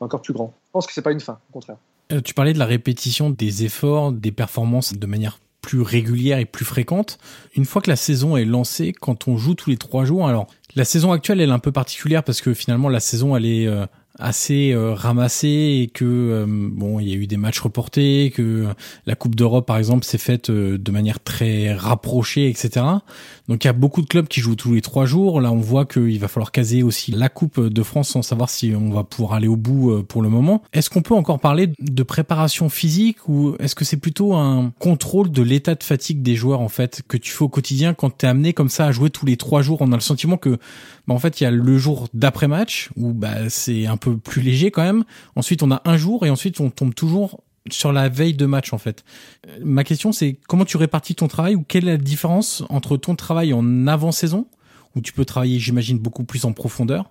d'encore 0.00 0.22
plus 0.22 0.32
grand. 0.32 0.54
Je 0.66 0.70
pense 0.72 0.86
que 0.86 0.92
c'est 0.92 1.02
pas 1.02 1.12
une 1.12 1.20
fin, 1.20 1.38
au 1.50 1.52
contraire. 1.52 1.76
Euh, 2.12 2.20
tu 2.20 2.34
parlais 2.34 2.52
de 2.52 2.58
la 2.58 2.66
répétition 2.66 3.30
des 3.30 3.64
efforts, 3.64 4.12
des 4.12 4.32
performances 4.32 4.94
de 4.94 5.06
manière 5.06 5.38
plus 5.60 5.82
régulière 5.82 6.38
et 6.38 6.44
plus 6.44 6.64
fréquente. 6.64 7.18
Une 7.56 7.64
fois 7.64 7.82
que 7.82 7.90
la 7.90 7.96
saison 7.96 8.36
est 8.36 8.44
lancée, 8.44 8.92
quand 8.92 9.26
on 9.26 9.36
joue 9.36 9.54
tous 9.54 9.70
les 9.70 9.76
trois 9.76 10.04
jours, 10.04 10.28
alors 10.28 10.46
la 10.76 10.84
saison 10.84 11.10
actuelle 11.10 11.40
elle 11.40 11.48
est 11.48 11.52
un 11.52 11.58
peu 11.58 11.72
particulière 11.72 12.22
parce 12.22 12.40
que 12.40 12.54
finalement 12.54 12.88
la 12.88 13.00
saison 13.00 13.34
elle 13.34 13.46
est 13.46 13.66
euh, 13.66 13.86
assez 14.18 14.72
euh, 14.72 14.94
ramassé 14.94 15.82
et 15.82 15.90
que 15.92 16.04
euh, 16.04 16.46
bon 16.48 17.00
il 17.00 17.08
y 17.08 17.12
a 17.12 17.16
eu 17.16 17.26
des 17.26 17.36
matchs 17.36 17.60
reportés 17.60 18.32
que 18.34 18.66
la 19.06 19.14
Coupe 19.14 19.34
d'Europe 19.34 19.66
par 19.66 19.76
exemple 19.76 20.04
s'est 20.04 20.18
faite 20.18 20.50
euh, 20.50 20.78
de 20.78 20.90
manière 20.90 21.20
très 21.20 21.74
rapprochée 21.74 22.48
etc 22.48 22.86
donc 23.48 23.64
il 23.64 23.66
y 23.66 23.70
a 23.70 23.74
beaucoup 23.74 24.02
de 24.02 24.06
clubs 24.06 24.26
qui 24.26 24.40
jouent 24.40 24.56
tous 24.56 24.74
les 24.74 24.80
trois 24.80 25.06
jours. 25.06 25.40
Là 25.40 25.52
on 25.52 25.60
voit 25.60 25.84
qu'il 25.84 26.18
va 26.18 26.28
falloir 26.28 26.50
caser 26.50 26.82
aussi 26.82 27.12
la 27.12 27.28
Coupe 27.28 27.60
de 27.60 27.82
France 27.82 28.08
sans 28.08 28.22
savoir 28.22 28.50
si 28.50 28.74
on 28.74 28.90
va 28.90 29.04
pouvoir 29.04 29.34
aller 29.34 29.46
au 29.46 29.56
bout 29.56 30.02
pour 30.02 30.22
le 30.22 30.28
moment. 30.28 30.62
Est-ce 30.72 30.90
qu'on 30.90 31.02
peut 31.02 31.14
encore 31.14 31.38
parler 31.38 31.70
de 31.78 32.02
préparation 32.02 32.68
physique 32.68 33.28
ou 33.28 33.54
est-ce 33.60 33.74
que 33.74 33.84
c'est 33.84 33.98
plutôt 33.98 34.34
un 34.34 34.72
contrôle 34.78 35.30
de 35.30 35.42
l'état 35.42 35.74
de 35.74 35.82
fatigue 35.84 36.22
des 36.22 36.34
joueurs 36.34 36.60
en 36.60 36.68
fait 36.68 37.02
que 37.06 37.16
tu 37.16 37.30
fais 37.30 37.44
au 37.44 37.48
quotidien 37.48 37.94
quand 37.94 38.10
t'es 38.10 38.26
amené 38.26 38.52
comme 38.52 38.68
ça 38.68 38.86
à 38.86 38.92
jouer 38.92 39.10
tous 39.10 39.26
les 39.26 39.36
trois 39.36 39.62
jours? 39.62 39.78
On 39.80 39.92
a 39.92 39.96
le 39.96 40.00
sentiment 40.00 40.36
que 40.36 40.58
bah, 41.06 41.14
en 41.14 41.18
fait 41.18 41.40
il 41.40 41.44
y 41.44 41.46
a 41.46 41.50
le 41.50 41.78
jour 41.78 42.08
d'après 42.14 42.48
match 42.48 42.90
où 42.96 43.12
bah 43.12 43.48
c'est 43.48 43.86
un 43.86 43.96
peu 43.96 44.16
plus 44.16 44.42
léger 44.42 44.70
quand 44.70 44.82
même. 44.82 45.04
Ensuite, 45.34 45.62
on 45.62 45.70
a 45.70 45.82
un 45.84 45.96
jour 45.96 46.26
et 46.26 46.30
ensuite 46.30 46.60
on 46.60 46.70
tombe 46.70 46.94
toujours 46.94 47.42
sur 47.70 47.92
la 47.92 48.08
veille 48.08 48.34
de 48.34 48.46
match 48.46 48.72
en 48.72 48.78
fait. 48.78 49.04
Ma 49.62 49.84
question 49.84 50.12
c'est 50.12 50.38
comment 50.48 50.64
tu 50.64 50.76
répartis 50.76 51.14
ton 51.14 51.28
travail 51.28 51.54
ou 51.54 51.62
quelle 51.62 51.88
est 51.88 51.92
la 51.92 51.96
différence 51.96 52.62
entre 52.68 52.96
ton 52.96 53.16
travail 53.16 53.52
en 53.52 53.86
avant-saison 53.86 54.46
où 54.94 55.00
tu 55.00 55.12
peux 55.12 55.24
travailler 55.24 55.58
j'imagine 55.58 55.98
beaucoup 55.98 56.24
plus 56.24 56.44
en 56.44 56.52
profondeur 56.52 57.10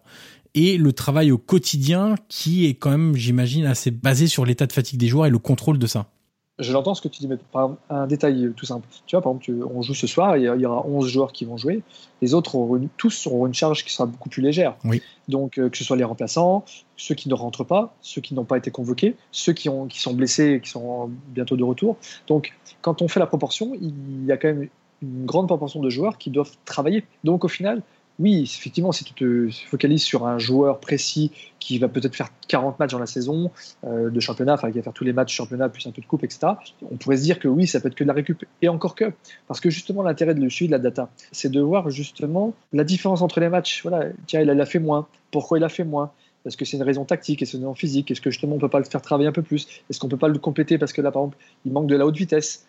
et 0.53 0.77
le 0.77 0.93
travail 0.93 1.31
au 1.31 1.38
quotidien 1.38 2.15
qui 2.29 2.65
est 2.65 2.75
quand 2.75 2.89
même 2.91 3.15
j'imagine 3.15 3.65
assez 3.65 3.91
basé 3.91 4.27
sur 4.27 4.45
l'état 4.45 4.65
de 4.65 4.71
fatigue 4.73 4.99
des 4.99 5.08
joueurs 5.08 5.25
et 5.25 5.29
le 5.29 5.39
contrôle 5.39 5.77
de 5.77 5.88
ça? 5.88 6.10
Je 6.58 6.72
l'entends 6.72 6.94
ce 6.94 7.02
que 7.02 7.10
tu 7.10 7.20
dis, 7.20 7.28
mais 7.28 7.38
par 7.52 7.72
un 7.89 8.08
détail 8.08 8.54
tout 8.56 8.65
simple. 8.65 8.88
Tu 9.06 9.15
vois, 9.15 9.22
par 9.22 9.34
exemple, 9.34 9.68
on 9.76 9.82
joue 9.82 9.94
ce 9.94 10.08
soir, 10.08 10.38
il 10.38 10.44
y 10.44 10.65
aura 10.65 10.86
11 10.86 11.08
joueurs 11.08 11.34
qui 11.34 11.44
vont 11.44 11.58
jouer. 11.58 11.84
Les 12.22 12.34
autres, 12.34 12.56
auront 12.56 12.88
tous 12.96 13.28
auront 13.28 13.48
une 13.48 13.54
charge 13.54 13.84
qui 13.84 13.91
sera 13.91 14.06
beaucoup 14.06 14.30
plus 14.30 14.41
légère. 14.41 14.76
Oui. 14.86 15.02
Donc, 15.28 15.58
euh, 15.58 15.70
que 15.70 15.78
ce 15.78 15.84
soit 15.84 15.98
les 15.98 16.06
remplaçants, 16.06 16.63
ceux 16.96 17.13
qui 17.13 17.28
ne 17.28 17.34
rentrent 17.34 17.65
pas, 17.65 17.94
ceux 18.02 18.22
qui 18.22 18.34
n'ont 18.34 18.46
pas 18.46 18.58
été 18.58 18.72
convoqués, 18.72 19.15
ceux 19.32 19.52
qui, 19.52 19.68
ont, 19.68 19.88
qui 19.88 20.00
sont 20.00 20.13
blessés 20.13 20.54
et 20.54 20.62
qui 20.62 20.70
sont 20.70 21.12
bientôt 21.30 21.58
de 21.58 21.63
retour. 21.63 21.98
Donc, 22.28 22.54
quand 22.82 23.02
on 23.02 23.10
fait 23.10 23.20
la 23.20 23.28
proportion, 23.28 23.74
il 23.82 24.26
y 24.26 24.32
a 24.32 24.38
quand 24.38 24.48
même 24.48 24.70
une 25.02 25.26
grande 25.26 25.48
proportion 25.48 25.82
de 25.82 25.89
joueurs 25.89 26.18
qui 26.18 26.30
doivent 26.30 26.56
travailler. 26.63 27.04
Donc, 27.26 27.44
au 27.44 27.50
final, 27.50 27.82
oui, 28.19 28.43
effectivement, 28.43 28.93
si 28.93 29.04
tu 29.04 29.13
te 29.13 29.49
focalises 29.67 30.04
sur 30.04 30.25
un 30.25 30.38
joueur 30.38 30.80
précis 30.80 31.32
qui 31.60 31.80
va 31.80 31.89
peut-être 31.89 32.15
faire 32.15 32.30
40 32.47 32.80
matchs 32.80 32.91
dans 32.91 32.99
la 32.99 33.08
saison 33.08 33.51
euh, 33.84 34.10
de 34.10 34.19
championnat, 34.19 34.54
enfin 34.54 34.71
qui 34.71 34.78
va 34.78 34.84
faire 34.84 34.93
tous 34.93 35.04
les 35.04 35.12
matchs 35.12 35.34
championnat 35.34 35.67
plus 35.67 35.86
un 35.88 35.91
peu 35.91 36.01
de 36.01 36.06
coupe, 36.06 36.23
etc., 36.23 36.54
on 36.89 36.95
pourrait 36.95 37.17
se 37.17 37.23
dire 37.23 37.39
que 37.39 37.47
oui, 37.47 37.67
ça 37.67 37.82
peut 37.82 37.89
être 37.89 37.95
que 37.95 38.04
de 38.04 38.08
la 38.08 38.13
récup. 38.13 38.45
Et 38.62 38.69
encore 38.69 38.95
que, 38.95 39.12
parce 39.47 39.60
que 39.60 39.69
justement, 39.69 40.01
l'intérêt 40.01 40.34
de 40.34 40.41
le 40.41 40.49
suivi 40.49 40.67
de 40.67 40.71
la 40.71 40.80
data, 40.80 41.10
c'est 41.32 41.51
de 41.51 41.60
voir 41.60 41.89
justement 41.89 42.54
la 42.71 42.86
différence 42.86 43.21
entre 43.21 43.39
les 43.41 43.49
matchs. 43.49 43.82
Voilà, 43.82 44.10
tiens, 44.28 44.41
il 44.41 44.49
a 44.49 44.65
fait 44.65 44.80
moins. 44.80 45.08
Pourquoi 45.32 45.58
il 45.58 45.63
a 45.63 45.69
fait 45.69 45.84
moins? 45.84 46.12
Est-ce 46.45 46.58
que 46.58 46.63
c'est 46.63 46.78
une 46.78 46.84
raison 46.84 47.06
tactique 47.06 47.41
Est-ce 47.41 47.54
que 47.54 47.58
c'est 47.58 47.63
raison 47.63 47.75
physique 47.75 48.12
Est-ce 48.12 48.21
que 48.21 48.30
justement 48.30 48.56
on 48.56 48.60
peut 48.60 48.69
pas 48.69 48.80
le 48.80 48.86
faire 48.86 49.01
travailler 49.01 49.28
un 49.28 49.34
peu 49.34 49.41
plus? 49.41 49.67
Est-ce 49.89 49.99
qu'on 49.99 50.08
peut 50.08 50.17
pas 50.17 50.28
le 50.28 50.38
compléter? 50.38 50.78
Parce 50.78 50.93
que 50.93 51.01
là, 51.01 51.12
par 51.12 51.23
exemple, 51.23 51.38
il 51.65 51.71
manque 51.73 51.88
de 51.88 51.95
la 51.95 52.06
haute 52.06 52.15
vitesse 52.15 52.65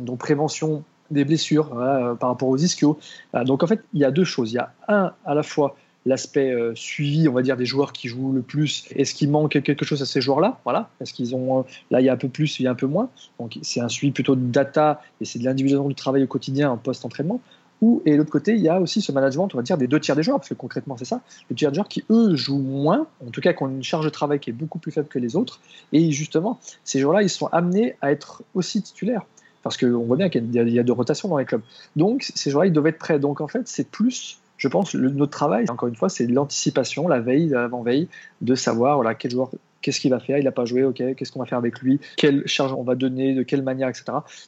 Donc 0.00 0.18
prévention, 0.18 0.82
des 1.10 1.24
blessures 1.24 1.78
euh, 1.78 2.14
par 2.14 2.30
rapport 2.30 2.48
aux 2.48 2.56
ischios. 2.56 2.98
donc 3.44 3.62
en 3.62 3.66
fait, 3.66 3.80
il 3.94 4.00
y 4.00 4.04
a 4.04 4.10
deux 4.10 4.24
choses. 4.24 4.52
Il 4.52 4.56
y 4.56 4.58
a 4.58 4.72
un, 4.88 5.12
à 5.24 5.34
la 5.34 5.42
fois 5.42 5.76
l'aspect 6.08 6.50
euh, 6.52 6.74
suivi, 6.74 7.28
on 7.28 7.32
va 7.32 7.42
dire, 7.42 7.56
des 7.56 7.66
joueurs 7.66 7.92
qui 7.92 8.08
jouent 8.08 8.32
le 8.32 8.42
plus. 8.42 8.86
Est-ce 8.96 9.14
qu'il 9.14 9.30
manque 9.30 9.60
quelque 9.62 9.84
chose 9.84 10.02
à 10.02 10.06
ces 10.06 10.20
joueurs-là? 10.20 10.58
Voilà. 10.64 10.90
Est-ce 11.00 11.12
qu'ils 11.12 11.34
ont. 11.34 11.60
Euh, 11.60 11.62
là, 11.90 12.00
il 12.00 12.06
y 12.06 12.08
a 12.08 12.12
un 12.12 12.16
peu 12.16 12.28
plus, 12.28 12.58
il 12.58 12.64
y 12.64 12.66
a 12.66 12.70
un 12.70 12.74
peu 12.74 12.86
moins. 12.86 13.10
Donc, 13.38 13.58
c'est 13.62 13.80
un 13.80 13.88
suivi 13.88 14.12
plutôt 14.12 14.34
de 14.34 14.50
data 14.50 15.02
et 15.20 15.24
c'est 15.24 15.38
de 15.38 15.44
l'individualisation 15.44 15.88
du 15.88 15.94
travail 15.94 16.24
au 16.24 16.26
quotidien 16.26 16.70
en 16.70 16.76
post-entraînement. 16.76 17.40
Ou, 17.80 18.02
et 18.06 18.16
l'autre 18.16 18.30
côté, 18.30 18.54
il 18.54 18.60
y 18.60 18.68
a 18.68 18.80
aussi 18.80 19.00
ce 19.00 19.12
management, 19.12 19.48
on 19.54 19.58
va 19.58 19.62
dire, 19.62 19.78
des 19.78 19.86
deux 19.86 20.00
tiers 20.00 20.16
des 20.16 20.24
joueurs, 20.24 20.38
parce 20.38 20.48
que 20.48 20.54
concrètement, 20.54 20.96
c'est 20.96 21.04
ça. 21.04 21.20
Les 21.48 21.54
tiers 21.54 21.70
des 21.70 21.76
joueurs 21.76 21.86
qui, 21.86 22.02
eux, 22.10 22.34
jouent 22.34 22.58
moins, 22.58 23.06
en 23.24 23.30
tout 23.30 23.40
cas, 23.40 23.52
qui 23.52 23.62
ont 23.62 23.68
une 23.68 23.84
charge 23.84 24.04
de 24.04 24.10
travail 24.10 24.40
qui 24.40 24.50
est 24.50 24.52
beaucoup 24.52 24.80
plus 24.80 24.90
faible 24.90 25.06
que 25.06 25.20
les 25.20 25.36
autres. 25.36 25.60
Et 25.92 26.10
justement, 26.10 26.58
ces 26.82 26.98
joueurs-là, 26.98 27.22
ils 27.22 27.30
sont 27.30 27.46
amenés 27.46 27.94
à 28.00 28.10
être 28.10 28.42
aussi 28.54 28.82
titulaires 28.82 29.22
parce 29.68 29.76
qu'on 29.76 30.04
voit 30.06 30.16
bien 30.16 30.30
qu'il 30.30 30.50
y, 30.50 30.78
a 30.78 30.82
de 30.82 30.92
rotation 30.92 31.28
dans 31.28 31.36
les 31.36 31.44
clubs. 31.44 31.60
Donc 31.94 32.22
ces 32.34 32.50
joueurs-là, 32.50 32.68
ils 32.68 32.72
doivent 32.72 32.86
être 32.86 32.98
prêts. 32.98 33.18
Donc 33.18 33.42
en 33.42 33.48
fait, 33.48 33.68
c'est 33.68 33.90
plus, 33.90 34.38
je 34.56 34.66
pense, 34.66 34.94
notre 34.94 35.30
travail, 35.30 35.68
encore 35.68 35.90
une 35.90 35.94
fois, 35.94 36.08
c'est 36.08 36.26
l'anticipation, 36.26 37.06
la 37.06 37.20
veille, 37.20 37.48
l'avant-veille, 37.50 38.08
de 38.40 38.54
savoir 38.54 38.96
voilà, 38.96 39.14
quel 39.14 39.30
joueur, 39.30 39.50
qu'est-ce 39.82 40.00
qu'il 40.00 40.10
va 40.10 40.20
faire, 40.20 40.38
il 40.38 40.44
n'a 40.44 40.52
pas 40.52 40.64
joué, 40.64 40.84
ok, 40.84 41.14
qu'est-ce 41.14 41.32
qu'on 41.32 41.40
va 41.40 41.44
faire 41.44 41.58
avec 41.58 41.80
lui, 41.80 42.00
quelle 42.16 42.46
charge 42.46 42.72
on 42.72 42.82
va 42.82 42.94
donner, 42.94 43.34
de 43.34 43.42
quelle 43.42 43.62
manière, 43.62 43.90
etc. 43.90 44.04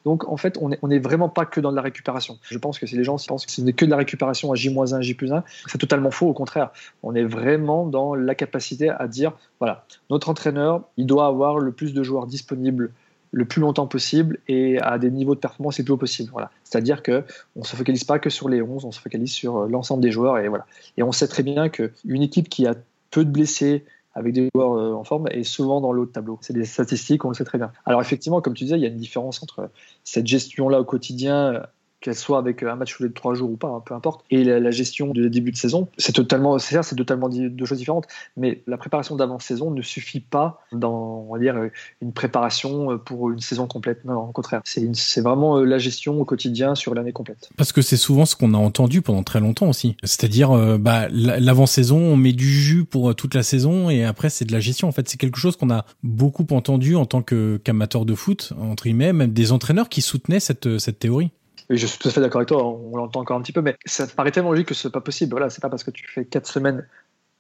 Donc 0.07 0.27
en 0.27 0.39
fait, 0.39 0.59
on 0.59 0.89
n'est 0.89 0.99
vraiment 0.99 1.29
pas 1.29 1.45
que 1.45 1.61
dans 1.61 1.71
de 1.71 1.77
la 1.77 1.83
récupération. 1.83 2.39
Je 2.41 2.57
pense 2.57 2.79
que 2.79 2.87
si 2.87 2.97
les 2.97 3.05
gens 3.05 3.17
pensent 3.29 3.45
que 3.45 3.53
ce 3.53 3.61
n'est 3.61 3.75
que 3.75 3.85
de 3.85 3.91
la 3.91 3.99
récupération 3.99 4.51
à 4.53 4.55
J-1, 4.55 5.03
J-1, 5.03 5.43
c'est 5.67 5.77
totalement 5.77 6.11
faux, 6.11 6.29
au 6.29 6.35
contraire. 6.35 6.71
On 7.03 7.15
est 7.15 7.25
vraiment 7.25 7.85
dans 7.85 8.15
la 8.15 8.35
capacité 8.35 8.89
à 8.89 9.07
dire, 9.07 9.33
voilà, 9.59 9.85
notre 10.09 10.31
entraîneur, 10.31 10.85
il 10.97 11.05
doit 11.05 11.27
avoir 11.27 11.59
le 11.59 11.73
plus 11.73 11.93
de 11.93 12.03
joueurs 12.03 12.27
disponibles 12.27 12.95
le 13.33 13.45
plus 13.45 13.61
longtemps 13.61 13.87
possible 13.87 14.39
et 14.49 14.79
à 14.81 14.99
des 14.99 15.11
niveaux 15.11 15.35
de 15.35 15.41
performance 15.41 15.79
les 15.79 15.85
plus 15.85 15.93
haut 15.93 15.99
possible. 15.99 16.31
Voilà. 16.33 16.51
C'est-à-dire 16.65 17.03
que 17.03 17.25
on 17.57 17.65
se 17.65 17.77
focalise 17.77 18.05
pas 18.05 18.19
que 18.19 18.31
sur 18.31 18.49
les 18.49 18.63
11, 18.63 18.85
on 18.85 18.93
se 18.93 19.01
focalise 19.01 19.33
sur 19.33 19.59
euh, 19.59 19.69
l'ensemble 19.69 20.03
des 20.03 20.11
joueurs 20.11 20.39
et 20.39 20.49
voilà. 20.49 20.67
Et 20.97 21.03
on 21.03 21.13
sait 21.13 21.29
très 21.29 21.43
bien 21.43 21.69
qu'une 21.69 22.23
équipe 22.23 22.49
qui 22.49 22.67
a 22.67 22.75
peu 23.11 23.25
de 23.25 23.31
blessés 23.31 23.85
avec 24.15 24.33
des 24.33 24.49
joueurs 24.55 24.73
euh, 24.73 24.93
en 24.93 25.05
forme 25.05 25.29
est 25.29 25.45
souvent 25.45 25.81
dans 25.81 25.93
l'autre 25.93 26.11
de 26.11 26.15
tableau. 26.15 26.39
C'est 26.41 26.53
des 26.53 26.65
statistiques, 26.65 27.25
on 27.25 27.29
le 27.29 27.35
sait 27.35 27.45
très 27.45 27.59
bien. 27.59 27.73
Alors 27.87 28.01
effectivement, 28.01 28.41
comme 28.41 28.55
tu 28.55 28.65
disais, 28.65 28.77
il 28.77 28.83
y 28.83 28.87
a 28.87 28.89
une 28.89 28.97
différence 28.97 29.43
entre 29.43 29.71
cette 30.03 30.27
gestion-là 30.27 30.81
au 30.81 30.85
quotidien 30.85 31.63
qu'elle 32.01 32.15
soit 32.15 32.39
avec 32.39 32.63
un 32.63 32.77
match 32.77 32.97
tous 32.97 33.03
les 33.03 33.13
trois 33.13 33.35
jours 33.35 33.51
ou 33.51 33.57
pas, 33.57 33.69
hein, 33.69 33.83
peu 33.85 33.95
importe, 33.95 34.25
et 34.31 34.45
la, 34.45 34.71
gestion 34.71 35.09
du 35.09 35.29
début 35.29 35.51
de 35.51 35.57
saison, 35.57 35.89
c'est 35.99 36.13
totalement, 36.13 36.59
c'est 36.59 36.81
c'est 36.83 36.97
totalement 36.97 37.29
deux 37.29 37.65
choses 37.65 37.79
différentes. 37.79 38.07
Mais 38.37 38.63
la 38.67 38.79
préparation 38.79 39.17
d'avant-saison 39.17 39.71
ne 39.71 39.83
suffit 39.83 40.21
pas 40.21 40.63
dans, 40.73 41.27
on 41.29 41.33
va 41.33 41.39
dire, 41.39 41.57
une 42.01 42.13
préparation 42.13 42.99
pour 42.99 43.31
une 43.31 43.41
saison 43.41 43.67
complète. 43.67 44.05
Non, 44.05 44.29
au 44.29 44.33
contraire, 44.33 44.63
c'est 44.65 45.21
vraiment 45.21 45.59
la 45.59 45.79
gestion 45.79 46.21
au 46.21 46.25
quotidien 46.25 46.75
sur 46.75 46.95
l'année 46.95 47.13
complète. 47.13 47.51
Parce 47.57 47.73
que 47.73 47.83
c'est 47.83 47.97
souvent 47.97 48.25
ce 48.25 48.37
qu'on 48.37 48.55
a 48.55 48.59
entendu 48.59 49.03
pendant 49.03 49.23
très 49.23 49.41
longtemps 49.41 49.69
aussi. 49.69 49.97
C'est-à-dire, 50.05 50.53
euh, 50.53 50.79
bah, 50.79 51.09
l'avant-saison, 51.11 51.99
on 51.99 52.17
met 52.17 52.33
du 52.33 52.49
jus 52.49 52.85
pour 52.85 53.15
toute 53.15 53.35
la 53.35 53.43
saison 53.43 53.91
et 53.91 54.05
après 54.05 54.31
c'est 54.31 54.45
de 54.45 54.53
la 54.53 54.61
gestion. 54.61 54.89
En 54.89 54.93
fait, 54.93 55.09
c'est 55.09 55.19
quelque 55.19 55.39
chose 55.39 55.57
qu'on 55.57 55.71
a 55.71 55.85
beaucoup 56.03 56.47
entendu 56.51 56.97
en 56.97 57.07
tant 57.07 57.23
qu'amateur 57.23 58.05
de 58.05 58.15
foot, 58.15 58.53
entre 58.59 58.85
guillemets, 58.85 59.13
même 59.13 59.33
des 59.33 59.53
entraîneurs 59.53 59.89
qui 59.89 60.01
soutenaient 60.01 60.41
cette, 60.41 60.79
cette 60.79 60.99
théorie. 60.99 61.31
Oui, 61.71 61.79
je 61.79 61.87
suis 61.87 61.99
tout 61.99 62.09
à 62.09 62.11
fait 62.11 62.21
d'accord 62.21 62.41
avec 62.41 62.49
toi, 62.49 62.67
on 62.67 62.97
l'entend 62.97 63.21
encore 63.21 63.37
un 63.37 63.43
petit 63.43 63.53
peu, 63.53 63.63
mais 63.63 63.77
ça 63.87 64.07
paraît 64.09 64.33
tellement 64.33 64.51
logique 64.51 64.67
que 64.69 64.75
c'est 64.75 64.91
pas 64.91 65.01
possible. 65.01 65.31
Voilà, 65.31 65.51
c'est 65.51 65.61
pas 65.61 65.69
parce 65.69 65.85
que 65.85 65.93
tu 65.93 66.05
fais 66.09 66.25
quatre 66.25 66.49
semaines, 66.49 66.87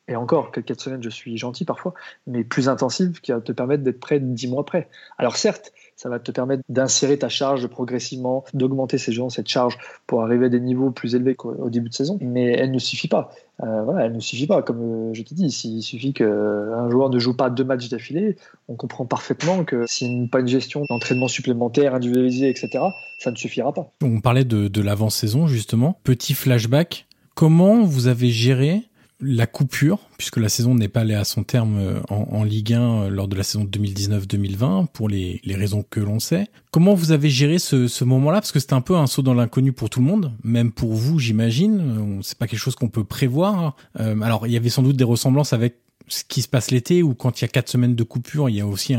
et 0.06 0.16
encore, 0.16 0.52
que 0.52 0.60
quatre 0.60 0.80
semaines, 0.80 1.02
je 1.02 1.08
suis 1.10 1.36
gentil 1.36 1.64
parfois, 1.64 1.94
mais 2.28 2.44
plus 2.44 2.68
intensive 2.68 3.20
qui 3.20 3.32
va 3.32 3.40
te 3.40 3.52
permettre 3.52 3.82
d'être 3.82 4.00
prêt 4.00 4.20
dix 4.20 4.48
mois 4.48 4.60
après. 4.60 4.88
Alors 5.18 5.36
certes, 5.36 5.72
ça 6.00 6.08
va 6.08 6.18
te 6.18 6.30
permettre 6.30 6.62
d'insérer 6.70 7.18
ta 7.18 7.28
charge 7.28 7.66
progressivement, 7.66 8.42
d'augmenter 8.54 8.96
ces 8.96 9.12
gens, 9.12 9.28
cette 9.28 9.48
charge 9.48 9.76
pour 10.06 10.22
arriver 10.22 10.46
à 10.46 10.48
des 10.48 10.58
niveaux 10.58 10.90
plus 10.90 11.14
élevés 11.14 11.34
qu'au 11.34 11.68
début 11.68 11.90
de 11.90 11.94
saison. 11.94 12.16
Mais 12.22 12.44
elle 12.44 12.70
ne 12.70 12.78
suffit 12.78 13.06
pas. 13.06 13.30
Euh, 13.62 13.82
voilà, 13.82 14.06
elle 14.06 14.14
ne 14.14 14.20
suffit 14.20 14.46
pas. 14.46 14.62
Comme 14.62 15.10
euh, 15.10 15.12
je 15.12 15.20
t'ai 15.20 15.34
dit, 15.34 15.50
s'il 15.50 15.82
suffit 15.82 16.14
qu'un 16.14 16.88
joueur 16.88 17.10
ne 17.10 17.18
joue 17.18 17.36
pas 17.36 17.50
deux 17.50 17.64
matchs 17.64 17.90
d'affilée, 17.90 18.36
on 18.68 18.76
comprend 18.76 19.04
parfaitement 19.04 19.62
que 19.64 19.84
s'il 19.86 20.18
n'y 20.20 20.24
a 20.24 20.28
pas 20.28 20.40
une 20.40 20.48
gestion 20.48 20.84
d'entraînement 20.88 21.28
supplémentaire, 21.28 21.94
individualisé, 21.94 22.48
etc., 22.48 22.82
ça 23.18 23.30
ne 23.30 23.36
suffira 23.36 23.74
pas. 23.74 23.92
On 24.02 24.20
parlait 24.20 24.44
de, 24.44 24.80
l'avant-saison, 24.80 25.48
justement. 25.48 25.98
Petit 26.02 26.32
flashback. 26.32 27.08
Comment 27.34 27.84
vous 27.84 28.06
avez 28.06 28.30
géré 28.30 28.84
la 29.22 29.46
coupure, 29.46 29.98
puisque 30.16 30.38
la 30.38 30.48
saison 30.48 30.74
n'est 30.74 30.88
pas 30.88 31.00
allée 31.00 31.14
à 31.14 31.24
son 31.24 31.44
terme 31.44 31.76
euh, 31.78 32.00
en, 32.08 32.42
Ligue 32.44 32.74
1 32.74 32.80
euh, 32.80 33.08
lors 33.10 33.28
de 33.28 33.36
la 33.36 33.42
saison 33.42 33.64
2019-2020, 33.64 34.86
pour 34.88 35.08
les, 35.08 35.40
raisons 35.46 35.84
que 35.88 36.00
l'on 36.00 36.20
sait. 36.20 36.48
Comment 36.70 36.94
vous 36.94 37.12
avez 37.12 37.28
géré 37.28 37.58
ce, 37.58 38.04
moment-là? 38.04 38.40
Parce 38.40 38.52
que 38.52 38.60
c'était 38.60 38.74
un 38.74 38.80
peu 38.80 38.96
un 38.96 39.06
saut 39.06 39.22
dans 39.22 39.34
l'inconnu 39.34 39.72
pour 39.72 39.90
tout 39.90 40.00
le 40.00 40.06
monde, 40.06 40.32
même 40.42 40.72
pour 40.72 40.94
vous, 40.94 41.18
j'imagine. 41.18 41.80
Euh, 41.80 42.22
c'est 42.22 42.38
pas 42.38 42.46
quelque 42.46 42.60
chose 42.60 42.74
qu'on 42.74 42.88
peut 42.88 43.04
prévoir. 43.04 43.76
alors, 43.96 44.46
il 44.46 44.52
y 44.52 44.56
avait 44.56 44.70
sans 44.70 44.82
doute 44.82 44.96
des 44.96 45.04
ressemblances 45.04 45.52
avec 45.52 45.76
ce 46.08 46.24
qui 46.24 46.42
se 46.42 46.48
passe 46.48 46.70
l'été, 46.70 47.02
où 47.02 47.14
quand 47.14 47.40
il 47.40 47.42
y 47.42 47.44
a 47.44 47.48
quatre 47.48 47.68
semaines 47.68 47.94
de 47.94 48.02
coupure, 48.02 48.48
il 48.48 48.56
y 48.56 48.60
a 48.60 48.66
aussi 48.66 48.96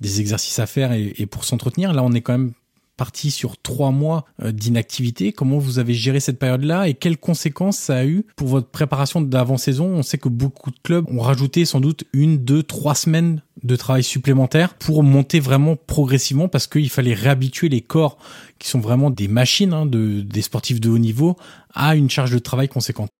des 0.00 0.20
exercices 0.20 0.58
à 0.58 0.66
faire 0.66 0.92
et, 0.92 1.14
et 1.16 1.26
pour 1.26 1.44
s'entretenir. 1.44 1.92
Là, 1.92 2.02
on 2.04 2.12
est 2.12 2.20
quand 2.20 2.32
même 2.32 2.52
parti 2.96 3.30
sur 3.30 3.56
trois 3.60 3.90
mois 3.90 4.24
euh, 4.42 4.52
d'inactivité. 4.52 5.32
Comment 5.32 5.58
vous 5.58 5.78
avez 5.78 5.94
géré 5.94 6.20
cette 6.20 6.38
période-là 6.38 6.88
et 6.88 6.94
quelles 6.94 7.18
conséquences 7.18 7.76
ça 7.78 7.98
a 7.98 8.04
eu 8.04 8.24
pour 8.36 8.48
votre 8.48 8.68
préparation 8.68 9.20
d'avant-saison? 9.20 9.86
On 9.86 10.02
sait 10.02 10.18
que 10.18 10.28
beaucoup 10.28 10.70
de 10.70 10.78
clubs 10.82 11.08
ont 11.08 11.20
rajouté 11.20 11.64
sans 11.64 11.80
doute 11.80 12.04
une, 12.12 12.38
deux, 12.38 12.62
trois 12.62 12.94
semaines 12.94 13.42
de 13.62 13.76
travail 13.76 14.02
supplémentaire 14.02 14.74
pour 14.74 15.02
monter 15.02 15.40
vraiment 15.40 15.76
progressivement 15.76 16.48
parce 16.48 16.66
qu'il 16.66 16.90
fallait 16.90 17.14
réhabituer 17.14 17.68
les 17.68 17.80
corps 17.80 18.18
qui 18.58 18.68
sont 18.68 18.80
vraiment 18.80 19.10
des 19.10 19.28
machines 19.28 19.72
hein, 19.72 19.86
de, 19.86 20.20
des 20.20 20.42
sportifs 20.42 20.80
de 20.80 20.90
haut 20.90 20.98
niveau 20.98 21.36
à 21.72 21.96
une 21.96 22.10
charge 22.10 22.32
de 22.32 22.38
travail 22.38 22.68
conséquente. 22.68 23.10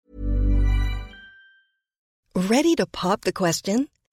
Ready 2.37 2.75
to 2.77 2.85
pop 2.87 3.21
the 3.25 3.33
question? 3.33 3.87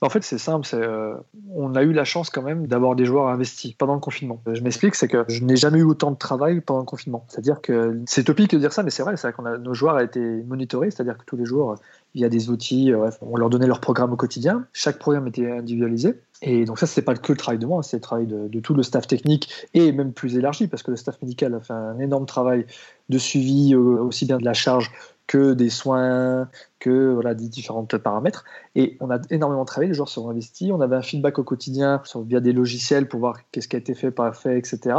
En 0.00 0.10
fait, 0.10 0.22
c'est 0.22 0.38
simple. 0.38 0.68
Euh, 0.74 1.14
on 1.54 1.74
a 1.74 1.82
eu 1.82 1.92
la 1.92 2.04
chance 2.04 2.30
quand 2.30 2.42
même 2.42 2.68
d'avoir 2.68 2.94
des 2.94 3.04
joueurs 3.04 3.28
investis 3.28 3.72
pendant 3.72 3.94
le 3.94 4.00
confinement. 4.00 4.40
Je 4.46 4.60
m'explique, 4.62 4.94
c'est 4.94 5.08
que 5.08 5.24
je 5.28 5.42
n'ai 5.42 5.56
jamais 5.56 5.80
eu 5.80 5.84
autant 5.84 6.12
de 6.12 6.16
travail 6.16 6.60
pendant 6.60 6.80
le 6.80 6.86
confinement. 6.86 7.24
C'est-à-dire 7.28 7.60
que 7.60 8.00
c'est 8.06 8.24
topique 8.24 8.52
de 8.52 8.58
dire 8.58 8.72
ça, 8.72 8.84
mais 8.84 8.90
c'est 8.90 9.02
vrai. 9.02 9.16
C'est 9.16 9.32
qu'on 9.32 9.58
nos 9.58 9.74
joueurs 9.74 9.96
ont 9.96 10.00
été 10.00 10.20
monitorés, 10.20 10.90
c'est-à-dire 10.90 11.18
que 11.18 11.24
tous 11.24 11.36
les 11.36 11.44
jours, 11.44 11.74
il 12.14 12.20
y 12.20 12.24
a 12.24 12.28
des 12.28 12.48
outils. 12.50 12.92
Euh, 12.92 13.10
on 13.22 13.36
leur 13.36 13.50
donnait 13.50 13.66
leur 13.66 13.80
programme 13.80 14.12
au 14.12 14.16
quotidien. 14.16 14.66
Chaque 14.72 14.98
programme 14.98 15.26
était 15.26 15.50
individualisé. 15.50 16.14
Et 16.42 16.64
donc 16.64 16.78
ça, 16.78 16.86
c'est 16.86 17.02
pas 17.02 17.14
que 17.14 17.32
le 17.32 17.38
travail 17.38 17.58
de 17.58 17.66
moi, 17.66 17.82
c'est 17.82 17.96
le 17.96 18.00
travail 18.00 18.26
de, 18.26 18.60
tout 18.60 18.74
le 18.74 18.84
staff 18.84 19.08
technique 19.08 19.50
et 19.74 19.90
même 19.90 20.12
plus 20.12 20.36
élargi, 20.36 20.68
parce 20.68 20.84
que 20.84 20.92
le 20.92 20.96
staff 20.96 21.20
médical 21.22 21.54
a 21.54 21.60
fait 21.60 21.72
un 21.72 21.98
énorme 21.98 22.26
travail 22.26 22.66
de 23.08 23.18
suivi 23.18 23.74
euh, 23.74 23.78
aussi 23.78 24.26
bien 24.26 24.38
de 24.38 24.44
la 24.44 24.54
charge 24.54 24.92
que 25.28 25.52
des 25.52 25.70
soins, 25.70 26.48
que 26.80 27.12
voilà, 27.12 27.34
des 27.34 27.48
différents 27.48 27.84
paramètres. 27.84 28.44
Et 28.74 28.96
on 28.98 29.10
a 29.10 29.20
énormément 29.30 29.64
travaillé, 29.64 29.88
les 29.88 29.94
joueurs 29.94 30.08
sont 30.08 30.28
investis, 30.28 30.72
on 30.72 30.80
avait 30.80 30.96
un 30.96 31.02
feedback 31.02 31.38
au 31.38 31.44
quotidien 31.44 32.00
sur, 32.04 32.22
via 32.22 32.40
des 32.40 32.52
logiciels 32.52 33.06
pour 33.06 33.20
voir 33.20 33.38
qu'est-ce 33.52 33.68
qui 33.68 33.76
a 33.76 33.78
été 33.78 33.94
fait, 33.94 34.10
pas 34.10 34.32
fait, 34.32 34.58
etc. 34.58 34.96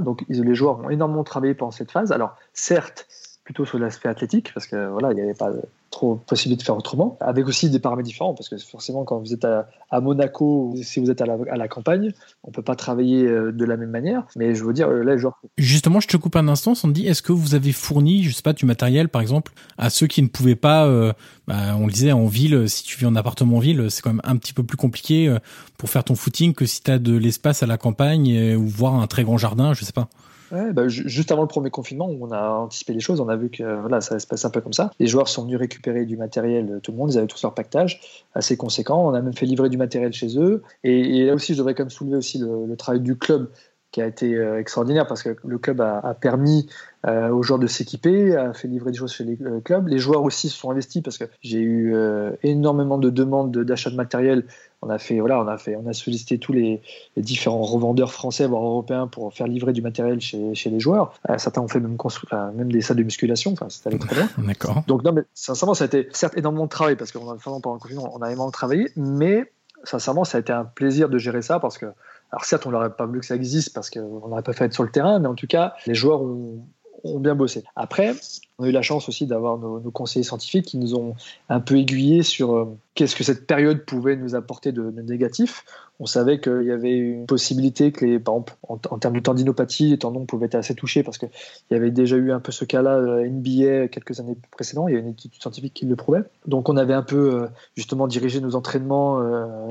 donc 0.00 0.24
les 0.28 0.54
joueurs 0.54 0.78
ont 0.78 0.90
énormément 0.90 1.24
travaillé 1.24 1.54
pendant 1.54 1.72
cette 1.72 1.90
phase. 1.90 2.12
Alors 2.12 2.36
certes, 2.54 3.06
plutôt 3.44 3.66
sur 3.66 3.78
l'aspect 3.78 4.08
athlétique, 4.08 4.52
parce 4.54 4.66
que 4.66 4.88
voilà, 4.88 5.12
il 5.12 5.16
n'y 5.16 5.20
avait 5.20 5.34
pas 5.34 5.52
trop 5.90 6.16
possibilité 6.16 6.62
de 6.62 6.64
faire 6.64 6.76
autrement, 6.76 7.18
avec 7.20 7.46
aussi 7.46 7.68
des 7.68 7.78
paramètres 7.78 8.08
différents, 8.08 8.32
parce 8.34 8.48
que 8.48 8.56
forcément, 8.56 9.04
quand 9.04 9.18
vous 9.18 9.34
êtes 9.34 9.44
à, 9.44 10.00
Monaco, 10.00 10.74
si 10.82 10.98
vous 10.98 11.10
êtes 11.10 11.20
à 11.20 11.26
la, 11.26 11.68
campagne, 11.68 12.12
on 12.42 12.50
peut 12.50 12.62
pas 12.62 12.74
travailler 12.74 13.26
euh, 13.26 13.52
de 13.52 13.64
la 13.64 13.76
même 13.76 13.90
manière. 13.90 14.26
Mais 14.34 14.54
je 14.54 14.64
veux 14.64 14.72
dire, 14.72 14.88
là, 14.88 15.16
genre. 15.16 15.38
Justement, 15.58 16.00
je 16.00 16.08
te 16.08 16.16
coupe 16.16 16.36
un 16.36 16.48
instant, 16.48 16.72
dit 16.86 17.06
est-ce 17.06 17.22
que 17.22 17.32
vous 17.32 17.54
avez 17.54 17.72
fourni, 17.72 18.24
je 18.24 18.32
sais 18.32 18.42
pas, 18.42 18.54
du 18.54 18.64
matériel, 18.64 19.08
par 19.10 19.20
exemple, 19.20 19.52
à 19.76 19.90
ceux 19.90 20.06
qui 20.06 20.22
ne 20.22 20.28
pouvaient 20.28 20.56
pas, 20.56 20.86
euh, 20.86 21.12
bah, 21.46 21.76
on 21.78 21.86
le 21.86 21.92
disait, 21.92 22.12
en 22.12 22.26
ville, 22.26 22.68
si 22.68 22.82
tu 22.82 22.98
vis 22.98 23.06
en 23.06 23.14
appartement 23.14 23.58
en 23.58 23.60
ville, 23.60 23.90
c'est 23.90 24.02
quand 24.02 24.10
même 24.10 24.22
un 24.24 24.36
petit 24.36 24.54
peu 24.54 24.64
plus 24.64 24.78
compliqué 24.78 25.28
euh, 25.28 25.38
pour 25.76 25.90
faire 25.90 26.02
ton 26.02 26.14
footing 26.14 26.54
que 26.54 26.64
si 26.64 26.82
tu 26.82 26.90
as 26.90 26.98
de 26.98 27.14
l'espace 27.14 27.62
à 27.62 27.66
la 27.66 27.76
campagne 27.76 28.56
ou 28.56 28.66
voir 28.66 28.94
un 28.94 29.06
très 29.06 29.22
grand 29.22 29.36
jardin, 29.36 29.74
je 29.74 29.84
sais 29.84 29.92
pas. 29.92 30.08
Bah, 30.50 30.88
juste 30.88 31.32
avant 31.32 31.42
le 31.42 31.48
premier 31.48 31.70
confinement, 31.70 32.08
on 32.08 32.30
a 32.30 32.50
anticipé 32.50 32.92
les 32.92 33.00
choses, 33.00 33.20
on 33.20 33.28
a 33.28 33.36
vu 33.36 33.50
que 33.50 33.80
voilà, 33.80 34.00
ça 34.00 34.18
se 34.18 34.26
passe 34.26 34.44
un 34.44 34.50
peu 34.50 34.60
comme 34.60 34.72
ça. 34.72 34.90
Les 34.98 35.06
joueurs 35.06 35.28
sont 35.28 35.44
venus 35.44 35.58
récupérer 35.58 36.04
du 36.04 36.16
matériel, 36.16 36.80
tout 36.82 36.92
le 36.92 36.98
monde, 36.98 37.12
ils 37.12 37.18
avaient 37.18 37.26
tous 37.26 37.42
leur 37.42 37.54
pactage 37.54 38.00
assez 38.34 38.56
conséquent. 38.56 39.08
On 39.08 39.14
a 39.14 39.20
même 39.20 39.34
fait 39.34 39.46
livrer 39.46 39.68
du 39.68 39.76
matériel 39.76 40.12
chez 40.12 40.38
eux. 40.38 40.62
Et, 40.84 41.26
là 41.26 41.34
aussi, 41.34 41.54
je 41.54 41.58
devrais 41.58 41.74
quand 41.74 41.84
même 41.84 41.90
soulever 41.90 42.16
aussi 42.16 42.38
le 42.38 42.74
travail 42.76 43.00
du 43.00 43.16
club 43.16 43.48
qui 43.94 44.02
a 44.02 44.06
été 44.08 44.34
euh, 44.34 44.58
extraordinaire 44.58 45.06
parce 45.06 45.22
que 45.22 45.36
le 45.44 45.58
club 45.58 45.80
a, 45.80 46.16
permis 46.20 46.68
euh, 47.06 47.28
aux 47.28 47.44
joueurs 47.44 47.60
de 47.60 47.68
s'équiper, 47.68 48.34
a 48.34 48.52
fait 48.52 48.66
livrer 48.66 48.90
des 48.90 48.98
choses 48.98 49.12
chez 49.12 49.22
les 49.22 49.38
euh, 49.42 49.60
clubs. 49.60 49.86
Les 49.86 49.98
joueurs 49.98 50.24
aussi 50.24 50.48
se 50.48 50.58
sont 50.58 50.72
investis 50.72 51.00
parce 51.00 51.16
que 51.16 51.26
j'ai 51.42 51.60
eu 51.60 51.94
énormément 52.42 52.98
de 52.98 53.08
demandes 53.08 53.56
d'achat 53.56 53.90
de, 53.90 53.94
matériel. 53.94 54.46
On 54.82 54.90
a 54.90 54.98
fait, 54.98 55.20
voilà, 55.20 55.40
on 55.40 55.46
a 55.46 55.58
fait, 55.58 55.76
on 55.76 55.86
a 55.86 55.92
sollicité 55.92 56.38
tous 56.38 56.52
les, 56.52 56.82
différents 57.16 57.62
revendeurs 57.62 58.10
français 58.10 58.48
voire 58.48 58.64
européens 58.64 59.06
pour 59.06 59.32
faire 59.32 59.46
livrer 59.46 59.72
du 59.72 59.80
matériel 59.80 60.20
chez, 60.20 60.56
chez 60.56 60.70
les 60.70 60.80
joueurs. 60.80 61.14
certains 61.38 61.60
ont 61.60 61.68
fait 61.68 61.78
même 61.78 61.96
construire, 61.96 62.50
même 62.52 62.72
des 62.72 62.80
salles 62.80 62.96
de 62.96 63.04
musculation. 63.04 63.52
Enfin, 63.52 63.66
c'était 63.68 63.90
allé 63.90 63.98
très 64.00 64.16
bien. 64.16 64.28
D'accord. 64.38 64.82
Donc 64.88 65.04
non, 65.04 65.12
mais 65.12 65.22
sincèrement, 65.34 65.74
ça 65.74 65.84
a 65.84 65.86
été 65.86 66.08
certes 66.10 66.36
énormément 66.36 66.64
de 66.64 66.70
travail 66.70 66.96
parce 66.96 67.12
qu'on 67.12 67.30
a 67.30 67.36
pendant 67.36 67.74
le 67.74 67.78
confinement, 67.78 68.10
on 68.12 68.22
a 68.22 68.26
énormément 68.26 68.50
travaillé, 68.50 68.90
mais 68.96 69.52
sincèrement, 69.84 70.24
ça 70.24 70.38
a 70.38 70.40
été 70.40 70.52
un 70.52 70.64
plaisir 70.64 71.08
de 71.08 71.18
gérer 71.18 71.42
ça 71.42 71.60
parce 71.60 71.78
que 71.78 71.86
alors 72.34 72.44
certes, 72.46 72.66
on 72.66 72.72
n'aurait 72.72 72.90
pas 72.90 73.06
voulu 73.06 73.20
que 73.20 73.26
ça 73.26 73.36
existe 73.36 73.72
parce 73.72 73.90
qu'on 73.90 74.28
n'aurait 74.28 74.42
pas 74.42 74.52
fait 74.52 74.64
être 74.64 74.72
sur 74.72 74.82
le 74.82 74.90
terrain, 74.90 75.20
mais 75.20 75.28
en 75.28 75.36
tout 75.36 75.46
cas, 75.46 75.74
les 75.86 75.94
joueurs 75.94 76.20
ont, 76.20 76.66
ont 77.04 77.20
bien 77.20 77.36
bossé. 77.36 77.62
Après, 77.76 78.16
on 78.58 78.64
a 78.64 78.68
eu 78.68 78.72
la 78.72 78.82
chance 78.82 79.08
aussi 79.08 79.26
d'avoir 79.26 79.58
nos, 79.58 79.80
conseillers 79.90 80.24
scientifiques 80.24 80.66
qui 80.66 80.78
nous 80.78 80.94
ont 80.94 81.14
un 81.48 81.60
peu 81.60 81.76
aiguillés 81.76 82.22
sur 82.22 82.54
euh, 82.54 82.76
qu'est-ce 82.94 83.16
que 83.16 83.24
cette 83.24 83.46
période 83.46 83.84
pouvait 83.84 84.16
nous 84.16 84.34
apporter 84.36 84.70
de, 84.70 84.90
négatif. 84.90 85.64
On 85.98 86.06
savait 86.06 86.40
qu'il 86.40 86.62
y 86.62 86.70
avait 86.70 86.96
une 86.96 87.26
possibilité 87.26 87.90
que, 87.90 88.04
les, 88.04 88.18
par 88.18 88.34
exemple, 88.34 88.54
en, 88.68 88.98
termes 88.98 89.14
de 89.14 89.20
tendinopathie, 89.20 89.90
les 89.90 89.98
tendons 89.98 90.24
pouvaient 90.24 90.46
être 90.46 90.54
assez 90.54 90.74
touchés 90.74 91.02
parce 91.02 91.18
qu'il 91.18 91.30
y 91.70 91.74
avait 91.74 91.90
déjà 91.90 92.16
eu 92.16 92.30
un 92.30 92.38
peu 92.38 92.52
ce 92.52 92.64
cas-là 92.64 92.96
euh, 92.96 93.28
NBA 93.28 93.88
quelques 93.88 94.20
années 94.20 94.36
précédentes. 94.52 94.86
Il 94.88 94.94
y 94.94 94.96
a 94.96 95.00
une 95.00 95.08
étude 95.08 95.32
scientifique 95.34 95.74
qui 95.74 95.86
le 95.86 95.96
prouvait. 95.96 96.22
Donc 96.46 96.68
on 96.68 96.76
avait 96.76 96.94
un 96.94 97.02
peu 97.02 97.34
euh, 97.34 97.48
justement 97.76 98.06
dirigé 98.06 98.40
nos 98.40 98.54
entraînements 98.54 99.18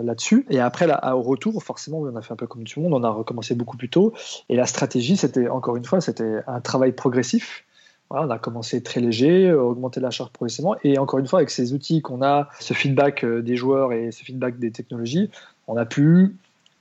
là-dessus. 0.01 0.45
Et 0.49 0.59
après, 0.59 0.87
là, 0.87 1.15
au 1.15 1.21
retour, 1.21 1.63
forcément, 1.63 1.99
on 1.99 2.15
a 2.15 2.21
fait 2.21 2.33
un 2.33 2.37
peu 2.37 2.47
comme 2.47 2.65
tout 2.65 2.81
le 2.81 2.89
monde. 2.89 3.01
On 3.01 3.03
a 3.05 3.09
recommencé 3.09 3.55
beaucoup 3.55 3.77
plus 3.77 3.89
tôt. 3.89 4.13
Et 4.49 4.55
la 4.55 4.65
stratégie, 4.65 5.15
c'était 5.15 5.47
encore 5.47 5.77
une 5.77 5.85
fois, 5.85 6.01
c'était 6.01 6.39
un 6.47 6.59
travail 6.59 6.91
progressif 6.91 7.65
on 8.09 8.29
a 8.29 8.39
commencé 8.39 8.81
très 8.83 9.01
léger, 9.01 9.49
euh, 9.49 9.61
augmenter 9.61 9.99
la 9.99 10.11
charge 10.11 10.31
progressivement. 10.31 10.75
Et 10.83 10.97
encore 10.97 11.19
une 11.19 11.27
fois, 11.27 11.39
avec 11.39 11.49
ces 11.49 11.73
outils 11.73 12.01
qu'on 12.01 12.21
a, 12.21 12.49
ce 12.59 12.73
feedback 12.73 13.23
euh, 13.23 13.41
des 13.41 13.55
joueurs 13.55 13.93
et 13.93 14.11
ce 14.11 14.23
feedback 14.23 14.59
des 14.59 14.71
technologies, 14.71 15.29
on 15.67 15.77
a 15.77 15.85
pu 15.85 16.35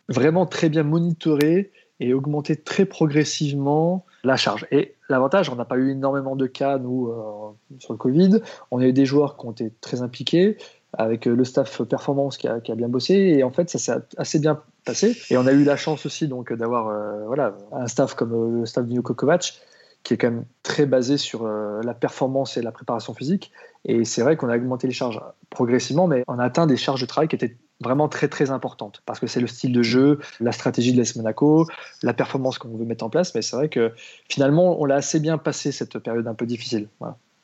vraiment 0.08 0.46
très 0.46 0.68
bien 0.68 0.82
monitorer 0.82 1.70
et 2.00 2.14
augmenter 2.14 2.56
très 2.56 2.84
progressivement 2.84 4.04
la 4.24 4.36
charge. 4.36 4.66
Et 4.70 4.94
l'avantage, 5.08 5.48
on 5.50 5.56
n'a 5.56 5.64
pas 5.64 5.76
eu 5.76 5.90
énormément 5.90 6.36
de 6.36 6.46
cas, 6.46 6.78
nous, 6.78 7.08
euh, 7.08 7.78
sur 7.78 7.92
le 7.92 7.98
Covid. 7.98 8.40
On 8.70 8.80
a 8.80 8.86
eu 8.86 8.92
des 8.92 9.06
joueurs 9.06 9.36
qui 9.36 9.46
ont 9.46 9.52
été 9.52 9.72
très 9.80 10.02
impliqués, 10.02 10.58
avec 10.94 11.24
le 11.24 11.42
staff 11.44 11.82
performance 11.84 12.36
qui 12.36 12.48
a, 12.48 12.58
bien 12.58 12.88
bossé, 12.88 13.14
et 13.14 13.44
en 13.44 13.50
fait, 13.50 13.70
ça 13.70 13.78
s'est 13.78 13.92
assez 14.18 14.38
bien 14.38 14.60
passé. 14.84 15.16
Et 15.30 15.38
on 15.38 15.46
a 15.46 15.52
eu 15.52 15.64
la 15.64 15.76
chance 15.76 16.04
aussi 16.04 16.28
donc 16.28 16.52
d'avoir 16.52 16.92
voilà, 17.26 17.56
un 17.72 17.86
staff 17.86 18.14
comme 18.14 18.60
le 18.60 18.66
staff 18.66 18.84
de 18.86 19.00
Kovac, 19.00 19.54
qui 20.02 20.14
est 20.14 20.16
quand 20.16 20.30
même 20.30 20.44
très 20.62 20.86
basé 20.86 21.16
sur 21.16 21.46
la 21.46 21.94
performance 21.94 22.56
et 22.56 22.62
la 22.62 22.72
préparation 22.72 23.14
physique. 23.14 23.52
Et 23.84 24.04
c'est 24.04 24.22
vrai 24.22 24.36
qu'on 24.36 24.48
a 24.48 24.56
augmenté 24.56 24.86
les 24.86 24.92
charges 24.92 25.20
progressivement, 25.50 26.06
mais 26.06 26.24
on 26.28 26.38
a 26.38 26.44
atteint 26.44 26.66
des 26.66 26.76
charges 26.76 27.00
de 27.00 27.06
travail 27.06 27.28
qui 27.28 27.36
étaient 27.36 27.56
vraiment 27.82 28.08
très 28.08 28.28
très 28.28 28.50
importante 28.50 29.02
parce 29.04 29.20
que 29.20 29.26
c'est 29.26 29.40
le 29.40 29.46
style 29.46 29.72
de 29.72 29.82
jeu, 29.82 30.20
la 30.40 30.52
stratégie 30.52 30.92
de 30.92 30.98
l'AS 30.98 31.16
Monaco, 31.16 31.66
la 32.02 32.14
performance 32.14 32.58
qu'on 32.58 32.68
veut 32.76 32.84
mettre 32.84 33.04
en 33.04 33.10
place. 33.10 33.34
Mais 33.34 33.42
c'est 33.42 33.56
vrai 33.56 33.68
que 33.68 33.92
finalement, 34.28 34.80
on 34.80 34.84
l'a 34.84 34.96
assez 34.96 35.20
bien 35.20 35.36
passé 35.36 35.72
cette 35.72 35.98
période 35.98 36.26
un 36.26 36.34
peu 36.34 36.46
difficile. 36.46 36.88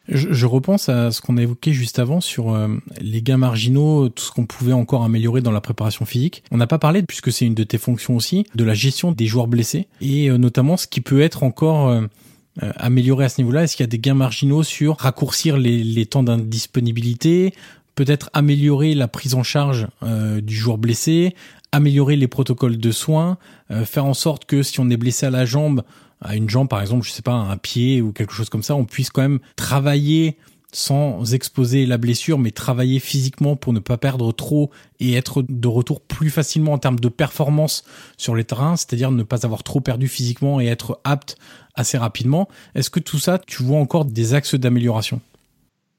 Je, 0.08 0.46
repense 0.46 0.88
à 0.88 1.10
ce 1.10 1.20
qu'on 1.20 1.36
a 1.36 1.42
évoqué 1.42 1.74
juste 1.74 1.98
avant 1.98 2.22
sur 2.22 2.54
euh, 2.54 2.68
les 2.98 3.20
gains 3.20 3.36
marginaux, 3.36 4.08
tout 4.08 4.24
ce 4.24 4.32
qu'on 4.32 4.46
pouvait 4.46 4.72
encore 4.72 5.04
améliorer 5.04 5.42
dans 5.42 5.50
la 5.50 5.60
préparation 5.60 6.06
physique. 6.06 6.44
On 6.50 6.56
n'a 6.56 6.66
pas 6.66 6.78
parlé, 6.78 7.02
puisque 7.02 7.30
c'est 7.30 7.44
une 7.44 7.54
de 7.54 7.64
tes 7.64 7.76
fonctions 7.76 8.16
aussi, 8.16 8.46
de 8.54 8.64
la 8.64 8.72
gestion 8.72 9.12
des 9.12 9.26
joueurs 9.26 9.48
blessés 9.48 9.86
et 10.00 10.30
euh, 10.30 10.38
notamment 10.38 10.78
ce 10.78 10.86
qui 10.86 11.02
peut 11.02 11.20
être 11.20 11.42
encore 11.42 11.88
euh, 11.88 12.06
amélioré 12.76 13.24
à 13.24 13.28
ce 13.28 13.40
niveau-là? 13.40 13.64
Est-ce 13.64 13.76
qu'il 13.76 13.84
y 13.84 13.88
a 13.88 13.90
des 13.90 13.98
gains 13.98 14.14
marginaux 14.14 14.62
sur 14.62 14.96
raccourcir 14.98 15.56
les, 15.56 15.82
les 15.82 16.06
temps 16.06 16.22
d'indisponibilité, 16.22 17.54
peut-être 17.98 18.30
améliorer 18.32 18.94
la 18.94 19.08
prise 19.08 19.34
en 19.34 19.42
charge 19.42 19.88
euh, 20.04 20.40
du 20.40 20.54
joueur 20.54 20.78
blessé, 20.78 21.34
améliorer 21.72 22.14
les 22.14 22.28
protocoles 22.28 22.78
de 22.78 22.90
soins, 22.92 23.38
euh, 23.72 23.84
faire 23.84 24.04
en 24.04 24.14
sorte 24.14 24.44
que 24.44 24.62
si 24.62 24.78
on 24.78 24.88
est 24.88 24.96
blessé 24.96 25.26
à 25.26 25.30
la 25.30 25.44
jambe, 25.44 25.82
à 26.20 26.36
une 26.36 26.48
jambe 26.48 26.68
par 26.68 26.80
exemple, 26.80 27.04
je 27.04 27.10
sais 27.10 27.22
pas, 27.22 27.32
un 27.32 27.56
pied 27.56 28.00
ou 28.00 28.12
quelque 28.12 28.32
chose 28.32 28.50
comme 28.50 28.62
ça, 28.62 28.76
on 28.76 28.84
puisse 28.84 29.10
quand 29.10 29.22
même 29.22 29.40
travailler 29.56 30.36
sans 30.72 31.32
exposer 31.32 31.86
la 31.86 31.96
blessure, 31.96 32.38
mais 32.38 32.50
travailler 32.50 32.98
physiquement 32.98 33.56
pour 33.56 33.72
ne 33.72 33.78
pas 33.78 33.96
perdre 33.96 34.32
trop 34.32 34.70
et 35.00 35.14
être 35.14 35.42
de 35.48 35.68
retour 35.68 36.00
plus 36.00 36.30
facilement 36.30 36.72
en 36.72 36.78
termes 36.78 37.00
de 37.00 37.08
performance 37.08 37.84
sur 38.16 38.34
les 38.34 38.44
terrains, 38.44 38.76
c'est-à-dire 38.76 39.10
ne 39.10 39.22
pas 39.22 39.46
avoir 39.46 39.62
trop 39.62 39.80
perdu 39.80 40.08
physiquement 40.08 40.60
et 40.60 40.66
être 40.66 41.00
apte 41.04 41.36
assez 41.74 41.96
rapidement. 41.96 42.48
Est-ce 42.74 42.90
que 42.90 43.00
tout 43.00 43.18
ça, 43.18 43.38
tu 43.38 43.62
vois 43.62 43.78
encore 43.78 44.04
des 44.04 44.34
axes 44.34 44.54
d'amélioration? 44.54 45.20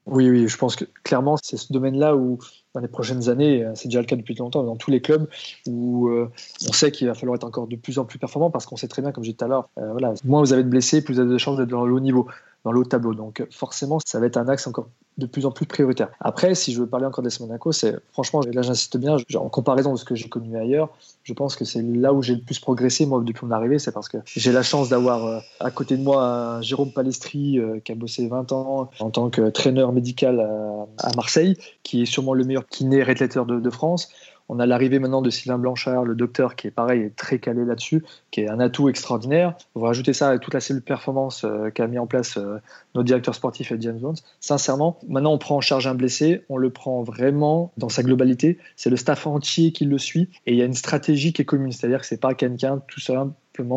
Oui, 0.05 0.29
oui, 0.29 0.47
je 0.47 0.57
pense 0.57 0.75
que 0.75 0.85
clairement, 1.03 1.37
c'est 1.41 1.57
ce 1.57 1.71
domaine-là 1.71 2.15
où, 2.15 2.39
dans 2.73 2.81
les 2.81 2.87
prochaines 2.87 3.29
années, 3.29 3.63
euh, 3.63 3.71
c'est 3.75 3.89
déjà 3.89 3.99
le 3.99 4.07
cas 4.07 4.15
depuis 4.15 4.33
longtemps, 4.33 4.63
dans 4.63 4.75
tous 4.75 4.89
les 4.89 5.01
clubs, 5.01 5.27
où 5.67 6.09
euh, 6.09 6.31
on 6.67 6.73
sait 6.73 6.91
qu'il 6.91 7.07
va 7.07 7.13
falloir 7.13 7.35
être 7.35 7.43
encore 7.43 7.67
de 7.67 7.75
plus 7.75 7.99
en 7.99 8.05
plus 8.05 8.17
performant 8.17 8.49
parce 8.49 8.65
qu'on 8.65 8.75
sait 8.75 8.87
très 8.87 9.03
bien, 9.03 9.11
comme 9.11 9.23
j'ai 9.23 9.31
dit 9.31 9.37
tout 9.37 9.45
à 9.45 9.47
l'heure, 9.47 9.69
euh, 9.77 9.91
voilà, 9.91 10.15
moins 10.23 10.41
vous 10.41 10.51
avez 10.51 10.63
de 10.63 10.69
blessés, 10.69 11.03
plus 11.03 11.15
vous 11.15 11.19
avez 11.19 11.29
de 11.29 11.37
chances 11.37 11.57
d'être 11.57 11.69
dans 11.69 11.85
le 11.85 11.93
haut 11.93 11.99
niveau 11.99 12.27
dans 12.63 12.71
le 12.71 12.85
tableau. 12.85 13.13
Donc 13.13 13.45
forcément, 13.51 13.99
ça 14.05 14.19
va 14.19 14.25
être 14.25 14.37
un 14.37 14.47
axe 14.47 14.67
encore 14.67 14.89
de 15.17 15.25
plus 15.25 15.45
en 15.45 15.51
plus 15.51 15.65
prioritaire. 15.65 16.09
Après, 16.19 16.55
si 16.55 16.73
je 16.73 16.79
veux 16.79 16.87
parler 16.87 17.05
encore 17.05 17.23
des 17.23 17.29
Monaco, 17.41 17.71
c'est 17.71 17.95
franchement, 18.11 18.41
là 18.51 18.61
j'insiste 18.61 18.97
bien, 18.97 19.17
en 19.35 19.49
comparaison 19.49 19.93
de 19.93 19.97
ce 19.97 20.05
que 20.05 20.15
j'ai 20.15 20.29
connu 20.29 20.57
ailleurs, 20.57 20.89
je 21.23 21.33
pense 21.33 21.55
que 21.55 21.65
c'est 21.65 21.81
là 21.81 22.13
où 22.13 22.23
j'ai 22.23 22.35
le 22.35 22.41
plus 22.41 22.59
progressé 22.59 23.05
moi 23.05 23.21
depuis 23.23 23.45
mon 23.45 23.51
arrivée, 23.51 23.77
c'est 23.77 23.91
parce 23.91 24.09
que 24.09 24.17
j'ai 24.25 24.51
la 24.51 24.63
chance 24.63 24.89
d'avoir 24.89 25.25
euh, 25.25 25.39
à 25.59 25.71
côté 25.71 25.97
de 25.97 26.03
moi 26.03 26.59
Jérôme 26.61 26.91
Palestri 26.91 27.59
euh, 27.59 27.79
qui 27.79 27.91
a 27.91 27.95
bossé 27.95 28.27
20 28.27 28.51
ans 28.53 28.89
en 28.99 29.09
tant 29.09 29.29
que 29.29 29.49
traîneur 29.49 29.91
médical 29.91 30.39
à, 30.39 31.11
Marseille, 31.15 31.57
qui 31.83 32.03
est 32.03 32.05
sûrement 32.05 32.33
le 32.33 32.45
meilleur 32.45 32.65
kiné 32.65 33.03
rétlateur 33.03 33.45
de, 33.45 33.59
de 33.59 33.69
France. 33.69 34.09
On 34.49 34.59
a 34.59 34.65
l'arrivée 34.65 34.97
maintenant 34.97 35.21
de 35.21 35.29
Sylvain 35.29 35.59
Blanchard, 35.59 36.03
le 36.03 36.15
docteur, 36.15 36.55
qui 36.55 36.67
est 36.67 36.71
pareil, 36.71 37.03
est 37.03 37.15
très 37.15 37.37
calé 37.37 37.63
là-dessus, 37.63 38.03
qui 38.31 38.41
est 38.41 38.49
un 38.49 38.59
atout 38.59 38.89
extraordinaire. 38.89 39.55
On 39.75 39.81
va 39.81 39.87
rajouter 39.87 40.13
ça 40.13 40.29
à 40.29 40.37
toute 40.39 40.55
la 40.55 40.59
cellule 40.59 40.81
performance 40.81 41.43
euh, 41.43 41.69
qu'a 41.69 41.85
mis 41.85 41.99
en 41.99 42.07
place 42.07 42.37
euh, 42.37 42.57
notre 42.95 43.05
directeur 43.05 43.35
sportif 43.35 43.71
James 43.79 43.99
Jones. 43.99 44.15
Sincèrement, 44.39 44.99
maintenant 45.07 45.33
on 45.33 45.37
prend 45.37 45.57
en 45.57 45.61
charge 45.61 45.85
un 45.85 45.93
blessé, 45.93 46.43
on 46.49 46.57
le 46.57 46.71
prend 46.71 47.03
vraiment 47.03 47.71
dans 47.77 47.89
sa 47.89 48.01
globalité. 48.01 48.57
C'est 48.75 48.89
le 48.89 48.97
staff 48.97 49.27
entier 49.27 49.71
qui 49.71 49.85
le 49.85 49.97
suit 49.99 50.29
et 50.47 50.53
il 50.53 50.57
y 50.57 50.61
a 50.63 50.65
une 50.65 50.73
stratégie 50.73 51.31
qui 51.31 51.43
est 51.43 51.45
commune, 51.45 51.71
c'est-à-dire 51.71 52.01
que 52.01 52.07
c'est 52.07 52.19
pas 52.19 52.33
quelqu'un 52.33 52.81
tout 52.87 52.99
seul 52.99 53.17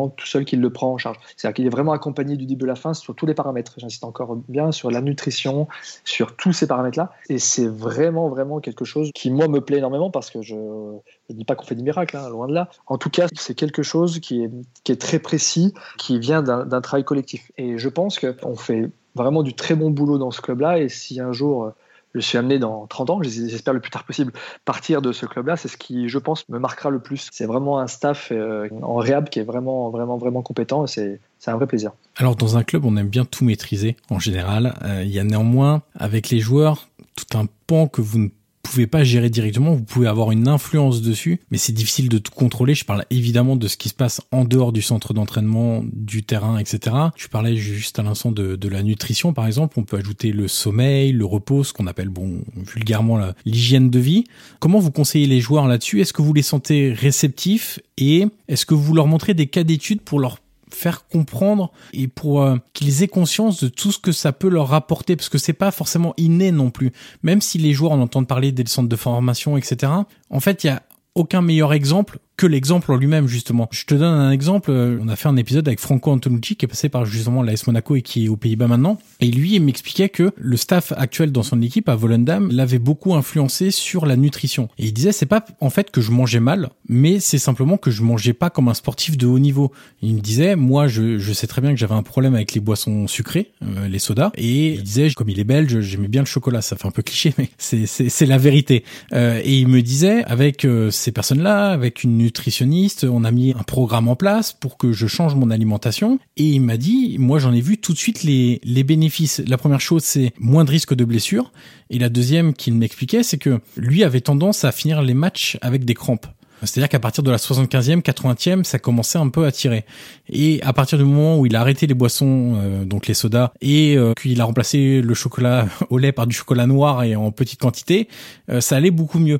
tout 0.09 0.25
seul 0.25 0.45
qu'il 0.45 0.61
le 0.61 0.69
prend 0.71 0.91
en 0.91 0.97
charge. 0.97 1.17
C'est-à-dire 1.35 1.55
qu'il 1.55 1.65
est 1.65 1.69
vraiment 1.69 1.91
accompagné 1.91 2.37
du 2.37 2.45
début 2.45 2.65
à 2.65 2.69
la 2.69 2.75
fin 2.75 2.93
sur 2.93 3.15
tous 3.15 3.25
les 3.25 3.33
paramètres. 3.33 3.73
J'insiste 3.77 4.03
encore 4.03 4.35
bien 4.35 4.71
sur 4.71 4.91
la 4.91 5.01
nutrition, 5.01 5.67
sur 6.03 6.35
tous 6.35 6.53
ces 6.53 6.67
paramètres-là. 6.67 7.11
Et 7.29 7.39
c'est 7.39 7.67
vraiment, 7.67 8.29
vraiment 8.29 8.59
quelque 8.59 8.85
chose 8.85 9.11
qui, 9.13 9.31
moi, 9.31 9.47
me 9.47 9.61
plaît 9.61 9.77
énormément 9.77 10.11
parce 10.11 10.29
que 10.29 10.41
je 10.41 10.55
ne 10.55 10.99
dis 11.29 11.45
pas 11.45 11.55
qu'on 11.55 11.65
fait 11.65 11.75
des 11.75 11.83
miracles, 11.83 12.17
hein, 12.17 12.29
loin 12.29 12.47
de 12.47 12.53
là. 12.53 12.69
En 12.87 12.97
tout 12.97 13.09
cas, 13.09 13.27
c'est 13.35 13.55
quelque 13.55 13.83
chose 13.83 14.19
qui 14.19 14.43
est, 14.43 14.51
qui 14.83 14.91
est 14.91 15.01
très 15.01 15.19
précis, 15.19 15.73
qui 15.97 16.19
vient 16.19 16.41
d'un 16.41 16.81
travail 16.81 17.03
collectif. 17.03 17.51
Et 17.57 17.77
je 17.77 17.89
pense 17.89 18.19
qu'on 18.19 18.55
fait 18.55 18.89
vraiment 19.15 19.43
du 19.43 19.53
très 19.53 19.75
bon 19.75 19.89
boulot 19.89 20.17
dans 20.17 20.31
ce 20.31 20.41
club-là. 20.41 20.79
Et 20.79 20.89
si 20.89 21.19
un 21.19 21.31
jour 21.31 21.71
je 22.13 22.19
suis 22.19 22.37
amené 22.37 22.59
dans 22.59 22.85
30 22.87 23.09
ans, 23.09 23.21
j'espère 23.23 23.73
le 23.73 23.79
plus 23.79 23.91
tard 23.91 24.03
possible, 24.03 24.33
partir 24.65 25.01
de 25.01 25.11
ce 25.11 25.25
club-là. 25.25 25.57
C'est 25.57 25.67
ce 25.67 25.77
qui, 25.77 26.09
je 26.09 26.19
pense, 26.19 26.47
me 26.49 26.59
marquera 26.59 26.89
le 26.89 26.99
plus. 26.99 27.29
C'est 27.31 27.45
vraiment 27.45 27.79
un 27.79 27.87
staff 27.87 28.29
euh, 28.31 28.69
en 28.81 28.97
réhab 28.97 29.29
qui 29.29 29.39
est 29.39 29.43
vraiment, 29.43 29.89
vraiment, 29.89 30.17
vraiment 30.17 30.41
compétent. 30.41 30.85
C'est 30.87 31.19
c'est 31.43 31.51
un 31.51 31.57
vrai 31.57 31.67
plaisir. 31.67 31.91
Alors 32.15 32.37
dans 32.37 32.55
un 32.55 32.63
club, 32.63 32.85
on 32.85 32.95
aime 32.95 33.09
bien 33.09 33.25
tout 33.25 33.43
maîtriser 33.43 33.97
en 34.09 34.17
général. 34.17 34.75
Euh, 34.83 35.03
il 35.03 35.11
y 35.11 35.19
a 35.19 35.25
néanmoins 35.25 35.81
avec 35.93 36.29
les 36.29 36.39
joueurs 36.39 36.87
tout 37.17 37.37
un 37.37 37.47
pan 37.67 37.87
que 37.89 38.01
vous 38.01 38.17
ne 38.17 38.29
pouvez 38.63 38.87
pas 38.87 39.03
gérer 39.03 39.29
directement, 39.29 39.73
vous 39.73 39.83
pouvez 39.83 40.07
avoir 40.07 40.31
une 40.31 40.47
influence 40.47 41.01
dessus, 41.01 41.39
mais 41.51 41.57
c'est 41.57 41.73
difficile 41.73 42.09
de 42.09 42.17
tout 42.17 42.31
contrôler. 42.31 42.73
Je 42.73 42.85
parle 42.85 43.05
évidemment 43.11 43.55
de 43.55 43.67
ce 43.67 43.77
qui 43.77 43.89
se 43.89 43.93
passe 43.93 44.21
en 44.31 44.45
dehors 44.45 44.71
du 44.71 44.81
centre 44.81 45.13
d'entraînement, 45.13 45.83
du 45.91 46.23
terrain, 46.23 46.57
etc. 46.57 46.95
Je 47.15 47.27
parlais 47.27 47.55
juste 47.55 47.99
à 47.99 48.03
l'instant 48.03 48.31
de, 48.31 48.55
de, 48.55 48.69
la 48.69 48.81
nutrition, 48.81 49.33
par 49.33 49.45
exemple. 49.45 49.77
On 49.77 49.83
peut 49.83 49.97
ajouter 49.97 50.31
le 50.31 50.47
sommeil, 50.47 51.11
le 51.11 51.25
repos, 51.25 51.63
ce 51.63 51.73
qu'on 51.73 51.85
appelle, 51.85 52.09
bon, 52.09 52.41
vulgairement 52.55 53.19
l'hygiène 53.45 53.89
de 53.89 53.99
vie. 53.99 54.23
Comment 54.59 54.79
vous 54.79 54.91
conseillez 54.91 55.27
les 55.27 55.39
joueurs 55.39 55.67
là-dessus? 55.67 56.01
Est-ce 56.01 56.13
que 56.13 56.21
vous 56.21 56.33
les 56.33 56.41
sentez 56.41 56.93
réceptifs? 56.93 57.79
Et 57.97 58.25
est-ce 58.47 58.65
que 58.65 58.73
vous 58.73 58.95
leur 58.95 59.07
montrez 59.07 59.33
des 59.33 59.47
cas 59.47 59.63
d'études 59.63 60.01
pour 60.01 60.19
leur 60.19 60.39
faire 60.75 61.07
comprendre 61.07 61.71
et 61.93 62.07
pour 62.07 62.41
euh, 62.41 62.57
qu'ils 62.73 63.03
aient 63.03 63.07
conscience 63.07 63.63
de 63.63 63.67
tout 63.67 63.91
ce 63.91 63.99
que 63.99 64.11
ça 64.11 64.31
peut 64.31 64.49
leur 64.49 64.69
rapporter 64.69 65.15
parce 65.15 65.29
que 65.29 65.37
c'est 65.37 65.53
pas 65.53 65.71
forcément 65.71 66.13
inné 66.17 66.51
non 66.51 66.71
plus. 66.71 66.91
Même 67.23 67.41
si 67.41 67.57
les 67.57 67.73
joueurs 67.73 67.91
en 67.91 68.01
entendent 68.01 68.27
parler 68.27 68.51
des 68.51 68.65
centres 68.65 68.89
de 68.89 68.95
formation 68.95 69.57
etc 69.57 69.91
en 70.29 70.39
fait 70.39 70.63
il 70.63 70.67
y 70.67 70.69
a 70.69 70.83
aucun 71.15 71.41
meilleur 71.41 71.73
exemple 71.73 72.19
que 72.37 72.47
l'exemple 72.47 72.91
en 72.91 72.95
lui-même 72.95 73.27
justement. 73.27 73.67
Je 73.71 73.85
te 73.85 73.93
donne 73.93 74.13
un 74.13 74.31
exemple, 74.31 74.71
euh, 74.71 74.97
on 75.01 75.07
a 75.07 75.15
fait 75.15 75.29
un 75.29 75.37
épisode 75.37 75.67
avec 75.67 75.79
Franco 75.79 76.11
Antonucci 76.11 76.55
qui 76.55 76.65
est 76.65 76.67
passé 76.67 76.89
par 76.89 77.05
justement 77.05 77.43
l'AS 77.43 77.67
Monaco 77.67 77.95
et 77.95 78.01
qui 78.01 78.25
est 78.25 78.29
aux 78.29 78.37
Pays-Bas 78.37 78.67
maintenant 78.67 78.97
et 79.19 79.27
lui 79.27 79.55
il 79.55 79.61
m'expliquait 79.61 80.09
que 80.09 80.31
le 80.35 80.57
staff 80.57 80.93
actuel 80.97 81.31
dans 81.31 81.43
son 81.43 81.61
équipe 81.61 81.89
à 81.89 81.95
Volendam 81.95 82.49
l'avait 82.51 82.79
beaucoup 82.79 83.13
influencé 83.13 83.71
sur 83.71 84.05
la 84.05 84.15
nutrition 84.15 84.69
et 84.79 84.85
il 84.85 84.93
disait 84.93 85.11
c'est 85.11 85.27
pas 85.27 85.45
en 85.61 85.69
fait 85.69 85.91
que 85.91 86.01
je 86.01 86.11
mangeais 86.11 86.39
mal 86.39 86.69
mais 86.89 87.19
c'est 87.19 87.37
simplement 87.37 87.77
que 87.77 87.91
je 87.91 88.01
mangeais 88.01 88.33
pas 88.33 88.49
comme 88.49 88.67
un 88.67 88.73
sportif 88.73 89.17
de 89.17 89.27
haut 89.27 89.39
niveau. 89.39 89.71
il 90.01 90.15
me 90.15 90.21
disait 90.21 90.55
moi 90.55 90.87
je, 90.87 91.19
je 91.19 91.33
sais 91.33 91.47
très 91.47 91.61
bien 91.61 91.71
que 91.71 91.77
j'avais 91.77 91.95
un 91.95 92.03
problème 92.03 92.33
avec 92.33 92.53
les 92.53 92.61
boissons 92.61 93.07
sucrées, 93.07 93.51
euh, 93.63 93.87
les 93.87 93.99
sodas 93.99 94.31
et 94.35 94.73
il 94.73 94.83
disait 94.83 95.11
comme 95.11 95.29
il 95.29 95.39
est 95.39 95.43
belge 95.43 95.81
j'aimais 95.81 96.07
bien 96.07 96.21
le 96.21 96.27
chocolat, 96.27 96.61
ça 96.61 96.75
fait 96.75 96.87
un 96.87 96.91
peu 96.91 97.03
cliché 97.03 97.33
mais 97.37 97.49
c'est 97.57 98.25
la 98.25 98.37
vérité. 98.37 98.83
Euh, 99.13 99.39
et 99.43 99.59
il 99.59 99.67
me 99.67 99.81
disait 99.81 100.23
avec 100.23 100.65
ces 100.89 101.11
personnes-là 101.11 101.69
avec 101.69 102.03
une 102.03 102.23
nutritionniste, 102.33 103.03
on 103.03 103.23
a 103.23 103.31
mis 103.31 103.51
un 103.51 103.61
programme 103.61 104.07
en 104.07 104.15
place 104.15 104.53
pour 104.53 104.77
que 104.77 104.91
je 104.91 105.05
change 105.05 105.35
mon 105.35 105.51
alimentation 105.51 106.17
et 106.35 106.45
il 106.45 106.61
m'a 106.61 106.77
dit, 106.77 107.17
moi 107.19 107.37
j'en 107.37 107.53
ai 107.53 107.61
vu 107.61 107.77
tout 107.77 107.93
de 107.93 107.97
suite 107.97 108.23
les, 108.23 108.59
les 108.63 108.83
bénéfices. 108.83 109.39
La 109.45 109.57
première 109.57 109.79
chose, 109.79 110.03
c'est 110.03 110.33
moins 110.39 110.65
de 110.65 110.71
risque 110.71 110.95
de 110.95 111.05
blessure 111.05 111.51
et 111.91 111.99
la 111.99 112.09
deuxième 112.09 112.53
qu'il 112.53 112.73
m'expliquait, 112.73 113.21
c'est 113.21 113.37
que 113.37 113.61
lui 113.77 114.03
avait 114.03 114.21
tendance 114.21 114.63
à 114.65 114.71
finir 114.71 115.03
les 115.03 115.13
matchs 115.13 115.59
avec 115.61 115.85
des 115.85 115.93
crampes. 115.93 116.25
C'est-à-dire 116.65 116.89
qu'à 116.89 116.99
partir 116.99 117.23
de 117.23 117.31
la 117.31 117.37
75e, 117.37 118.01
80e, 118.01 118.63
ça 118.63 118.79
commençait 118.79 119.17
un 119.17 119.29
peu 119.29 119.45
à 119.45 119.51
tirer. 119.51 119.85
Et 120.29 120.61
à 120.63 120.73
partir 120.73 120.97
du 120.97 121.03
moment 121.03 121.37
où 121.37 121.45
il 121.45 121.55
a 121.55 121.61
arrêté 121.61 121.87
les 121.87 121.93
boissons, 121.93 122.55
euh, 122.57 122.85
donc 122.85 123.07
les 123.07 123.13
sodas, 123.13 123.51
et 123.61 123.97
euh, 123.97 124.13
qu'il 124.13 124.39
a 124.41 124.45
remplacé 124.45 125.01
le 125.01 125.13
chocolat 125.13 125.67
au 125.89 125.97
lait 125.97 126.11
par 126.11 126.27
du 126.27 126.35
chocolat 126.35 126.67
noir 126.67 127.03
et 127.03 127.15
en 127.15 127.31
petite 127.31 127.59
quantité, 127.59 128.07
euh, 128.49 128.61
ça 128.61 128.75
allait 128.77 128.91
beaucoup 128.91 129.19
mieux. 129.19 129.39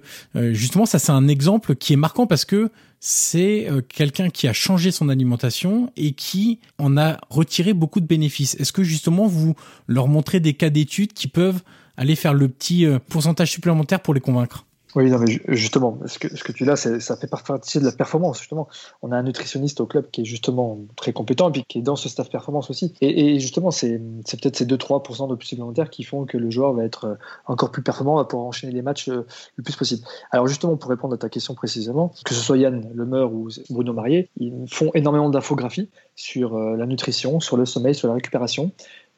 justement, 0.52 0.86
ça 0.86 1.00
c'est 1.00 1.12
un 1.12 1.28
exemple 1.28 1.76
qui 1.76 1.94
est 1.94 1.98
marquant 1.98 2.28
parce 2.28 2.46
que 2.46 2.70
c'est 3.00 3.68
quelqu'un 3.90 4.30
qui 4.30 4.48
a 4.48 4.54
changé 4.54 4.92
son 4.92 5.10
alimentation 5.10 5.92
et 5.98 6.14
qui 6.14 6.60
en 6.78 6.96
a 6.96 7.18
retiré 7.30 7.74
beaucoup 7.74 8.00
de 8.00 8.06
bénéfices. 8.06 8.56
Est-ce 8.56 8.72
que 8.72 8.84
justement 8.84 9.28
vous 9.28 9.56
leur 9.88 10.08
montrez 10.08 10.40
des 10.40 10.54
cas 10.54 10.70
d'études 10.70 11.12
qui 11.12 11.28
peuvent 11.28 11.62
aller 11.98 12.16
faire 12.16 12.34
le 12.34 12.48
petit 12.48 12.88
pourcentage 13.10 13.52
supplémentaire 13.52 14.00
pour 14.00 14.14
les 14.14 14.22
convaincre? 14.22 14.66
Oui, 14.96 15.10
non, 15.10 15.18
mais 15.18 15.40
justement, 15.48 15.98
ce 16.06 16.20
que, 16.20 16.52
tu 16.52 16.66
là, 16.66 16.76
ça 16.76 17.18
fait 17.18 17.28
partie 17.28 17.80
de 17.80 17.86
la 17.86 17.92
performance, 17.92 18.40
justement. 18.40 18.68
On 19.02 19.12
a 19.12 19.18
un 19.18 19.24
nutritionniste 19.24 19.82
au 19.82 19.88
club 19.88 20.10
qui 20.12 20.22
est 20.22 20.26
justement 20.26 20.80
très 20.96 21.14
compétent 21.14 21.50
et 21.50 21.52
puis 21.52 21.66
qui 21.68 21.80
est 21.80 21.82
dans 21.82 21.96
ce 21.96 22.10
staff 22.10 22.30
performance 22.30 22.70
aussi. 22.70 22.94
Et, 23.02 23.40
justement, 23.40 23.72
c'est 23.72 23.98
peut-être 23.98 24.56
ces 24.56 24.66
2-3% 24.66 25.30
de 25.30 25.36
plus 25.36 25.48
supplémentaires 25.48 25.90
qui 25.90 26.04
font 26.04 26.26
que 26.26 26.38
le 26.38 26.50
joueur 26.52 26.74
va 26.74 26.84
être 26.84 27.06
euh, 27.06 27.16
encore 27.48 27.72
plus 27.72 27.82
performant, 27.82 28.18
va 28.18 28.26
pouvoir 28.26 28.48
enchaîner 28.48 28.74
les 28.74 28.82
matchs 28.82 29.10
euh, 29.10 29.26
le 29.58 29.64
plus 29.64 29.76
possible. 29.76 30.04
Alors 30.32 30.48
justement, 30.48 30.78
pour 30.78 30.90
répondre 30.90 31.14
à 31.14 31.18
ta 31.18 31.30
question 31.30 31.56
précisément, 31.56 32.14
que 32.24 32.34
ce 32.34 32.42
soit 32.42 32.58
Yann 32.58 32.90
Lemeur 32.94 33.32
ou 33.32 33.50
Bruno 33.70 33.94
Marié, 33.94 34.30
ils 34.38 34.54
font 34.70 34.92
énormément 34.94 35.30
d'infographies 35.30 35.90
sur 36.16 36.56
euh, 36.56 36.76
la 36.76 36.86
nutrition, 36.86 37.40
sur 37.40 37.58
le 37.58 37.66
sommeil, 37.66 37.96
sur 37.96 38.08
la 38.08 38.14
récupération. 38.14 38.72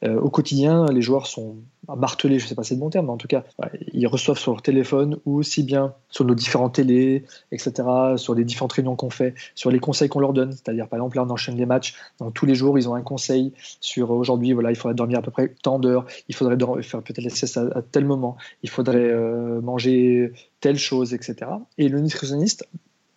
Euh, 0.03 0.19
au 0.19 0.29
quotidien, 0.29 0.85
les 0.87 1.01
joueurs 1.01 1.25
sont 1.25 1.55
martelés, 1.87 2.39
je 2.39 2.45
ne 2.45 2.49
sais 2.49 2.55
pas 2.55 2.63
si 2.63 2.69
c'est 2.69 2.75
le 2.75 2.81
bon 2.81 2.89
terme, 2.89 3.05
mais 3.05 3.11
en 3.11 3.17
tout 3.17 3.27
cas, 3.27 3.43
ils 3.93 4.07
reçoivent 4.07 4.37
sur 4.37 4.51
leur 4.51 4.61
téléphone 4.61 5.17
ou 5.25 5.37
aussi 5.37 5.63
bien 5.63 5.93
sur 6.09 6.25
nos 6.25 6.35
différentes 6.35 6.75
télés, 6.75 7.23
etc., 7.51 7.73
sur 8.17 8.35
les 8.35 8.43
différentes 8.43 8.73
réunions 8.73 8.95
qu'on 8.95 9.09
fait, 9.09 9.35
sur 9.53 9.71
les 9.71 9.79
conseils 9.79 10.09
qu'on 10.09 10.19
leur 10.19 10.33
donne. 10.33 10.51
C'est-à-dire, 10.51 10.87
par 10.87 10.97
exemple, 10.97 11.17
là, 11.17 11.23
on 11.23 11.29
enchaîne 11.29 11.57
les 11.57 11.65
matchs. 11.65 11.95
Donc, 12.19 12.33
tous 12.33 12.45
les 12.45 12.55
jours, 12.55 12.77
ils 12.77 12.89
ont 12.89 12.95
un 12.95 13.01
conseil 13.01 13.53
sur 13.79 14.11
aujourd'hui, 14.11 14.53
voilà, 14.53 14.71
il 14.71 14.75
faudrait 14.75 14.95
dormir 14.95 15.19
à 15.19 15.21
peu 15.21 15.31
près 15.31 15.53
tant 15.61 15.79
d'heures, 15.79 16.05
il 16.27 16.35
faudrait 16.35 16.57
faire 16.83 17.01
peut-être 17.01 17.23
la 17.23 17.29
sieste 17.29 17.57
à, 17.57 17.81
tel 17.81 18.05
moment, 18.05 18.35
il 18.63 18.69
faudrait 18.69 18.97
euh, 18.97 19.61
manger 19.61 20.33
telle 20.59 20.77
chose, 20.77 21.13
etc. 21.13 21.51
Et 21.77 21.87
le 21.87 21.99
nutritionniste, 21.99 22.67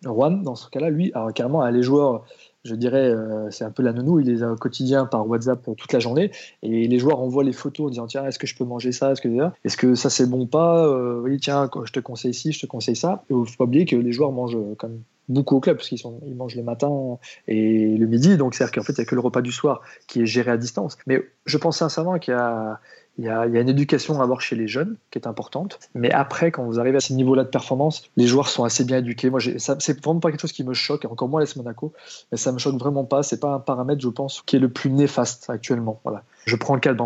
Juan, 0.03 0.43
dans 0.43 0.55
ce 0.55 0.69
cas-là, 0.69 0.89
lui, 0.89 1.11
alors 1.13 1.33
carrément, 1.33 1.65
les 1.67 1.83
joueurs 1.83 2.23
je 2.63 2.75
dirais, 2.75 3.09
euh, 3.09 3.49
c'est 3.51 3.63
un 3.63 3.71
peu 3.71 3.83
la 3.83 3.93
nounou, 3.93 4.19
il 4.19 4.29
est 4.29 4.43
au 4.43 4.55
quotidien 4.55 5.05
par 5.05 5.27
WhatsApp 5.27 5.69
toute 5.77 5.93
la 5.93 5.99
journée, 5.99 6.31
et 6.61 6.87
les 6.87 6.99
joueurs 6.99 7.19
envoient 7.19 7.43
les 7.43 7.53
photos 7.53 7.87
en 7.87 7.89
disant 7.89 8.07
tiens, 8.07 8.25
est-ce 8.25 8.39
que 8.39 8.47
je 8.47 8.55
peux 8.55 8.65
manger 8.65 8.91
ça, 8.91 9.11
est-ce 9.11 9.21
que, 9.21 9.29
est-ce 9.63 9.77
que 9.77 9.95
ça 9.95 10.09
c'est 10.09 10.29
bon 10.29 10.45
pas, 10.45 10.85
euh, 10.87 11.21
oui 11.21 11.39
tiens, 11.39 11.69
je 11.85 11.91
te 11.91 11.99
conseille 11.99 12.33
ci, 12.33 12.51
je 12.51 12.59
te 12.59 12.65
conseille 12.65 12.95
ça, 12.95 13.23
et 13.29 13.33
il 13.33 13.45
faut 13.45 13.57
pas 13.57 13.63
oublier 13.65 13.85
que 13.85 13.95
les 13.95 14.11
joueurs 14.11 14.31
mangent 14.31 14.57
quand 14.77 14.89
même 14.89 15.01
beaucoup 15.29 15.55
au 15.55 15.59
club, 15.59 15.77
parce 15.77 15.87
qu'ils 15.87 16.01
ils 16.27 16.35
mangent 16.35 16.55
le 16.55 16.63
matin 16.63 17.17
et 17.47 17.95
le 17.95 18.07
midi, 18.07 18.35
donc 18.35 18.55
c'est-à-dire 18.55 18.73
qu'en 18.73 18.83
fait, 18.83 18.93
il 18.93 19.01
n'y 19.01 19.03
a 19.03 19.05
que 19.05 19.15
le 19.15 19.21
repas 19.21 19.41
du 19.41 19.51
soir 19.51 19.81
qui 20.07 20.21
est 20.21 20.25
géré 20.25 20.51
à 20.51 20.57
distance. 20.57 20.97
Mais 21.07 21.23
je 21.45 21.57
pense 21.57 21.77
sincèrement 21.77 22.17
qu'il 22.19 22.33
y 22.33 22.37
a, 22.37 22.79
il 23.19 23.25
y, 23.25 23.29
a, 23.29 23.45
une 23.45 23.67
éducation 23.67 24.21
à 24.21 24.23
avoir 24.23 24.39
chez 24.39 24.55
les 24.55 24.69
jeunes 24.69 24.95
qui 25.11 25.19
est 25.19 25.27
importante. 25.27 25.77
Mais 25.93 26.09
après, 26.09 26.51
quand 26.51 26.63
vous 26.63 26.79
arrivez 26.79 26.97
à 26.97 27.01
ce 27.01 27.11
niveau-là 27.11 27.43
de 27.43 27.49
performance, 27.49 28.03
les 28.15 28.27
joueurs 28.27 28.47
sont 28.47 28.63
assez 28.63 28.85
bien 28.85 28.99
éduqués. 28.99 29.29
Moi, 29.29 29.41
c'est 29.41 30.05
vraiment 30.05 30.21
pas 30.21 30.31
quelque 30.31 30.39
chose 30.39 30.53
qui 30.53 30.63
me 30.63 30.73
choque, 30.73 31.03
encore 31.03 31.27
moins 31.27 31.41
l'AS 31.41 31.57
Monaco, 31.57 31.91
mais 32.31 32.37
ça 32.37 32.53
me 32.53 32.59
choque 32.59 32.77
vraiment 32.77 33.03
pas. 33.03 33.21
C'est 33.21 33.41
pas 33.41 33.53
un 33.53 33.59
paramètre, 33.59 34.01
je 34.01 34.07
pense, 34.07 34.41
qui 34.45 34.55
est 34.55 34.59
le 34.59 34.69
plus 34.69 34.89
néfaste 34.89 35.49
actuellement. 35.49 35.99
Voilà. 36.05 36.23
Je 36.45 36.55
prends 36.55 36.75
le 36.75 36.79
cas 36.79 36.93
de 36.93 36.97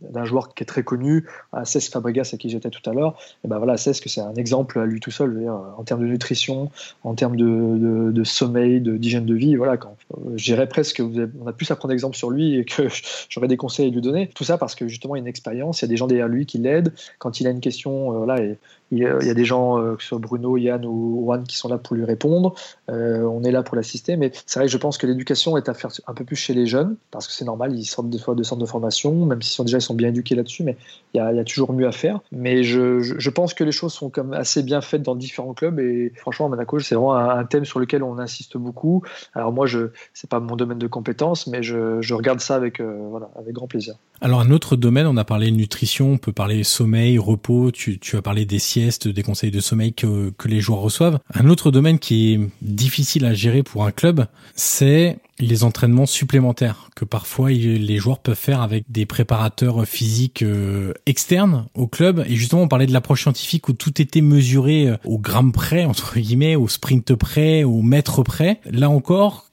d'un 0.00 0.24
joueur 0.24 0.54
qui 0.54 0.62
est 0.62 0.66
très 0.66 0.82
connu, 0.82 1.26
Cesc 1.64 1.92
Fabregas 1.92 2.30
à 2.32 2.36
qui 2.36 2.48
j'étais 2.50 2.70
tout 2.70 2.88
à 2.88 2.92
l'heure, 2.92 3.18
et 3.44 3.48
ben 3.48 3.58
voilà, 3.58 3.76
Cesc 3.76 4.08
c'est 4.08 4.20
un 4.20 4.34
exemple 4.34 4.78
à 4.78 4.86
lui 4.86 5.00
tout 5.00 5.10
seul, 5.10 5.48
en 5.76 5.82
termes 5.84 6.00
de 6.00 6.06
nutrition, 6.06 6.70
en 7.02 7.14
termes 7.14 7.36
de, 7.36 8.10
de, 8.12 8.24
sommeil, 8.24 8.80
d'hygiène 8.80 9.26
de, 9.26 9.34
vie, 9.34 9.56
voilà, 9.56 9.76
quand 9.76 9.96
j'irais 10.36 10.68
presque, 10.68 11.00
vous 11.00 11.18
on 11.40 11.46
a 11.46 11.52
plus 11.52 11.70
à 11.70 11.76
prendre 11.76 11.92
exemple 11.92 12.16
sur 12.16 12.30
lui 12.30 12.56
et 12.56 12.64
que 12.64 12.88
j'aurais 13.28 13.48
des 13.48 13.56
conseils 13.56 13.88
à 13.88 13.90
lui 13.90 14.00
donner, 14.00 14.28
tout 14.34 14.44
ça 14.44 14.58
parce 14.58 14.74
que 14.74 14.88
justement 14.88 15.16
il 15.16 15.20
a 15.20 15.22
une 15.22 15.26
expérience, 15.26 15.80
il 15.80 15.84
y 15.84 15.86
a 15.86 15.88
des 15.88 15.96
gens 15.96 16.06
derrière 16.06 16.28
lui 16.28 16.46
qui 16.46 16.58
l'aident, 16.58 16.92
quand 17.18 17.40
il 17.40 17.46
a 17.46 17.50
une 17.50 17.60
question, 17.60 18.12
euh, 18.12 18.18
voilà, 18.18 18.42
et 18.42 18.58
il 18.90 18.98
y 18.98 19.04
a 19.04 19.34
des 19.34 19.44
gens, 19.44 19.78
euh, 19.78 19.96
que 19.96 20.02
ce 20.02 20.08
soit 20.08 20.18
Bruno, 20.18 20.56
Yann 20.56 20.84
ou 20.86 21.22
Juan, 21.24 21.44
qui 21.44 21.56
sont 21.56 21.68
là 21.68 21.78
pour 21.78 21.94
lui 21.94 22.04
répondre. 22.04 22.54
Euh, 22.90 23.22
on 23.22 23.44
est 23.44 23.50
là 23.50 23.62
pour 23.62 23.76
l'assister. 23.76 24.16
Mais 24.16 24.32
c'est 24.46 24.58
vrai 24.58 24.66
que 24.66 24.72
je 24.72 24.78
pense 24.78 24.96
que 24.96 25.06
l'éducation 25.06 25.56
est 25.56 25.68
à 25.68 25.74
faire 25.74 25.90
un 26.06 26.14
peu 26.14 26.24
plus 26.24 26.36
chez 26.36 26.54
les 26.54 26.66
jeunes, 26.66 26.96
parce 27.10 27.26
que 27.26 27.32
c'est 27.32 27.44
normal, 27.44 27.76
ils 27.76 27.84
sortent 27.84 28.08
des 28.08 28.18
fois 28.18 28.34
de 28.34 28.42
centres 28.42 28.62
de 28.62 28.66
formation, 28.66 29.26
même 29.26 29.42
s'ils 29.42 29.54
sont 29.54 29.64
déjà 29.64 29.78
ils 29.78 29.82
sont 29.82 29.94
bien 29.94 30.08
éduqués 30.08 30.34
là-dessus, 30.34 30.62
mais 30.62 30.76
il 31.14 31.18
y, 31.18 31.20
a, 31.20 31.44
toujours 31.44 31.72
mieux 31.72 31.86
à 31.86 31.92
faire. 31.92 32.20
Mais 32.32 32.62
je, 32.62 33.30
pense 33.30 33.54
que 33.54 33.64
les 33.64 33.72
choses 33.72 33.92
sont 33.92 34.10
comme 34.10 34.32
assez 34.32 34.62
bien 34.62 34.80
faites 34.80 35.02
dans 35.02 35.14
différents 35.14 35.54
clubs. 35.54 35.78
Et 35.80 36.12
franchement, 36.16 36.46
à 36.46 36.48
Monaco, 36.48 36.78
c'est 36.78 36.94
vraiment 36.94 37.14
un, 37.14 37.44
thème 37.44 37.64
sur 37.64 37.78
lequel 37.80 38.02
on 38.02 38.18
insiste 38.18 38.56
beaucoup. 38.56 39.02
Alors 39.34 39.52
moi, 39.52 39.66
je 39.66 39.88
c'est 40.14 40.28
pas 40.28 40.40
mon 40.40 40.56
domaine 40.56 40.78
de 40.78 40.86
compétence, 40.86 41.46
mais 41.46 41.62
je, 41.62 42.14
regarde 42.14 42.40
ça 42.40 42.56
avec, 42.56 42.80
euh, 42.80 43.06
voilà, 43.10 43.30
avec 43.36 43.52
grand 43.52 43.68
plaisir. 43.68 43.94
Alors 44.20 44.40
un 44.40 44.50
autre 44.50 44.74
domaine, 44.74 45.06
on 45.06 45.16
a 45.16 45.24
parlé 45.24 45.52
nutrition, 45.52 46.12
on 46.12 46.18
peut 46.18 46.32
parler 46.32 46.64
sommeil, 46.64 47.18
repos, 47.18 47.70
tu, 47.70 48.00
as 48.14 48.22
parlé 48.22 48.44
des 48.44 48.58
des 49.08 49.22
conseils 49.22 49.50
de 49.50 49.60
sommeil 49.60 49.92
que, 49.92 50.30
que 50.36 50.48
les 50.48 50.60
joueurs 50.60 50.80
reçoivent. 50.80 51.18
Un 51.34 51.48
autre 51.48 51.70
domaine 51.70 51.98
qui 51.98 52.34
est 52.34 52.40
difficile 52.62 53.24
à 53.24 53.34
gérer 53.34 53.62
pour 53.62 53.84
un 53.84 53.90
club, 53.90 54.26
c'est 54.54 55.18
les 55.40 55.64
entraînements 55.64 56.06
supplémentaires 56.06 56.90
que 56.96 57.04
parfois 57.04 57.50
les 57.50 57.96
joueurs 57.96 58.18
peuvent 58.18 58.36
faire 58.36 58.60
avec 58.60 58.84
des 58.88 59.06
préparateurs 59.06 59.86
physiques 59.86 60.42
euh, 60.42 60.92
externes 61.06 61.66
au 61.74 61.86
club. 61.86 62.24
Et 62.28 62.34
justement, 62.34 62.62
on 62.62 62.68
parlait 62.68 62.86
de 62.86 62.92
l'approche 62.92 63.22
scientifique 63.22 63.68
où 63.68 63.72
tout 63.72 64.00
était 64.02 64.20
mesuré 64.20 64.88
euh, 64.88 64.96
au 65.04 65.18
gramme 65.18 65.52
près, 65.52 65.84
entre 65.84 66.18
guillemets, 66.18 66.56
au 66.56 66.68
sprint 66.68 67.14
près, 67.14 67.62
au 67.64 67.82
mètre 67.82 68.22
près. 68.22 68.60
Là 68.70 68.90
encore, 68.90 69.47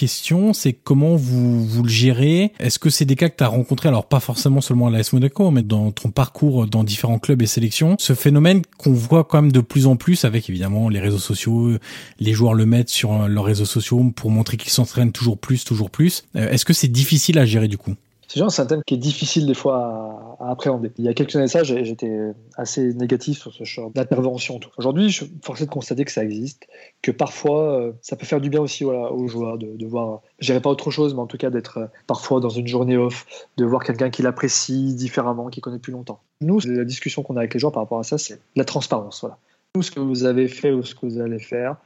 question, 0.00 0.54
c'est 0.54 0.72
comment 0.72 1.14
vous, 1.14 1.62
vous 1.62 1.82
le 1.82 1.88
gérez 1.90 2.52
Est-ce 2.58 2.78
que 2.78 2.88
c'est 2.88 3.04
des 3.04 3.16
cas 3.16 3.28
que 3.28 3.36
tu 3.36 3.44
as 3.44 3.48
rencontrés, 3.48 3.90
alors 3.90 4.06
pas 4.06 4.18
forcément 4.18 4.62
seulement 4.62 4.86
à 4.86 4.90
l'AS 4.90 5.12
Monaco, 5.12 5.50
mais 5.50 5.62
dans 5.62 5.90
ton 5.90 6.10
parcours 6.10 6.66
dans 6.66 6.84
différents 6.84 7.18
clubs 7.18 7.42
et 7.42 7.46
sélections, 7.46 7.96
ce 7.98 8.14
phénomène 8.14 8.62
qu'on 8.78 8.94
voit 8.94 9.24
quand 9.24 9.42
même 9.42 9.52
de 9.52 9.60
plus 9.60 9.86
en 9.86 9.96
plus 9.96 10.24
avec 10.24 10.48
évidemment 10.48 10.88
les 10.88 11.00
réseaux 11.00 11.18
sociaux, 11.18 11.76
les 12.18 12.32
joueurs 12.32 12.54
le 12.54 12.64
mettent 12.64 12.88
sur 12.88 13.28
leurs 13.28 13.44
réseaux 13.44 13.66
sociaux 13.66 14.02
pour 14.16 14.30
montrer 14.30 14.56
qu'ils 14.56 14.72
s'entraînent 14.72 15.12
toujours 15.12 15.36
plus, 15.36 15.64
toujours 15.64 15.90
plus. 15.90 16.24
Euh, 16.34 16.48
est-ce 16.48 16.64
que 16.64 16.72
c'est 16.72 16.88
difficile 16.88 17.38
à 17.38 17.44
gérer 17.44 17.68
du 17.68 17.76
coup? 17.76 17.94
C'est 18.32 18.62
un 18.62 18.66
thème 18.66 18.82
qui 18.86 18.94
est 18.94 18.98
difficile 18.98 19.44
des 19.46 19.54
fois 19.54 20.36
à, 20.38 20.50
appréhender. 20.50 20.92
Il 20.98 21.04
y 21.04 21.08
a 21.08 21.14
quelques 21.14 21.34
années 21.34 21.48
ça, 21.48 21.64
j'étais 21.64 22.32
assez 22.56 22.94
négatif 22.94 23.40
sur 23.40 23.52
ce 23.52 23.64
genre 23.64 23.90
d'intervention. 23.90 24.60
Aujourd'hui, 24.76 25.10
je 25.10 25.24
suis 25.24 25.32
forcé 25.42 25.66
de 25.66 25.70
constater 25.70 26.04
que 26.04 26.12
ça 26.12 26.22
existe, 26.22 26.66
que 27.02 27.10
parfois 27.10 27.80
euh, 27.80 27.92
ça 28.02 28.14
peut 28.14 28.26
faire 28.26 28.40
du 28.40 28.48
bien 28.48 28.60
aussi 28.60 28.84
aux 28.84 29.26
joueurs 29.26 29.58
de, 29.58 29.76
de 29.76 29.86
voir, 29.86 30.20
je 30.38 30.56
pas 30.58 30.70
autre 30.70 30.90
chose, 30.90 31.14
mais 31.14 31.20
en 31.20 31.26
tout 31.26 31.38
cas 31.38 31.50
d'être 31.50 31.78
euh, 31.78 31.86
parfois 32.06 32.40
dans 32.40 32.50
une 32.50 32.68
journée 32.68 32.96
off, 32.96 33.26
de 33.56 33.64
voir 33.64 33.82
quelqu'un 33.82 34.10
qui 34.10 34.22
l'apprécie 34.22 34.94
différemment, 34.94 35.48
qui 35.48 35.60
connaît 35.60 35.78
plus 35.78 35.92
longtemps. 35.92 36.20
Nous, 36.40 36.60
la 36.66 36.84
discussion 36.84 37.22
qu'on 37.22 37.36
a 37.36 37.40
avec 37.40 37.54
les 37.54 37.60
joueurs 37.60 37.72
par 37.72 37.82
rapport 37.82 37.98
à 37.98 38.04
ça, 38.04 38.16
c'est 38.16 38.40
la 38.54 38.64
transparence. 38.64 39.20
Voilà. 39.22 39.38
Nous, 39.74 39.82
ce 39.82 39.90
que 39.90 40.00
vous 40.00 40.24
avez 40.24 40.48
fait 40.48 40.70
ou 40.70 40.82
ce 40.82 40.94
que 40.94 41.06
vous 41.06 41.20
allez 41.20 41.38
faire, 41.38 41.76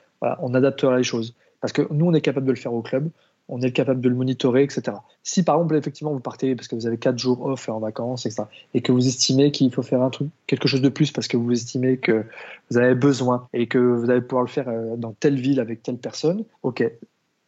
on 0.40 0.54
adaptera 0.54 0.96
les 0.96 1.04
choses. 1.04 1.34
Parce 1.60 1.72
que 1.72 1.82
nous, 1.90 2.06
on 2.06 2.14
est 2.14 2.20
capable 2.20 2.46
de 2.46 2.52
le 2.52 2.58
faire 2.58 2.72
au 2.72 2.82
club 2.82 3.08
on 3.48 3.60
est 3.60 3.72
capable 3.72 4.00
de 4.00 4.08
le 4.08 4.14
monitorer, 4.14 4.62
etc. 4.62 4.96
Si 5.22 5.42
par 5.42 5.56
exemple, 5.56 5.76
effectivement, 5.76 6.12
vous 6.12 6.20
partez 6.20 6.54
parce 6.54 6.68
que 6.68 6.74
vous 6.74 6.86
avez 6.86 6.98
quatre 6.98 7.18
jours 7.18 7.44
off 7.44 7.68
en 7.68 7.78
vacances, 7.78 8.26
etc., 8.26 8.44
et 8.72 8.80
que 8.80 8.92
vous 8.92 9.06
estimez 9.06 9.52
qu'il 9.52 9.70
faut 9.72 9.82
faire 9.82 10.02
un 10.02 10.10
truc, 10.10 10.28
quelque 10.46 10.68
chose 10.68 10.80
de 10.80 10.88
plus 10.88 11.12
parce 11.12 11.28
que 11.28 11.36
vous 11.36 11.52
estimez 11.52 11.98
que 11.98 12.24
vous 12.70 12.78
avez 12.78 12.94
besoin 12.94 13.48
et 13.52 13.66
que 13.66 13.78
vous 13.78 14.10
allez 14.10 14.22
pouvoir 14.22 14.42
le 14.42 14.48
faire 14.48 14.68
euh, 14.68 14.96
dans 14.96 15.12
telle 15.12 15.38
ville 15.38 15.60
avec 15.60 15.82
telle 15.82 15.98
personne, 15.98 16.44
ok. 16.62 16.84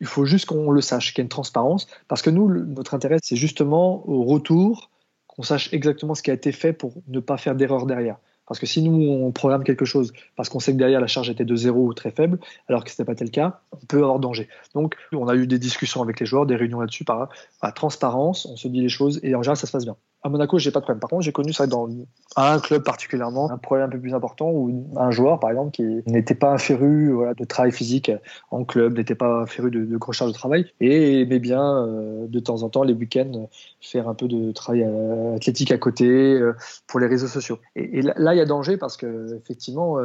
Il 0.01 0.07
faut 0.07 0.27
juste 0.27 0.45
qu'on 0.45 0.71
le 0.71 0.83
sache, 0.83 1.15
qu'il 1.15 1.21
y 1.21 1.23
ait 1.23 1.25
une 1.25 1.31
transparence, 1.31 1.87
parce 2.07 2.21
que 2.21 2.29
nous, 2.29 2.49
notre 2.49 2.93
intérêt, 2.93 3.17
c'est 3.23 3.37
justement 3.37 4.07
au 4.07 4.25
retour 4.25 4.91
qu'on 5.27 5.43
sache 5.43 5.73
exactement 5.73 6.15
ce 6.15 6.23
qui 6.23 6.31
a 6.31 6.35
été 6.35 6.53
fait 6.53 6.75
pour 6.75 6.95
ne 7.09 7.21
pas 7.21 7.39
faire 7.39 7.55
d'erreur 7.55 7.87
derrière. 7.87 8.19
Parce 8.47 8.61
que 8.61 8.67
si 8.67 8.83
nous, 8.83 9.09
on 9.11 9.33
programme 9.33 9.65
quelque 9.65 9.85
chose 9.85 10.13
parce 10.37 10.49
qu'on 10.49 10.61
sait 10.61 10.73
que 10.73 10.79
derrière 10.79 11.01
la 11.01 11.07
charge 11.07 11.31
était 11.31 11.45
de 11.45 11.57
zéro 11.57 11.87
ou 11.87 11.95
très 11.95 12.11
faible, 12.11 12.39
alors 12.69 12.85
que 12.85 12.91
ce 12.91 12.95
n'était 12.95 13.05
pas 13.05 13.17
tel 13.17 13.31
cas, 13.31 13.61
on 13.73 13.87
peut 13.87 13.99
avoir 13.99 14.19
danger. 14.19 14.49
Donc, 14.75 14.97
on 15.13 15.29
a 15.29 15.35
eu 15.35 15.47
des 15.47 15.59
discussions 15.59 16.03
avec 16.03 16.21
les 16.21 16.27
joueurs, 16.27 16.47
des 16.47 16.57
réunions 16.57 16.81
là-dessus 16.81 17.05
par, 17.05 17.29
par 17.61 17.75
transparence, 17.75 18.47
on 18.47 18.57
se 18.57 18.69
dit 18.69 18.81
les 18.81 18.89
choses 18.89 19.21
et 19.23 19.35
en 19.35 19.43
général, 19.43 19.57
ça 19.57 19.67
se 19.67 19.73
passe 19.73 19.85
bien. 19.85 19.97
À 20.23 20.29
Monaco, 20.29 20.59
j'ai 20.59 20.71
pas 20.71 20.81
de 20.81 20.85
problème. 20.85 21.01
Par 21.01 21.11
contre, 21.11 21.23
j'ai 21.23 21.33
connu 21.33 21.53
ça 21.53 21.67
dans 21.67 21.89
un 22.37 22.59
club 22.59 22.83
particulièrement, 22.83 23.51
un 23.51 23.59
problème 23.59 23.87
un 23.87 23.91
peu 23.91 24.01
plus 24.01 24.15
important 24.15 24.51
où 24.51 24.91
un 24.97 25.11
joueur, 25.11 25.39
par 25.39 25.51
exemple, 25.51 25.71
qui 25.71 26.03
n'était 26.07 26.35
pas 26.35 26.59
féru 26.59 27.13
voilà, 27.13 27.35
de 27.35 27.45
travail 27.45 27.71
physique 27.71 28.11
en 28.51 28.65
club, 28.65 28.97
n'était 28.97 29.15
pas 29.15 29.47
féru 29.47 29.71
de, 29.71 29.85
de 29.85 29.99
charges 30.13 30.33
de 30.33 30.37
travail 30.37 30.67
et 30.81 31.21
aimait 31.21 31.39
bien 31.39 31.63
euh, 31.63 32.27
de 32.27 32.41
temps 32.41 32.63
en 32.63 32.69
temps 32.69 32.83
les 32.83 32.93
week-ends 32.93 33.49
faire 33.81 34.09
un 34.09 34.15
peu 34.15 34.27
de 34.27 34.53
travail 34.53 34.85
euh, 34.85 35.37
athlétique 35.37 35.71
à 35.71 35.79
côté 35.79 36.07
euh, 36.07 36.55
pour 36.87 36.99
les 37.01 37.07
réseaux 37.07 37.29
sociaux. 37.29 37.59
Et, 37.77 38.03
là, 38.03 38.35
il 38.35 38.39
y 38.39 38.41
a 38.41 38.47
danger 38.47 38.77
parce 38.77 38.97
que 38.97 39.37
effectivement, 39.37 39.99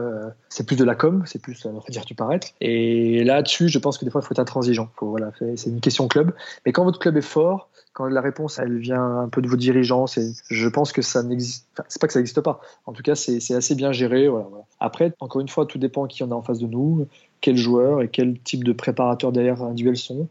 c'est 0.50 0.66
plus 0.66 0.76
de 0.76 0.84
la 0.84 0.96
com, 0.96 1.24
c'est 1.26 1.42
plus 1.42 1.66
on 1.66 1.74
va 1.74 1.90
dire 1.90 2.06
du 2.06 2.16
paraître. 2.16 2.50
Et 2.62 3.24
là-dessus, 3.24 3.70
je 3.70 3.80
pense 3.80 3.98
que 3.98 4.06
des 4.06 4.12
fois, 4.12 4.22
il 4.24 4.28
faut 4.28 4.34
être 4.34 4.40
intransigeant. 4.40 4.90
C'est 5.56 5.70
une 5.70 5.82
question 5.82 6.08
club. 6.08 6.34
Mais 6.66 6.72
quand 6.72 6.84
votre 6.84 7.00
club 7.00 7.18
est 7.18 7.22
fort, 7.22 7.70
quand 7.94 8.06
la 8.08 8.22
réponse 8.22 8.60
elle 8.60 8.78
vient 8.78 9.20
un 9.20 9.30
peu 9.30 9.42
de 9.42 9.48
vos 9.48 9.58
dirigeants, 9.58 10.06
je 10.50 10.68
pense 10.70 10.92
que 10.92 11.02
ça 11.02 11.24
n'existe. 11.24 11.68
c'est 11.88 12.00
pas 12.00 12.08
que 12.08 12.14
ça 12.14 12.20
n'existe 12.20 12.42
pas. 12.42 12.62
En 12.86 12.94
tout 12.94 13.04
cas, 13.04 13.16
c'est 13.16 13.54
assez 13.54 13.76
bien 13.76 13.92
géré. 13.92 14.28
Après, 14.80 15.14
encore 15.20 15.42
une 15.42 15.50
fois, 15.50 15.66
tout 15.66 15.78
dépend 15.78 16.08
qui 16.08 16.24
en 16.24 16.32
a 16.32 16.36
en 16.36 16.42
face 16.42 16.60
de 16.60 16.68
nous, 16.68 17.08
quel 17.42 17.58
joueur 17.58 18.02
et 18.02 18.08
quel 18.08 18.40
type 18.40 18.64
de 18.64 18.74
préparateur 18.74 19.32
derrière 19.32 19.62
individuels 19.62 19.98
sont. 19.98 20.28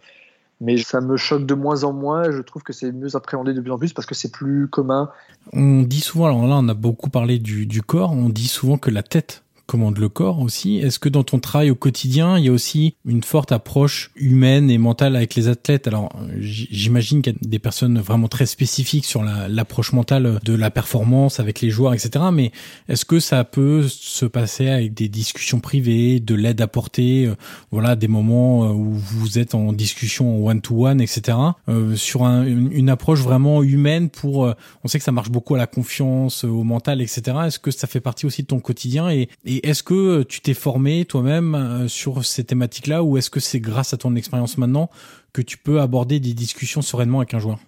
Mais 0.62 0.76
ça 0.76 1.00
me 1.00 1.16
choque 1.16 1.46
de 1.46 1.54
moins 1.54 1.84
en 1.84 1.92
moins. 1.92 2.30
Je 2.30 2.42
trouve 2.42 2.62
que 2.62 2.72
c'est 2.72 2.92
mieux 2.92 3.16
appréhendé 3.16 3.54
de 3.54 3.60
plus 3.60 3.70
en 3.70 3.78
plus 3.78 3.92
parce 3.94 4.06
que 4.06 4.14
c'est 4.14 4.30
plus 4.30 4.68
commun. 4.68 5.10
On 5.52 5.82
dit 5.82 6.00
souvent, 6.00 6.26
alors 6.26 6.46
là, 6.46 6.56
on 6.58 6.68
a 6.68 6.74
beaucoup 6.74 7.08
parlé 7.08 7.38
du 7.38 7.82
corps. 7.82 8.12
On 8.12 8.28
dit 8.28 8.48
souvent 8.48 8.76
que 8.76 8.90
la 8.90 9.02
tête 9.02 9.42
commande 9.70 9.98
le 9.98 10.08
corps 10.08 10.40
aussi. 10.40 10.78
Est-ce 10.78 10.98
que 10.98 11.08
dans 11.08 11.22
ton 11.22 11.38
travail 11.38 11.70
au 11.70 11.76
quotidien, 11.76 12.36
il 12.36 12.44
y 12.44 12.48
a 12.48 12.52
aussi 12.52 12.96
une 13.04 13.22
forte 13.22 13.52
approche 13.52 14.10
humaine 14.16 14.68
et 14.68 14.78
mentale 14.78 15.14
avec 15.14 15.36
les 15.36 15.46
athlètes? 15.46 15.86
Alors, 15.86 16.08
j'imagine 16.40 17.22
qu'il 17.22 17.34
y 17.34 17.36
a 17.36 17.38
des 17.40 17.60
personnes 17.60 18.00
vraiment 18.00 18.26
très 18.26 18.46
spécifiques 18.46 19.04
sur 19.04 19.22
l'approche 19.22 19.92
mentale 19.92 20.40
de 20.42 20.54
la 20.54 20.72
performance 20.72 21.38
avec 21.38 21.60
les 21.60 21.70
joueurs, 21.70 21.94
etc. 21.94 22.24
Mais 22.32 22.50
est-ce 22.88 23.04
que 23.04 23.20
ça 23.20 23.44
peut 23.44 23.86
se 23.86 24.26
passer 24.26 24.70
avec 24.70 24.92
des 24.92 25.08
discussions 25.08 25.60
privées, 25.60 26.18
de 26.18 26.34
l'aide 26.34 26.60
apportée, 26.60 27.26
euh, 27.26 27.36
voilà, 27.70 27.94
des 27.94 28.08
moments 28.08 28.64
euh, 28.64 28.72
où 28.72 28.94
vous 28.94 29.38
êtes 29.38 29.54
en 29.54 29.72
discussion 29.72 30.44
one-to-one, 30.44 31.00
etc. 31.00 31.38
Euh, 31.68 31.94
sur 31.94 32.22
une, 32.24 32.90
approche 32.90 33.20
vraiment 33.20 33.62
humaine 33.62 34.10
pour, 34.10 34.52
on 34.82 34.88
sait 34.88 34.98
que 34.98 35.04
ça 35.04 35.12
marche 35.12 35.30
beaucoup 35.30 35.54
à 35.54 35.58
la 35.58 35.68
confiance, 35.68 36.42
au 36.42 36.64
mental, 36.64 37.00
etc. 37.00 37.36
Est-ce 37.46 37.60
que 37.60 37.70
ça 37.70 37.86
fait 37.86 38.00
partie 38.00 38.26
aussi 38.26 38.42
de 38.42 38.48
ton 38.48 38.58
quotidien 38.58 39.10
et 39.10 39.28
est-ce 39.62 39.82
que 39.82 40.22
tu 40.22 40.40
t'es 40.40 40.54
formé 40.54 41.04
toi-même 41.04 41.86
sur 41.88 42.24
ces 42.24 42.44
thématiques-là 42.44 43.02
ou 43.02 43.16
est-ce 43.16 43.30
que 43.30 43.40
c'est 43.40 43.60
grâce 43.60 43.92
à 43.94 43.96
ton 43.96 44.14
expérience 44.16 44.58
maintenant 44.58 44.90
que 45.32 45.42
tu 45.42 45.58
peux 45.58 45.80
aborder 45.80 46.20
des 46.20 46.34
discussions 46.34 46.82
sereinement 46.82 47.18
avec 47.18 47.34
un 47.34 47.38
joueur? 47.38 47.58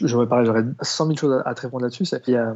J'aurais 0.00 0.28
parlé, 0.28 0.46
j'aurais 0.46 0.62
100 0.80 1.06
000 1.06 1.16
choses 1.16 1.42
à, 1.44 1.54
te 1.54 1.62
répondre 1.62 1.82
là-dessus. 1.82 2.04
Il 2.28 2.34
y 2.34 2.36
a 2.36 2.54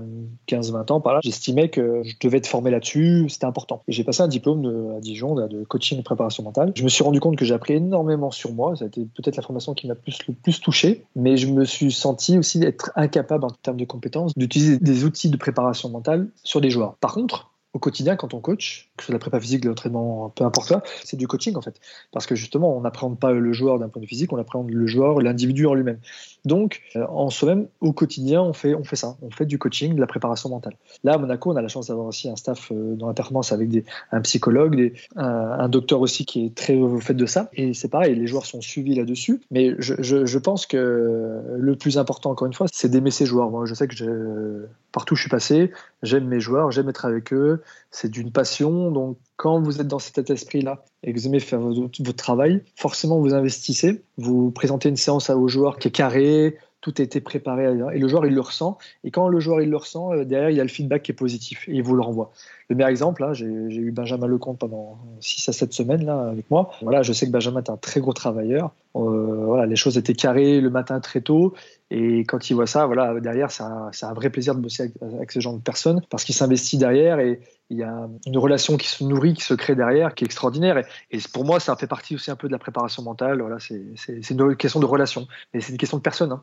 15-20 0.48 0.92
ans, 0.92 1.00
par 1.00 1.14
là, 1.14 1.20
j'estimais 1.22 1.68
que 1.68 2.02
je 2.04 2.14
devais 2.20 2.38
être 2.38 2.46
formé 2.46 2.70
là-dessus, 2.70 3.28
c'était 3.28 3.46
important. 3.46 3.82
J'ai 3.88 4.04
passé 4.04 4.22
un 4.22 4.28
diplôme 4.28 4.94
à 4.96 5.00
Dijon 5.00 5.34
de, 5.34 5.64
coaching 5.64 5.98
et 5.98 6.02
préparation 6.02 6.44
mentale. 6.44 6.72
Je 6.76 6.84
me 6.84 6.88
suis 6.88 7.02
rendu 7.02 7.18
compte 7.18 7.36
que 7.36 7.44
j'ai 7.44 7.54
appris 7.54 7.74
énormément 7.74 8.30
sur 8.30 8.52
moi. 8.52 8.76
Ça 8.76 8.84
a 8.84 8.88
été 8.88 9.06
peut-être 9.16 9.36
la 9.36 9.42
formation 9.42 9.74
qui 9.74 9.88
m'a 9.88 9.94
le 9.94 10.34
plus 10.34 10.60
touché, 10.60 11.04
mais 11.16 11.36
je 11.36 11.48
me 11.48 11.64
suis 11.64 11.90
senti 11.90 12.38
aussi 12.38 12.60
d'être 12.60 12.92
incapable 12.94 13.44
en 13.44 13.50
termes 13.50 13.78
de 13.78 13.84
compétences 13.84 14.36
d'utiliser 14.36 14.78
des 14.78 15.04
outils 15.04 15.30
de 15.30 15.36
préparation 15.36 15.88
mentale 15.88 16.28
sur 16.44 16.60
des 16.60 16.70
joueurs. 16.70 16.94
Par 17.00 17.14
contre, 17.14 17.49
au 17.72 17.78
quotidien 17.78 18.16
quand 18.16 18.34
on 18.34 18.40
coach, 18.40 18.90
que 18.96 19.02
ce 19.02 19.06
soit 19.06 19.12
la 19.12 19.18
prépa 19.18 19.40
physique, 19.40 19.64
l'entraînement, 19.64 20.30
peu 20.30 20.44
importe 20.44 20.68
quoi, 20.68 20.82
c'est 21.04 21.16
du 21.16 21.28
coaching 21.28 21.56
en 21.56 21.62
fait. 21.62 21.80
Parce 22.12 22.26
que 22.26 22.34
justement, 22.34 22.76
on 22.76 22.80
n'appréhende 22.80 23.18
pas 23.18 23.32
le 23.32 23.52
joueur 23.52 23.78
d'un 23.78 23.88
point 23.88 24.00
de 24.00 24.06
vue 24.06 24.10
physique, 24.10 24.32
on 24.32 24.38
appréhende 24.38 24.70
le 24.70 24.86
joueur, 24.86 25.20
l'individu 25.20 25.66
en 25.66 25.74
lui-même. 25.74 25.98
Donc, 26.44 26.80
euh, 26.96 27.06
en 27.08 27.30
soi-même, 27.30 27.68
au 27.80 27.92
quotidien, 27.92 28.42
on 28.42 28.52
fait, 28.52 28.74
on 28.74 28.84
fait 28.84 28.96
ça. 28.96 29.16
On 29.22 29.30
fait 29.30 29.46
du 29.46 29.58
coaching, 29.58 29.94
de 29.94 30.00
la 30.00 30.06
préparation 30.06 30.48
mentale. 30.48 30.74
Là, 31.04 31.14
à 31.14 31.18
Monaco, 31.18 31.52
on 31.52 31.56
a 31.56 31.62
la 31.62 31.68
chance 31.68 31.88
d'avoir 31.88 32.06
aussi 32.06 32.28
un 32.28 32.36
staff 32.36 32.72
euh, 32.72 32.94
dans 32.94 33.08
la 33.08 33.14
performance 33.14 33.52
avec 33.52 33.70
un 34.10 34.20
psychologue, 34.22 34.92
un, 35.16 35.68
docteur 35.68 36.00
aussi 36.00 36.24
qui 36.24 36.46
est 36.46 36.54
très 36.54 36.74
au 36.74 36.98
fait 36.98 37.14
de 37.14 37.26
ça. 37.26 37.50
Et 37.52 37.74
c'est 37.74 37.88
pareil, 37.88 38.14
les 38.14 38.26
joueurs 38.26 38.46
sont 38.46 38.60
suivis 38.60 38.94
là-dessus. 38.94 39.40
Mais 39.50 39.74
je, 39.78 40.38
pense 40.38 40.66
que 40.66 41.42
le 41.56 41.76
plus 41.76 41.98
important, 41.98 42.30
encore 42.30 42.46
une 42.46 42.54
fois, 42.54 42.66
c'est 42.72 42.88
d'aimer 42.88 43.10
ses 43.10 43.26
joueurs. 43.26 43.50
Moi, 43.50 43.66
je 43.66 43.74
sais 43.74 43.86
que 43.86 43.94
je, 43.94 44.64
partout 44.92 45.14
où 45.14 45.16
je 45.16 45.22
suis 45.22 45.30
passé, 45.30 45.70
j'aime 46.02 46.26
mes 46.26 46.40
joueurs, 46.40 46.70
j'aime 46.70 46.88
être 46.88 47.04
avec 47.04 47.32
eux. 47.32 47.62
C'est 47.90 48.10
d'une 48.10 48.32
passion. 48.32 48.90
Donc, 48.90 49.18
quand 49.36 49.60
vous 49.60 49.80
êtes 49.80 49.88
dans 49.88 49.98
cet 49.98 50.30
esprit-là 50.30 50.84
et 51.02 51.12
que 51.12 51.18
vous 51.18 51.26
aimez 51.26 51.40
faire 51.40 51.60
votre, 51.60 52.12
travail, 52.12 52.62
forcément 52.76 53.20
vous 53.20 53.34
investissez, 53.34 54.02
vous 54.16 54.50
présentez 54.50 54.88
une 54.88 54.96
séance 54.96 55.30
aux 55.30 55.48
joueurs 55.48 55.78
qui 55.78 55.88
est 55.88 55.92
carrée, 55.92 56.58
tout 56.80 56.94
a 56.98 57.02
été 57.02 57.20
préparé 57.20 57.64
et 57.64 57.98
le 57.98 58.08
joueur 58.08 58.26
il 58.26 58.34
le 58.34 58.40
ressent. 58.40 58.78
Et 59.04 59.10
quand 59.10 59.28
le 59.28 59.40
joueur 59.40 59.60
il 59.60 59.70
le 59.70 59.76
ressent, 59.76 60.12
euh, 60.12 60.24
derrière 60.24 60.50
il 60.50 60.56
y 60.56 60.60
a 60.60 60.64
le 60.64 60.68
feedback 60.68 61.02
qui 61.02 61.12
est 61.12 61.14
positif 61.14 61.68
et 61.68 61.72
il 61.72 61.82
vous 61.82 61.94
le 61.94 62.02
renvoie. 62.02 62.32
Le 62.70 62.76
meilleur 62.76 62.90
exemple, 62.90 63.22
là, 63.22 63.32
j'ai 63.34 63.46
eu 63.46 63.90
Benjamin 63.90 64.28
Lecomte 64.28 64.60
pendant 64.60 64.96
6 65.18 65.48
à 65.48 65.52
7 65.52 65.72
semaines 65.72 66.04
là, 66.04 66.28
avec 66.28 66.48
moi. 66.52 66.70
Voilà, 66.82 67.02
je 67.02 67.12
sais 67.12 67.26
que 67.26 67.32
Benjamin 67.32 67.60
est 67.60 67.68
un 67.68 67.76
très 67.76 68.00
gros 68.00 68.12
travailleur. 68.12 68.70
Euh, 68.94 69.44
voilà, 69.44 69.66
les 69.66 69.74
choses 69.74 69.98
étaient 69.98 70.14
carrées 70.14 70.60
le 70.60 70.70
matin 70.70 71.00
très 71.00 71.20
tôt. 71.20 71.52
Et 71.90 72.20
quand 72.20 72.48
il 72.48 72.54
voit 72.54 72.68
ça, 72.68 72.86
voilà, 72.86 73.18
derrière, 73.18 73.50
c'est 73.50 73.64
un, 73.64 74.14
vrai 74.14 74.30
plaisir 74.30 74.54
de 74.54 74.60
bosser 74.60 74.92
avec, 75.02 75.32
ce 75.32 75.40
genre 75.40 75.54
de 75.54 75.60
personnes 75.60 76.00
parce 76.10 76.22
qu'il 76.22 76.36
s'investit 76.36 76.78
derrière 76.78 77.18
et 77.18 77.40
il 77.70 77.78
y 77.78 77.82
a 77.82 78.08
une 78.26 78.38
relation 78.38 78.76
qui 78.76 78.86
se 78.86 79.02
nourrit, 79.02 79.34
qui 79.34 79.42
se 79.42 79.54
crée 79.54 79.74
derrière, 79.74 80.14
qui 80.14 80.22
est 80.22 80.26
extraordinaire. 80.26 80.80
Et, 81.10 81.18
pour 81.32 81.44
moi, 81.44 81.58
ça 81.58 81.74
fait 81.74 81.88
partie 81.88 82.14
aussi 82.14 82.30
un 82.30 82.36
peu 82.36 82.46
de 82.46 82.52
la 82.52 82.60
préparation 82.60 83.02
mentale. 83.02 83.40
Voilà, 83.40 83.58
c'est 83.58 84.30
une 84.30 84.56
question 84.56 84.78
de 84.78 84.86
relation, 84.86 85.26
mais 85.52 85.60
c'est 85.60 85.72
une 85.72 85.78
question 85.78 85.96
de 85.96 86.02
personne. 86.02 86.30
Hein. 86.30 86.42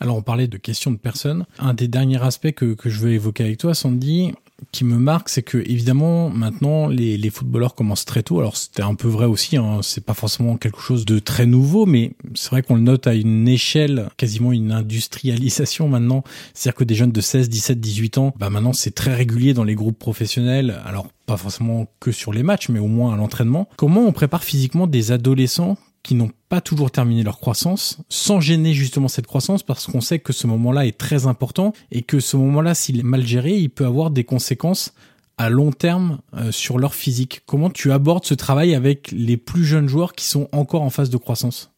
Alors, 0.00 0.16
on 0.18 0.22
parlait 0.22 0.46
de 0.46 0.58
question 0.58 0.90
de 0.90 0.98
personne. 0.98 1.46
Un 1.58 1.72
des 1.72 1.88
derniers 1.88 2.22
aspects 2.22 2.52
que 2.52 2.76
je 2.84 2.98
veux 2.98 3.12
évoquer 3.12 3.44
avec 3.44 3.56
toi, 3.56 3.72
Sandy, 3.72 4.34
qui 4.72 4.84
me 4.84 4.96
marque, 4.96 5.28
c'est 5.28 5.42
que 5.42 5.58
évidemment 5.58 6.30
maintenant 6.30 6.88
les, 6.88 7.16
les 7.16 7.30
footballeurs 7.30 7.74
commencent 7.74 8.04
très 8.04 8.22
tôt. 8.22 8.38
Alors 8.38 8.56
c'était 8.56 8.82
un 8.82 8.94
peu 8.94 9.08
vrai 9.08 9.26
aussi, 9.26 9.56
hein, 9.56 9.80
c'est 9.82 10.04
pas 10.04 10.14
forcément 10.14 10.56
quelque 10.56 10.80
chose 10.80 11.04
de 11.04 11.18
très 11.18 11.46
nouveau, 11.46 11.86
mais 11.86 12.12
c'est 12.34 12.50
vrai 12.50 12.62
qu'on 12.62 12.76
le 12.76 12.82
note 12.82 13.06
à 13.06 13.14
une 13.14 13.48
échelle, 13.48 14.08
quasiment 14.16 14.52
une 14.52 14.72
industrialisation 14.72 15.88
maintenant. 15.88 16.24
C'est-à-dire 16.54 16.76
que 16.76 16.84
des 16.84 16.94
jeunes 16.94 17.12
de 17.12 17.20
16, 17.20 17.48
17, 17.48 17.80
18 17.80 18.18
ans, 18.18 18.34
bah 18.38 18.50
maintenant 18.50 18.72
c'est 18.72 18.94
très 18.94 19.14
régulier 19.14 19.54
dans 19.54 19.64
les 19.64 19.74
groupes 19.74 19.98
professionnels. 19.98 20.80
Alors 20.84 21.08
pas 21.26 21.36
forcément 21.36 21.86
que 22.00 22.12
sur 22.12 22.32
les 22.32 22.42
matchs, 22.42 22.68
mais 22.68 22.80
au 22.80 22.88
moins 22.88 23.14
à 23.14 23.16
l'entraînement. 23.16 23.68
Comment 23.76 24.00
on 24.00 24.12
prépare 24.12 24.42
physiquement 24.42 24.86
des 24.86 25.12
adolescents 25.12 25.76
qui 26.02 26.14
n'ont 26.14 26.30
pas 26.48 26.60
toujours 26.60 26.90
terminé 26.90 27.22
leur 27.22 27.38
croissance, 27.38 27.98
sans 28.08 28.40
gêner 28.40 28.72
justement 28.74 29.08
cette 29.08 29.26
croissance, 29.26 29.62
parce 29.62 29.86
qu'on 29.86 30.00
sait 30.00 30.18
que 30.18 30.32
ce 30.32 30.46
moment-là 30.46 30.86
est 30.86 30.96
très 30.96 31.26
important 31.26 31.72
et 31.90 32.02
que 32.02 32.20
ce 32.20 32.36
moment-là, 32.36 32.74
s'il 32.74 32.98
est 32.98 33.04
mal 33.04 33.26
géré, 33.26 33.56
il 33.56 33.70
peut 33.70 33.84
avoir 33.84 34.10
des 34.10 34.24
conséquences 34.24 34.94
à 35.36 35.48
long 35.48 35.72
terme 35.72 36.20
euh, 36.36 36.52
sur 36.52 36.78
leur 36.78 36.94
physique. 36.94 37.42
Comment 37.46 37.70
tu 37.70 37.92
abordes 37.92 38.24
ce 38.24 38.34
travail 38.34 38.74
avec 38.74 39.10
les 39.12 39.36
plus 39.36 39.64
jeunes 39.64 39.88
joueurs 39.88 40.14
qui 40.14 40.26
sont 40.26 40.48
encore 40.52 40.82
en 40.82 40.90
phase 40.90 41.10
de 41.10 41.16
croissance? 41.16 41.70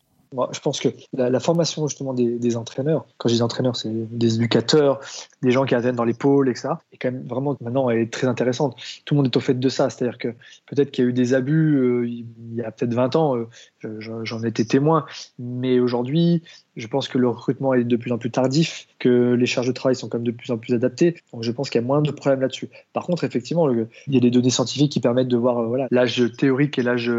Je 0.52 0.60
pense 0.60 0.80
que 0.80 0.88
la, 1.12 1.40
formation 1.40 1.86
justement 1.86 2.14
des, 2.14 2.56
entraîneurs, 2.56 3.06
quand 3.18 3.28
je 3.28 3.34
dis 3.34 3.42
entraîneurs, 3.42 3.76
c'est 3.76 3.90
des 3.90 4.36
éducateurs, 4.36 5.00
des 5.42 5.50
gens 5.50 5.64
qui 5.64 5.74
atteignent 5.74 5.96
dans 5.96 6.04
les 6.04 6.14
pôles, 6.14 6.48
etc. 6.48 6.70
Et 6.92 6.96
quand 6.96 7.10
même 7.10 7.26
vraiment 7.26 7.56
maintenant 7.60 7.90
elle 7.90 7.98
est 7.98 8.12
très 8.12 8.26
intéressante. 8.26 8.76
Tout 9.04 9.14
le 9.14 9.16
monde 9.18 9.26
est 9.26 9.36
au 9.36 9.40
fait 9.40 9.58
de 9.58 9.68
ça, 9.68 9.90
c'est-à-dire 9.90 10.18
que 10.18 10.28
peut-être 10.66 10.90
qu'il 10.90 11.04
y 11.04 11.06
a 11.06 11.10
eu 11.10 11.12
des 11.12 11.34
abus 11.34 11.76
euh, 11.76 12.08
il 12.08 12.26
y 12.54 12.62
a 12.62 12.70
peut-être 12.70 12.94
20 12.94 13.16
ans, 13.16 13.36
euh, 13.36 14.24
j'en 14.24 14.42
étais 14.42 14.64
témoin, 14.64 15.04
mais 15.38 15.80
aujourd'hui, 15.80 16.42
je 16.76 16.86
pense 16.86 17.08
que 17.08 17.18
le 17.18 17.28
recrutement 17.28 17.74
est 17.74 17.84
de 17.84 17.96
plus 17.96 18.12
en 18.12 18.18
plus 18.18 18.30
tardif, 18.30 18.86
que 18.98 19.34
les 19.34 19.46
charges 19.46 19.66
de 19.66 19.72
travail 19.72 19.96
sont 19.96 20.08
quand 20.08 20.18
même 20.18 20.26
de 20.26 20.32
plus 20.32 20.50
en 20.50 20.58
plus 20.58 20.74
adaptées. 20.74 21.16
Donc 21.32 21.42
je 21.42 21.52
pense 21.52 21.70
qu'il 21.70 21.80
y 21.80 21.84
a 21.84 21.86
moins 21.86 22.00
de 22.00 22.10
problèmes 22.10 22.40
là-dessus. 22.40 22.68
Par 22.92 23.04
contre, 23.04 23.24
effectivement, 23.24 23.70
il 23.70 23.86
y 24.08 24.16
a 24.16 24.20
des 24.20 24.30
données 24.30 24.50
scientifiques 24.50 24.92
qui 24.92 25.00
permettent 25.00 25.28
de 25.28 25.36
voir 25.36 25.58
euh, 25.58 25.66
voilà 25.66 25.86
l'âge 25.90 26.24
théorique 26.38 26.78
et 26.78 26.82
l'âge 26.82 27.10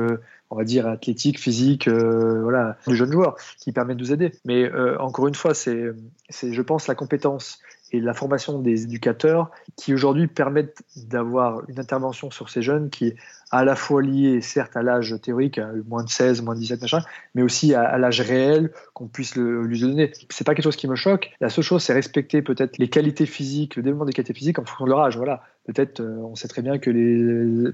on 0.53 0.55
va 0.55 0.63
dire 0.63 0.87
athlétique, 0.87 1.39
physique, 1.39 1.87
euh, 1.87 2.41
voilà, 2.43 2.77
du 2.87 2.95
jeune 2.95 3.11
joueur 3.11 3.35
qui 3.59 3.71
permet 3.71 3.95
de 3.95 3.99
nous 3.99 4.11
aider. 4.11 4.31
Mais 4.45 4.63
euh, 4.63 4.97
encore 4.99 5.27
une 5.27 5.35
fois, 5.35 5.53
c'est, 5.55 5.91
c'est, 6.29 6.53
je 6.53 6.61
pense, 6.61 6.87
la 6.87 6.93
compétence 6.93 7.59
et 7.91 7.99
la 7.99 8.13
formation 8.13 8.59
des 8.59 8.83
éducateurs 8.83 9.49
qui 9.75 9.93
aujourd'hui 9.93 10.27
permettent 10.27 10.83
d'avoir 10.95 11.67
une 11.69 11.79
intervention 11.79 12.29
sur 12.29 12.49
ces 12.49 12.61
jeunes 12.61 12.89
qui 12.89 13.07
est 13.07 13.15
à 13.53 13.63
la 13.63 13.75
fois 13.75 14.01
liée 14.01 14.41
certes 14.41 14.75
à 14.75 14.81
l'âge 14.81 15.15
théorique, 15.21 15.59
à 15.59 15.69
moins 15.87 16.03
de 16.03 16.09
16, 16.09 16.41
moins 16.41 16.55
de 16.55 16.59
17 16.59 16.81
machin, 16.81 17.01
mais 17.35 17.43
aussi 17.43 17.75
à, 17.75 17.99
l'âge 17.99 18.19
réel 18.19 18.71
qu'on 18.95 19.05
puisse 19.05 19.35
lui 19.35 19.79
donner. 19.79 20.11
C'est 20.29 20.43
pas 20.43 20.55
quelque 20.55 20.63
chose 20.63 20.75
qui 20.75 20.87
me 20.87 20.95
choque. 20.95 21.29
La 21.39 21.49
seule 21.49 21.63
chose, 21.63 21.83
c'est 21.83 21.93
respecter 21.93 22.41
peut-être 22.41 22.79
les 22.79 22.89
qualités 22.89 23.27
physiques, 23.27 23.75
le 23.75 23.83
développement 23.83 24.05
des 24.05 24.13
qualités 24.13 24.33
physiques 24.33 24.57
en 24.57 24.65
fonction 24.65 24.85
de 24.85 24.89
leur 24.89 25.01
âge. 25.01 25.17
Voilà. 25.17 25.43
Peut-être, 25.67 25.99
euh, 25.99 26.17
on 26.23 26.35
sait 26.35 26.47
très 26.47 26.63
bien 26.63 26.79
que 26.79 26.89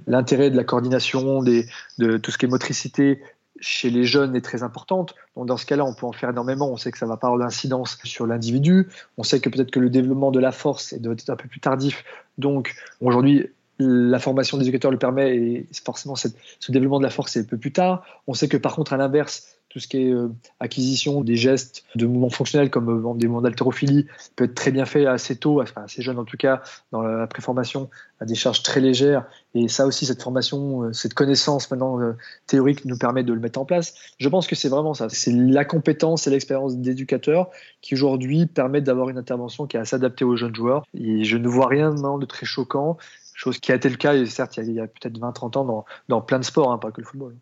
l'intérêt 0.06 0.50
de 0.50 0.58
la 0.58 0.66
coordination, 0.66 1.42
de 1.42 2.18
tout 2.18 2.32
ce 2.32 2.38
qui 2.38 2.46
est 2.46 2.50
motricité, 2.50 3.22
chez 3.62 3.90
les 3.90 4.04
jeunes 4.04 4.36
est 4.36 4.42
très 4.42 4.64
importante. 4.64 5.16
Donc 5.36 5.46
dans 5.46 5.58
ce 5.58 5.66
cas-là, 5.66 5.86
on 5.86 5.94
peut 5.94 6.06
en 6.06 6.12
faire 6.12 6.30
énormément. 6.30 6.70
On 6.70 6.78
sait 6.78 6.92
que 6.92 6.98
ça 6.98 7.06
va 7.06 7.16
pas 7.18 7.28
avoir 7.28 7.40
d'incidence 7.40 7.98
sur 8.04 8.28
l'individu. 8.28 8.88
On 9.18 9.24
sait 9.24 9.40
que 9.40 9.50
peut-être 9.50 9.72
que 9.72 9.80
le 9.80 9.90
développement 9.90 10.32
de 10.32 10.40
la 10.40 10.52
force 10.52 10.94
est 10.94 11.06
un 11.06 11.36
peu 11.36 11.48
plus 11.48 11.60
tardif. 11.60 12.04
Donc 12.38 12.76
aujourd'hui, 13.02 13.50
la 13.80 14.20
formation 14.20 14.58
des 14.58 14.64
éducateurs 14.64 14.92
le 14.92 15.00
permet 15.00 15.36
et 15.36 15.68
forcément 15.86 16.16
ce 16.16 16.28
développement 16.70 17.00
de 17.00 17.06
la 17.06 17.10
force 17.10 17.36
est 17.38 17.42
un 17.42 17.44
peu 17.44 17.58
plus 17.58 17.72
tard. 17.72 18.04
On 18.28 18.34
sait 18.34 18.50
que 18.50 18.58
par 18.58 18.76
contre, 18.76 18.94
à 18.94 18.98
l'inverse, 18.98 19.60
tout 19.70 19.80
ce 19.80 19.88
qui 19.88 19.98
est 19.98 20.12
euh, 20.12 20.30
acquisition 20.60 21.22
des 21.22 21.36
gestes 21.36 21.84
de 21.96 22.08
mouvements 22.08 22.32
fonctionnels 22.32 22.72
comme 22.72 22.90
euh, 22.90 23.14
des 23.16 23.28
mouvements 23.28 23.42
d'haltérophilie 23.42 24.08
peut 24.36 24.46
être 24.46 24.56
très 24.56 24.72
bien 24.72 24.86
fait 24.86 25.06
assez 25.06 25.36
tôt, 25.36 25.62
assez 25.62 26.02
jeune 26.02 26.18
en 26.18 26.26
tout 26.26 26.38
cas, 26.38 26.62
dans 26.92 27.02
la 27.02 27.28
préformation 27.28 27.90
à 28.20 28.26
des 28.26 28.34
charges 28.34 28.64
très 28.64 28.82
légères. 28.82 29.26
Et 29.54 29.68
ça 29.68 29.86
aussi, 29.86 30.08
cette 30.08 30.24
formation, 30.24 30.84
euh, 30.84 30.94
cette 30.94 31.14
connaissance 31.14 31.70
maintenant 31.70 32.00
théorique 32.48 32.86
nous 32.86 32.98
permet 32.98 33.24
de 33.24 33.32
le 33.32 33.40
mettre 33.40 33.60
en 33.60 33.66
place. 33.66 33.94
Je 34.18 34.28
pense 34.28 34.48
que 34.48 34.56
c'est 34.56 34.70
vraiment 34.70 34.96
ça. 34.96 35.08
C'est 35.10 35.32
la 35.32 35.66
compétence 35.66 36.26
et 36.26 36.32
l'expérience 36.32 36.78
d'éducateur 36.78 37.50
qui 37.82 37.94
aujourd'hui 37.94 38.48
permettent 38.48 38.86
d'avoir 38.86 39.10
une 39.10 39.18
intervention 39.18 39.68
qui 39.68 39.78
est 39.78 39.80
assez 39.80 39.96
adaptée 39.96 40.26
aux 40.26 40.36
jeunes 40.36 40.56
joueurs. 40.56 40.84
Et 40.96 41.24
je 41.24 41.38
ne 41.38 41.48
vois 41.48 41.68
rien 41.68 41.92
de 41.92 42.26
très 42.26 42.46
choquant, 42.46 42.98
chose 43.40 43.60
qui 43.60 43.72
a 43.72 43.76
été 43.76 43.90
le 43.90 43.96
cas, 43.96 44.26
certes, 44.26 44.58
il 44.58 44.74
y 44.74 44.80
a, 44.80 44.88
peut-être 44.88 45.18
20-30 45.18 45.58
ans 45.58 45.66
dans, 45.66 45.86
dans 46.10 46.22
plein 46.22 46.40
de 46.40 46.44
sports, 46.44 46.72
hein, 46.72 46.78
pas 46.78 46.92
que 46.92 47.00
le 47.00 47.08
football. 47.08 47.38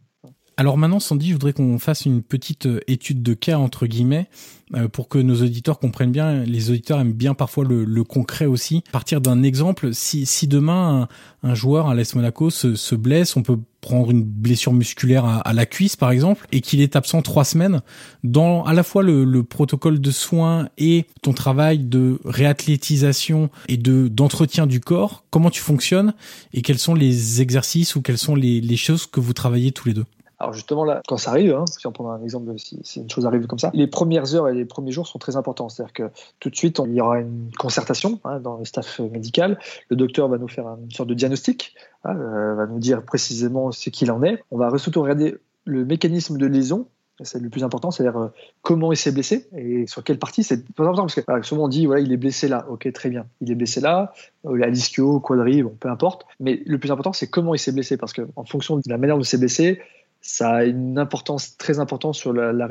Alors 0.59 0.75
maintenant, 0.75 0.99
Sandy, 0.99 1.27
je 1.27 1.33
voudrais 1.33 1.53
qu'on 1.53 1.77
fasse 1.77 2.07
une 2.07 2.23
petite 2.23 2.65
euh, 2.65 2.79
étude 2.87 3.21
de 3.21 3.35
cas 3.35 3.59
entre 3.59 3.85
guillemets 3.85 4.27
euh, 4.73 4.87
pour 4.87 5.07
que 5.07 5.19
nos 5.19 5.43
auditeurs 5.43 5.77
comprennent 5.77 6.11
bien. 6.11 6.43
Les 6.45 6.71
auditeurs 6.71 6.99
aiment 6.99 7.13
bien 7.13 7.35
parfois 7.35 7.63
le, 7.63 8.03
concret 8.03 8.47
aussi. 8.47 8.83
À 8.87 8.91
partir 8.91 9.21
d'un 9.21 9.43
exemple, 9.43 9.93
si, 9.93 10.25
si 10.25 10.47
demain 10.47 11.07
un, 11.43 11.53
joueur 11.53 11.89
à 11.89 11.93
l'AS 11.93 12.15
Monaco 12.15 12.49
se, 12.49 12.73
se, 12.73 12.95
blesse, 12.95 13.35
on 13.35 13.43
peut 13.43 13.59
prendre 13.81 14.09
une 14.09 14.23
blessure 14.23 14.73
musculaire 14.73 15.25
à, 15.25 15.53
la 15.53 15.67
cuisse 15.67 15.95
par 15.95 16.09
exemple, 16.09 16.47
et 16.51 16.61
qu'il 16.61 16.81
est 16.81 16.95
absent 16.95 17.21
trois 17.21 17.45
semaines, 17.45 17.81
dans 18.23 18.63
à 18.63 18.73
la 18.73 18.81
fois 18.81 19.03
le, 19.03 19.25
le 19.25 19.43
protocole 19.43 20.01
de 20.01 20.11
soins 20.11 20.69
et 20.79 21.05
ton 21.21 21.33
travail 21.33 21.77
de 21.77 22.19
réathlétisation 22.25 23.51
et 23.69 23.77
de 23.77 24.07
d'entretien 24.07 24.65
du 24.65 24.79
corps, 24.79 25.23
comment 25.29 25.51
tu 25.51 25.61
fonctionnes 25.61 26.15
et 26.53 26.63
quels 26.63 26.79
sont 26.79 26.95
les 26.95 27.41
exercices 27.41 27.95
ou 27.95 28.01
quelles 28.01 28.17
sont 28.17 28.33
les, 28.33 28.59
les 28.59 28.77
choses 28.77 29.05
que 29.05 29.19
vous 29.19 29.33
travaillez 29.33 29.71
tous 29.71 29.87
les 29.87 29.93
deux? 29.93 30.05
Alors 30.39 30.53
justement 30.53 30.83
là, 30.83 31.01
quand 31.07 31.17
ça 31.17 31.31
arrive, 31.31 31.53
hein, 31.53 31.65
si 31.65 31.85
on 31.87 31.91
prend 31.91 32.11
un 32.11 32.21
exemple, 32.21 32.51
si, 32.57 32.79
une 32.99 33.09
chose 33.09 33.25
arrive 33.25 33.47
comme 33.47 33.59
ça, 33.59 33.71
les 33.73 33.87
premières 33.87 34.35
heures 34.35 34.47
et 34.49 34.53
les 34.53 34.65
premiers 34.65 34.91
jours 34.91 35.07
sont 35.07 35.19
très 35.19 35.35
importants. 35.35 35.69
C'est-à-dire 35.69 35.93
que 35.93 36.11
tout 36.39 36.49
de 36.49 36.55
suite, 36.55 36.79
il 36.85 36.93
y 36.93 37.01
aura 37.01 37.19
une 37.19 37.49
concertation 37.57 38.19
hein, 38.23 38.39
dans 38.39 38.57
le 38.57 38.65
staff 38.65 38.99
médical. 38.99 39.59
Le 39.89 39.95
docteur 39.95 40.27
va 40.27 40.37
nous 40.37 40.47
faire 40.47 40.67
une 40.67 40.91
sorte 40.91 41.09
de 41.09 41.15
diagnostic, 41.15 41.73
hein, 42.03 42.15
euh, 42.15 42.55
va 42.55 42.67
nous 42.67 42.79
dire 42.79 43.03
précisément 43.03 43.71
ce 43.71 43.89
qu'il 43.89 44.11
en 44.11 44.21
est. 44.23 44.43
On 44.51 44.57
va 44.57 44.75
surtout 44.77 45.01
regarder 45.01 45.37
le 45.65 45.85
mécanisme 45.85 46.37
de 46.37 46.45
lésion 46.45 46.87
c'est 47.23 47.41
le 47.41 47.49
plus 47.49 47.63
important, 47.63 47.91
c'est-à-dire 47.91 48.19
euh, 48.19 48.27
comment 48.61 48.91
il 48.91 48.97
s'est 48.97 49.11
blessé 49.11 49.47
et 49.55 49.87
sur 49.87 50.03
quelle 50.03 50.19
partie. 50.19 50.43
C'est 50.43 50.63
pas 50.73 50.83
important 50.83 51.07
parce 51.07 51.15
que 51.15 51.41
souvent 51.47 51.65
on 51.65 51.67
dit 51.67 51.85
voilà 51.85 52.01
il 52.01 52.11
est 52.11 52.17
blessé 52.17 52.47
là, 52.47 52.65
ok 52.69 52.91
très 52.93 53.09
bien, 53.09 53.25
il 53.41 53.51
est 53.51 53.55
blessé 53.55 53.81
là, 53.81 54.13
euh, 54.45 54.61
à 54.61 54.67
l'ischio, 54.67 55.19
quadri, 55.19 55.63
bon 55.63 55.75
peu 55.79 55.89
importe. 55.89 56.25
Mais 56.39 56.61
le 56.65 56.77
plus 56.77 56.91
important 56.91 57.13
c'est 57.13 57.27
comment 57.27 57.55
il 57.55 57.59
s'est 57.59 57.71
blessé 57.71 57.97
parce 57.97 58.13
que 58.13 58.27
en 58.35 58.45
fonction 58.45 58.77
de 58.77 58.83
la 58.85 58.97
manière 58.97 59.15
dont 59.15 59.23
il 59.23 59.27
s'est 59.27 59.37
blessé, 59.37 59.81
ça 60.27 60.55
a 60.55 60.63
une 60.65 60.99
importance 60.99 61.55
très 61.55 61.79
importante 61.79 62.13
sur 62.13 62.33
la, 62.33 62.51
la 62.51 62.67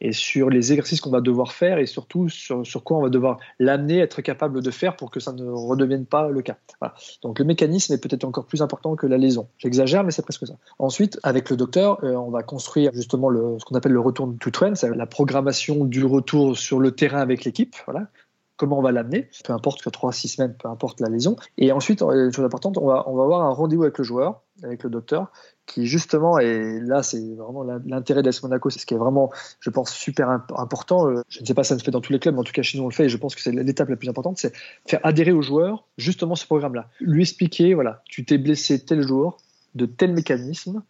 et 0.00 0.12
sur 0.12 0.48
les 0.48 0.72
exercices 0.72 1.02
qu'on 1.02 1.10
va 1.10 1.20
devoir 1.20 1.52
faire 1.52 1.78
et 1.78 1.84
surtout 1.84 2.30
sur, 2.30 2.64
quoi 2.82 2.96
on 2.96 3.02
va 3.02 3.10
devoir 3.10 3.38
l'amener, 3.58 3.98
être 3.98 4.22
capable 4.22 4.62
de 4.62 4.70
faire 4.70 4.96
pour 4.96 5.10
que 5.10 5.20
ça 5.20 5.32
ne 5.32 5.44
redevienne 5.44 6.06
pas 6.06 6.28
le 6.30 6.40
cas. 6.40 6.56
Voilà. 6.80 6.94
Donc 7.22 7.38
le 7.38 7.44
mécanisme 7.44 7.92
est 7.92 7.98
peut-être 7.98 8.24
encore 8.24 8.46
plus 8.46 8.62
important 8.62 8.96
que 8.96 9.06
la 9.06 9.18
liaison. 9.18 9.48
J'exagère, 9.58 10.02
mais 10.02 10.12
c'est 10.12 10.22
presque 10.22 10.46
ça. 10.46 10.54
Ensuite, 10.78 11.20
avec 11.22 11.50
le 11.50 11.56
docteur, 11.56 12.02
euh, 12.02 12.14
on 12.14 12.30
va 12.30 12.42
construire 12.42 12.90
justement 12.94 13.28
le, 13.28 13.58
ce 13.58 13.64
qu'on 13.66 13.74
appelle 13.74 13.92
le 13.92 14.00
retour 14.00 14.32
to 14.40 14.50
trend, 14.50 14.76
c'est 14.76 14.94
la 14.94 15.06
programmation 15.06 15.84
du 15.84 16.06
retour 16.06 16.56
sur 16.56 16.80
le 16.80 16.90
terrain 16.92 17.20
avec 17.20 17.44
l'équipe. 17.44 17.76
Voilà 17.84 18.08
comment 18.56 18.78
on 18.78 18.82
va 18.82 18.92
l'amener, 18.92 19.28
peu 19.44 19.52
importe 19.52 19.82
que 19.82 19.90
3-6 19.90 20.34
semaines, 20.34 20.54
peu 20.58 20.68
importe 20.68 21.00
la 21.00 21.08
lésion. 21.08 21.36
Et 21.58 21.72
ensuite, 21.72 22.02
une 22.02 22.32
chose 22.32 22.44
importante, 22.44 22.78
on 22.78 22.86
va, 22.86 23.08
on 23.08 23.16
va 23.16 23.24
avoir 23.24 23.42
un 23.42 23.50
rendez-vous 23.50 23.82
avec 23.82 23.98
le 23.98 24.04
joueur, 24.04 24.42
avec 24.62 24.82
le 24.82 24.90
docteur, 24.90 25.30
qui 25.66 25.86
justement, 25.86 26.38
et 26.38 26.80
là 26.80 27.02
c'est 27.02 27.34
vraiment 27.34 27.62
l'intérêt 27.84 28.22
d'AS 28.22 28.40
Monaco, 28.42 28.70
c'est 28.70 28.78
ce 28.78 28.86
qui 28.86 28.94
est 28.94 28.98
vraiment, 28.98 29.30
je 29.60 29.70
pense, 29.70 29.92
super 29.92 30.30
important. 30.30 31.08
Euh, 31.08 31.22
je 31.28 31.40
ne 31.40 31.46
sais 31.46 31.54
pas 31.54 31.64
si 31.64 31.68
ça 31.68 31.78
se 31.78 31.84
fait 31.84 31.90
dans 31.90 32.00
tous 32.00 32.12
les 32.12 32.18
clubs, 32.18 32.34
mais 32.34 32.40
en 32.40 32.44
tout 32.44 32.52
cas 32.52 32.62
chez 32.62 32.78
nous 32.78 32.84
on 32.84 32.88
le 32.88 32.94
fait, 32.94 33.06
et 33.06 33.08
je 33.08 33.16
pense 33.16 33.34
que 33.34 33.42
c'est 33.42 33.52
l'étape 33.52 33.88
la 33.88 33.96
plus 33.96 34.08
importante, 34.08 34.38
c'est 34.38 34.52
faire 34.86 35.00
adhérer 35.02 35.32
au 35.32 35.42
joueur 35.42 35.84
justement 35.98 36.34
ce 36.34 36.46
programme-là. 36.46 36.88
Lui 37.00 37.22
expliquer, 37.22 37.74
voilà, 37.74 38.02
tu 38.06 38.24
t'es 38.24 38.38
blessé 38.38 38.84
tel 38.84 39.02
jour, 39.02 39.38
de 39.74 39.86
tel 39.86 40.12
mécanisme, 40.12 40.82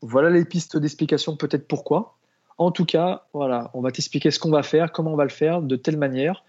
voilà 0.00 0.30
les 0.30 0.44
pistes 0.44 0.76
d'explication, 0.76 1.36
peut-être 1.36 1.68
pourquoi. 1.68 2.16
En 2.56 2.70
tout 2.70 2.84
cas, 2.84 3.24
voilà, 3.32 3.70
on 3.74 3.80
va 3.80 3.90
t'expliquer 3.90 4.30
ce 4.30 4.38
qu'on 4.38 4.50
va 4.50 4.62
faire, 4.62 4.92
comment 4.92 5.12
on 5.12 5.16
va 5.16 5.24
le 5.24 5.30
faire, 5.30 5.62
de 5.62 5.76
telle 5.76 5.96
manière. 5.96 6.44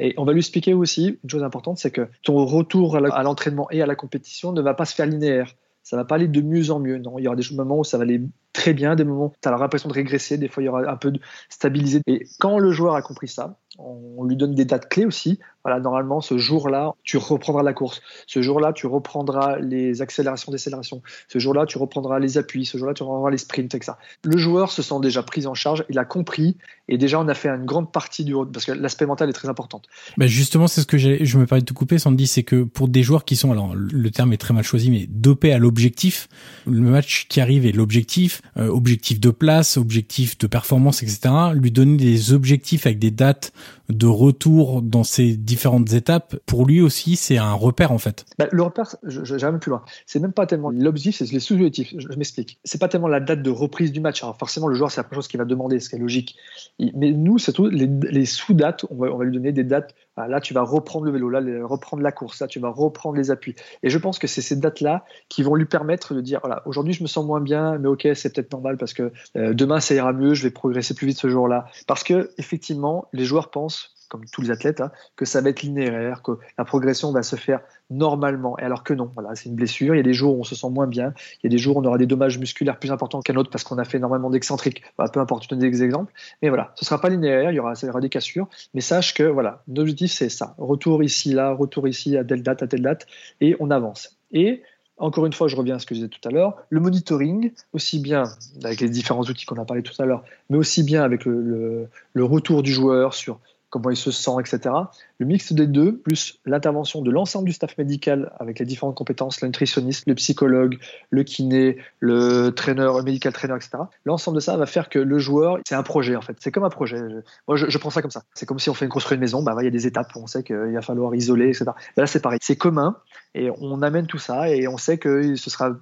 Et 0.00 0.14
on 0.16 0.24
va 0.24 0.32
lui 0.32 0.40
expliquer 0.40 0.74
aussi, 0.74 1.18
une 1.22 1.30
chose 1.30 1.42
importante, 1.42 1.78
c'est 1.78 1.90
que 1.90 2.08
ton 2.22 2.44
retour 2.44 2.96
à 2.96 3.22
l'entraînement 3.22 3.70
et 3.70 3.82
à 3.82 3.86
la 3.86 3.94
compétition 3.94 4.52
ne 4.52 4.60
va 4.60 4.74
pas 4.74 4.84
se 4.84 4.94
faire 4.94 5.06
linéaire 5.06 5.54
ça 5.82 5.96
va 5.96 6.04
pas 6.04 6.16
aller 6.16 6.28
de 6.28 6.40
mieux 6.40 6.70
en 6.70 6.78
mieux. 6.78 6.98
Non, 6.98 7.18
il 7.18 7.24
y 7.24 7.26
aura 7.26 7.36
des 7.36 7.42
moments 7.54 7.78
où 7.78 7.84
ça 7.84 7.98
va 7.98 8.04
aller 8.04 8.20
très 8.52 8.72
bien, 8.74 8.94
des 8.96 9.04
moments 9.04 9.26
où 9.26 9.32
tu 9.40 9.48
as 9.48 9.50
l'impression 9.52 9.88
de 9.88 9.94
régresser, 9.94 10.38
des 10.38 10.48
fois 10.48 10.62
il 10.62 10.66
y 10.66 10.68
aura 10.68 10.88
un 10.88 10.96
peu 10.96 11.10
de 11.10 11.20
stabilisé. 11.48 12.00
Et 12.06 12.26
quand 12.38 12.58
le 12.58 12.70
joueur 12.70 12.94
a 12.94 13.02
compris 13.02 13.28
ça, 13.28 13.58
on 13.84 14.24
lui 14.24 14.36
donne 14.36 14.54
des 14.54 14.64
dates 14.64 14.88
clés 14.88 15.06
aussi. 15.06 15.38
Voilà, 15.64 15.78
normalement, 15.78 16.22
ce 16.22 16.38
jour-là, 16.38 16.94
tu 17.02 17.18
reprendras 17.18 17.62
la 17.62 17.74
course. 17.74 18.00
Ce 18.26 18.40
jour-là, 18.40 18.72
tu 18.72 18.86
reprendras 18.86 19.58
les 19.58 20.00
accélérations, 20.00 20.50
décélérations. 20.50 21.02
Ce 21.28 21.38
jour-là, 21.38 21.66
tu 21.66 21.76
reprendras 21.76 22.18
les 22.18 22.38
appuis. 22.38 22.64
Ce 22.64 22.78
jour-là, 22.78 22.94
tu 22.94 23.02
reprendras 23.02 23.30
les 23.30 23.38
sprints, 23.38 23.74
etc. 23.74 23.92
Le 24.24 24.38
joueur 24.38 24.70
se 24.70 24.80
sent 24.80 25.00
déjà 25.02 25.22
pris 25.22 25.46
en 25.46 25.54
charge. 25.54 25.84
Il 25.90 25.98
a 25.98 26.06
compris. 26.06 26.56
Et 26.88 26.96
déjà, 26.96 27.20
on 27.20 27.28
a 27.28 27.34
fait 27.34 27.48
une 27.48 27.66
grande 27.66 27.92
partie 27.92 28.24
du 28.24 28.34
parce 28.52 28.64
que 28.64 28.72
l'aspect 28.72 29.06
mental 29.06 29.28
est 29.28 29.34
très 29.34 29.48
important. 29.48 29.82
Bah 30.16 30.26
justement, 30.26 30.66
c'est 30.66 30.80
ce 30.80 30.86
que 30.86 30.98
je 30.98 31.38
me 31.38 31.46
parlais 31.46 31.60
de 31.60 31.66
te 31.66 31.74
couper, 31.74 31.98
Sandy, 31.98 32.26
c'est 32.26 32.42
que 32.42 32.64
pour 32.64 32.88
des 32.88 33.02
joueurs 33.02 33.24
qui 33.24 33.36
sont, 33.36 33.52
alors 33.52 33.74
le 33.74 34.10
terme 34.10 34.32
est 34.32 34.38
très 34.38 34.54
mal 34.54 34.64
choisi, 34.64 34.90
mais 34.90 35.06
dopés 35.08 35.52
à 35.52 35.58
l'objectif, 35.58 36.28
le 36.66 36.80
match 36.80 37.28
qui 37.28 37.40
arrive 37.40 37.64
est 37.64 37.72
l'objectif, 37.72 38.42
euh, 38.56 38.68
objectif 38.68 39.20
de 39.20 39.30
place, 39.30 39.76
objectif 39.76 40.36
de 40.38 40.46
performance, 40.46 41.02
etc. 41.02 41.32
Lui 41.54 41.70
donner 41.70 41.96
des 41.96 42.32
objectifs 42.32 42.86
avec 42.86 42.98
des 42.98 43.12
dates 43.12 43.52
de 43.88 44.06
retour 44.06 44.82
dans 44.82 45.04
ces 45.04 45.36
différentes 45.36 45.92
étapes, 45.92 46.36
pour 46.46 46.66
lui 46.66 46.80
aussi, 46.80 47.16
c'est 47.16 47.38
un 47.38 47.52
repère 47.52 47.92
en 47.92 47.98
fait. 47.98 48.24
Bah, 48.38 48.48
le 48.50 48.62
repère, 48.62 48.96
j'arrive 49.02 49.58
plus 49.58 49.70
loin. 49.70 49.82
C'est 50.06 50.20
même 50.20 50.32
pas 50.32 50.46
tellement 50.46 50.70
l'objectif, 50.70 51.16
c'est 51.16 51.32
les 51.32 51.40
sous-objectifs. 51.40 51.94
Je, 51.96 52.08
m'explique. 52.16 52.58
C'est 52.64 52.80
pas 52.80 52.88
tellement 52.88 53.08
la 53.08 53.20
date 53.20 53.42
de 53.42 53.50
reprise 53.50 53.92
du 53.92 54.00
match. 54.00 54.22
Alors 54.22 54.36
forcément, 54.38 54.68
le 54.68 54.74
joueur, 54.74 54.90
c'est 54.90 55.00
la 55.00 55.04
première 55.04 55.22
chose 55.22 55.28
qu'il 55.28 55.38
va 55.38 55.44
demander, 55.44 55.80
ce 55.80 55.88
qui 55.88 55.96
est 55.96 55.98
logique. 55.98 56.36
Mais 56.78 57.12
nous, 57.12 57.38
c'est 57.38 57.52
tout 57.52 57.66
les, 57.66 58.24
sous-dates. 58.24 58.84
On 58.90 58.96
va, 58.96 59.12
on 59.12 59.18
va 59.18 59.24
lui 59.24 59.32
donner 59.32 59.52
des 59.52 59.64
dates 59.64 59.94
là, 60.28 60.40
tu 60.40 60.54
vas 60.54 60.62
reprendre 60.62 61.06
le 61.06 61.12
vélo, 61.12 61.28
là, 61.28 61.40
reprendre 61.64 62.02
la 62.02 62.12
course, 62.12 62.40
là, 62.40 62.46
tu 62.46 62.60
vas 62.60 62.70
reprendre 62.70 63.16
les 63.16 63.30
appuis. 63.30 63.54
Et 63.82 63.90
je 63.90 63.98
pense 63.98 64.18
que 64.18 64.26
c'est 64.26 64.42
ces 64.42 64.56
dates-là 64.56 65.04
qui 65.28 65.42
vont 65.42 65.54
lui 65.54 65.66
permettre 65.66 66.14
de 66.14 66.20
dire, 66.20 66.40
voilà, 66.42 66.62
aujourd'hui, 66.66 66.92
je 66.92 67.02
me 67.02 67.08
sens 67.08 67.24
moins 67.24 67.40
bien, 67.40 67.78
mais 67.78 67.88
ok, 67.88 68.08
c'est 68.14 68.34
peut-être 68.34 68.52
normal 68.52 68.76
parce 68.76 68.94
que 68.94 69.12
euh, 69.36 69.54
demain, 69.54 69.80
ça 69.80 69.94
ira 69.94 70.12
mieux, 70.12 70.34
je 70.34 70.42
vais 70.42 70.50
progresser 70.50 70.94
plus 70.94 71.06
vite 71.06 71.18
ce 71.18 71.28
jour-là. 71.28 71.66
Parce 71.86 72.04
que, 72.04 72.30
effectivement, 72.38 73.06
les 73.12 73.24
joueurs 73.24 73.50
pensent 73.50 73.94
comme 74.10 74.26
tous 74.26 74.42
les 74.42 74.50
athlètes, 74.50 74.82
hein, 74.82 74.90
que 75.16 75.24
ça 75.24 75.40
va 75.40 75.48
être 75.48 75.62
linéaire, 75.62 76.22
que 76.22 76.32
la 76.58 76.64
progression 76.66 77.12
va 77.12 77.22
se 77.22 77.36
faire 77.36 77.60
normalement. 77.88 78.58
Et 78.58 78.62
alors 78.62 78.84
que 78.84 78.92
non, 78.92 79.10
voilà, 79.14 79.34
c'est 79.34 79.48
une 79.48 79.54
blessure. 79.54 79.94
Il 79.94 79.98
y 79.98 80.00
a 80.00 80.04
des 80.04 80.12
jours 80.12 80.36
où 80.36 80.40
on 80.40 80.44
se 80.44 80.54
sent 80.54 80.68
moins 80.68 80.86
bien. 80.86 81.14
Il 81.42 81.44
y 81.44 81.46
a 81.46 81.50
des 81.50 81.58
jours 81.58 81.76
où 81.76 81.80
on 81.80 81.84
aura 81.84 81.96
des 81.96 82.06
dommages 82.06 82.38
musculaires 82.38 82.78
plus 82.78 82.90
importants 82.90 83.20
qu'un 83.20 83.36
autre 83.36 83.50
parce 83.50 83.64
qu'on 83.64 83.78
a 83.78 83.84
fait 83.84 83.96
énormément 83.96 84.28
d'excentriques. 84.28 84.82
peu 85.12 85.20
importe, 85.20 85.44
je 85.44 85.48
donne 85.48 85.60
des 85.60 85.82
exemples. 85.82 86.12
Mais 86.42 86.48
voilà, 86.48 86.72
ce 86.74 86.84
sera 86.84 87.00
pas 87.00 87.08
linéaire. 87.08 87.50
Il 87.50 87.54
y 87.54 87.60
aura, 87.60 87.72
des 88.00 88.08
cassures. 88.08 88.48
Mais 88.74 88.80
sache 88.80 89.14
que 89.14 89.22
voilà, 89.22 89.62
l'objectif 89.68 90.12
c'est 90.12 90.28
ça. 90.28 90.54
Retour 90.58 91.02
ici, 91.02 91.32
là, 91.32 91.52
retour 91.52 91.88
ici, 91.88 92.16
à 92.16 92.24
telle 92.24 92.42
date, 92.42 92.62
à 92.62 92.66
telle 92.66 92.82
date, 92.82 93.06
et 93.40 93.56
on 93.60 93.70
avance. 93.70 94.18
Et 94.32 94.62
encore 95.00 95.24
une 95.24 95.32
fois, 95.32 95.48
je 95.48 95.56
reviens 95.56 95.76
à 95.76 95.78
ce 95.78 95.86
que 95.86 95.94
je 95.94 96.00
disais 96.00 96.08
tout 96.08 96.28
à 96.28 96.30
l'heure, 96.30 96.62
le 96.68 96.78
monitoring, 96.78 97.52
aussi 97.72 97.98
bien 98.00 98.24
avec 98.62 98.80
les 98.80 98.88
différents 98.90 99.22
outils 99.22 99.46
qu'on 99.46 99.56
a 99.56 99.64
parlé 99.64 99.82
tout 99.82 99.94
à 100.00 100.04
l'heure, 100.04 100.22
mais 100.50 100.58
aussi 100.58 100.82
bien 100.82 101.02
avec 101.02 101.24
le, 101.24 101.88
retour 102.16 102.62
du 102.62 102.70
joueur 102.70 103.14
sur 103.14 103.40
comment 103.70 103.90
il 103.90 103.96
se 103.96 104.10
sent, 104.10 104.32
etc. 104.40 104.74
Le 105.18 105.26
mix 105.26 105.52
des 105.52 105.66
deux, 105.66 105.96
plus 105.96 106.40
l'intervention 106.44 107.02
de 107.02 107.10
l'ensemble 107.10 107.46
du 107.46 107.52
staff 107.52 107.78
médical 107.78 108.32
avec 108.38 108.58
les 108.58 108.66
différentes 108.66 108.96
compétences, 108.96 109.40
le 109.40 109.48
nutritionniste, 109.48 110.06
le 110.06 110.14
psychologue, 110.16 110.78
le 111.10 111.22
kiné, 111.22 111.78
le 112.00 112.50
traîneur, 112.50 112.98
le 112.98 113.04
médical 113.04 113.32
trainer, 113.32 113.54
etc. 113.54 113.84
L'ensemble 114.04 114.36
de 114.36 114.40
ça 114.40 114.56
va 114.56 114.66
faire 114.66 114.88
que 114.88 114.98
le 114.98 115.18
joueur, 115.18 115.58
c'est 115.66 115.76
un 115.76 115.82
projet 115.82 116.16
en 116.16 116.20
fait. 116.20 116.36
C'est 116.40 116.50
comme 116.50 116.64
un 116.64 116.70
projet. 116.70 117.00
Moi, 117.48 117.56
je, 117.56 117.78
prends 117.78 117.90
ça 117.90 118.02
comme 118.02 118.10
ça. 118.10 118.24
C'est 118.34 118.46
comme 118.46 118.58
si 118.58 118.68
on 118.68 118.74
fait 118.74 118.88
construire 118.88 119.14
une 119.14 119.20
maison. 119.20 119.42
Bah, 119.42 119.54
il 119.60 119.64
y 119.64 119.68
a 119.68 119.70
des 119.70 119.86
étapes. 119.86 120.10
On 120.16 120.26
sait 120.26 120.42
qu'il 120.42 120.56
va 120.56 120.82
falloir 120.82 121.14
isoler, 121.14 121.48
etc. 121.48 121.66
là, 121.96 122.06
c'est 122.06 122.20
pareil. 122.20 122.40
C'est 122.42 122.56
commun 122.56 122.96
et 123.34 123.50
on 123.60 123.82
amène 123.82 124.06
tout 124.06 124.18
ça 124.18 124.50
et 124.50 124.66
on 124.66 124.76
sait 124.76 124.98
que 124.98 125.36
ce 125.36 125.50
sera 125.50 125.76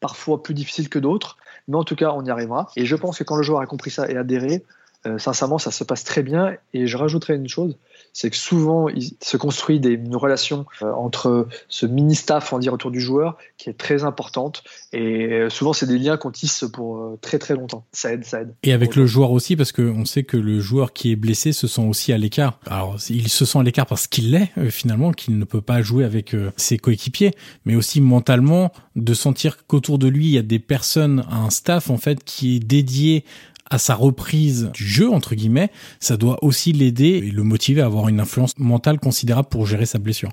parfois 0.00 0.42
plus 0.42 0.54
difficile 0.54 0.88
que 0.88 0.98
d'autres, 0.98 1.36
mais 1.68 1.76
en 1.76 1.84
tout 1.84 1.96
cas, 1.96 2.10
on 2.10 2.24
y 2.24 2.30
arrivera. 2.30 2.68
Et 2.76 2.84
je 2.84 2.96
pense 2.96 3.18
que 3.18 3.24
quand 3.24 3.36
le 3.36 3.42
joueur 3.42 3.60
a 3.60 3.66
compris 3.66 3.90
ça 3.90 4.08
et 4.10 4.16
adhéré, 4.16 4.64
euh, 5.06 5.18
sincèrement, 5.18 5.58
ça 5.58 5.70
se 5.70 5.84
passe 5.84 6.04
très 6.04 6.22
bien. 6.22 6.56
Et 6.72 6.86
je 6.86 6.96
rajouterai 6.96 7.34
une 7.34 7.48
chose, 7.48 7.76
c'est 8.12 8.30
que 8.30 8.36
souvent, 8.36 8.88
il 8.88 9.10
se 9.20 9.36
construit 9.36 9.80
des, 9.80 9.92
une 9.92 10.16
relation 10.16 10.66
euh, 10.82 10.92
entre 10.92 11.46
ce 11.68 11.84
mini-staff, 11.84 12.52
on 12.52 12.58
dire, 12.58 12.72
autour 12.72 12.90
du 12.90 13.00
joueur, 13.00 13.36
qui 13.58 13.68
est 13.68 13.74
très 13.74 14.04
importante. 14.04 14.64
Et 14.92 15.32
euh, 15.32 15.50
souvent, 15.50 15.72
c'est 15.72 15.86
des 15.86 15.98
liens 15.98 16.16
qu'on 16.16 16.30
tisse 16.30 16.64
pour 16.72 17.18
très 17.20 17.38
très 17.38 17.54
longtemps. 17.54 17.84
Ça 17.92 18.12
aide, 18.12 18.24
ça 18.24 18.42
aide. 18.42 18.54
Et 18.62 18.72
avec 18.72 18.96
le 18.96 19.06
joueur 19.06 19.30
aussi, 19.30 19.56
parce 19.56 19.72
qu'on 19.72 20.04
sait 20.04 20.22
que 20.22 20.36
le 20.36 20.60
joueur 20.60 20.92
qui 20.92 21.12
est 21.12 21.16
blessé 21.16 21.52
se 21.52 21.66
sent 21.66 21.82
aussi 21.86 22.12
à 22.12 22.18
l'écart. 22.18 22.58
Alors, 22.66 22.96
il 23.10 23.28
se 23.28 23.44
sent 23.44 23.58
à 23.58 23.62
l'écart 23.62 23.86
parce 23.86 24.06
qu'il 24.06 24.30
l'est, 24.30 24.50
finalement, 24.70 25.12
qu'il 25.12 25.38
ne 25.38 25.44
peut 25.44 25.60
pas 25.60 25.82
jouer 25.82 26.04
avec 26.04 26.34
ses 26.56 26.78
coéquipiers, 26.78 27.32
mais 27.64 27.76
aussi 27.76 28.00
mentalement, 28.00 28.72
de 28.96 29.12
sentir 29.12 29.66
qu'autour 29.66 29.98
de 29.98 30.08
lui, 30.08 30.26
il 30.26 30.32
y 30.32 30.38
a 30.38 30.42
des 30.42 30.58
personnes, 30.58 31.24
un 31.30 31.50
staff, 31.50 31.90
en 31.90 31.98
fait, 31.98 32.24
qui 32.24 32.56
est 32.56 32.60
dédié 32.60 33.24
à 33.70 33.78
sa 33.78 33.94
reprise 33.94 34.70
du 34.72 34.86
jeu, 34.86 35.10
entre 35.10 35.34
guillemets, 35.34 35.70
ça 36.00 36.16
doit 36.16 36.42
aussi 36.42 36.72
l'aider 36.72 37.22
et 37.24 37.30
le 37.30 37.42
motiver 37.42 37.80
à 37.80 37.86
avoir 37.86 38.08
une 38.08 38.20
influence 38.20 38.58
mentale 38.58 38.98
considérable 38.98 39.48
pour 39.48 39.66
gérer 39.66 39.86
sa 39.86 39.98
blessure. 39.98 40.30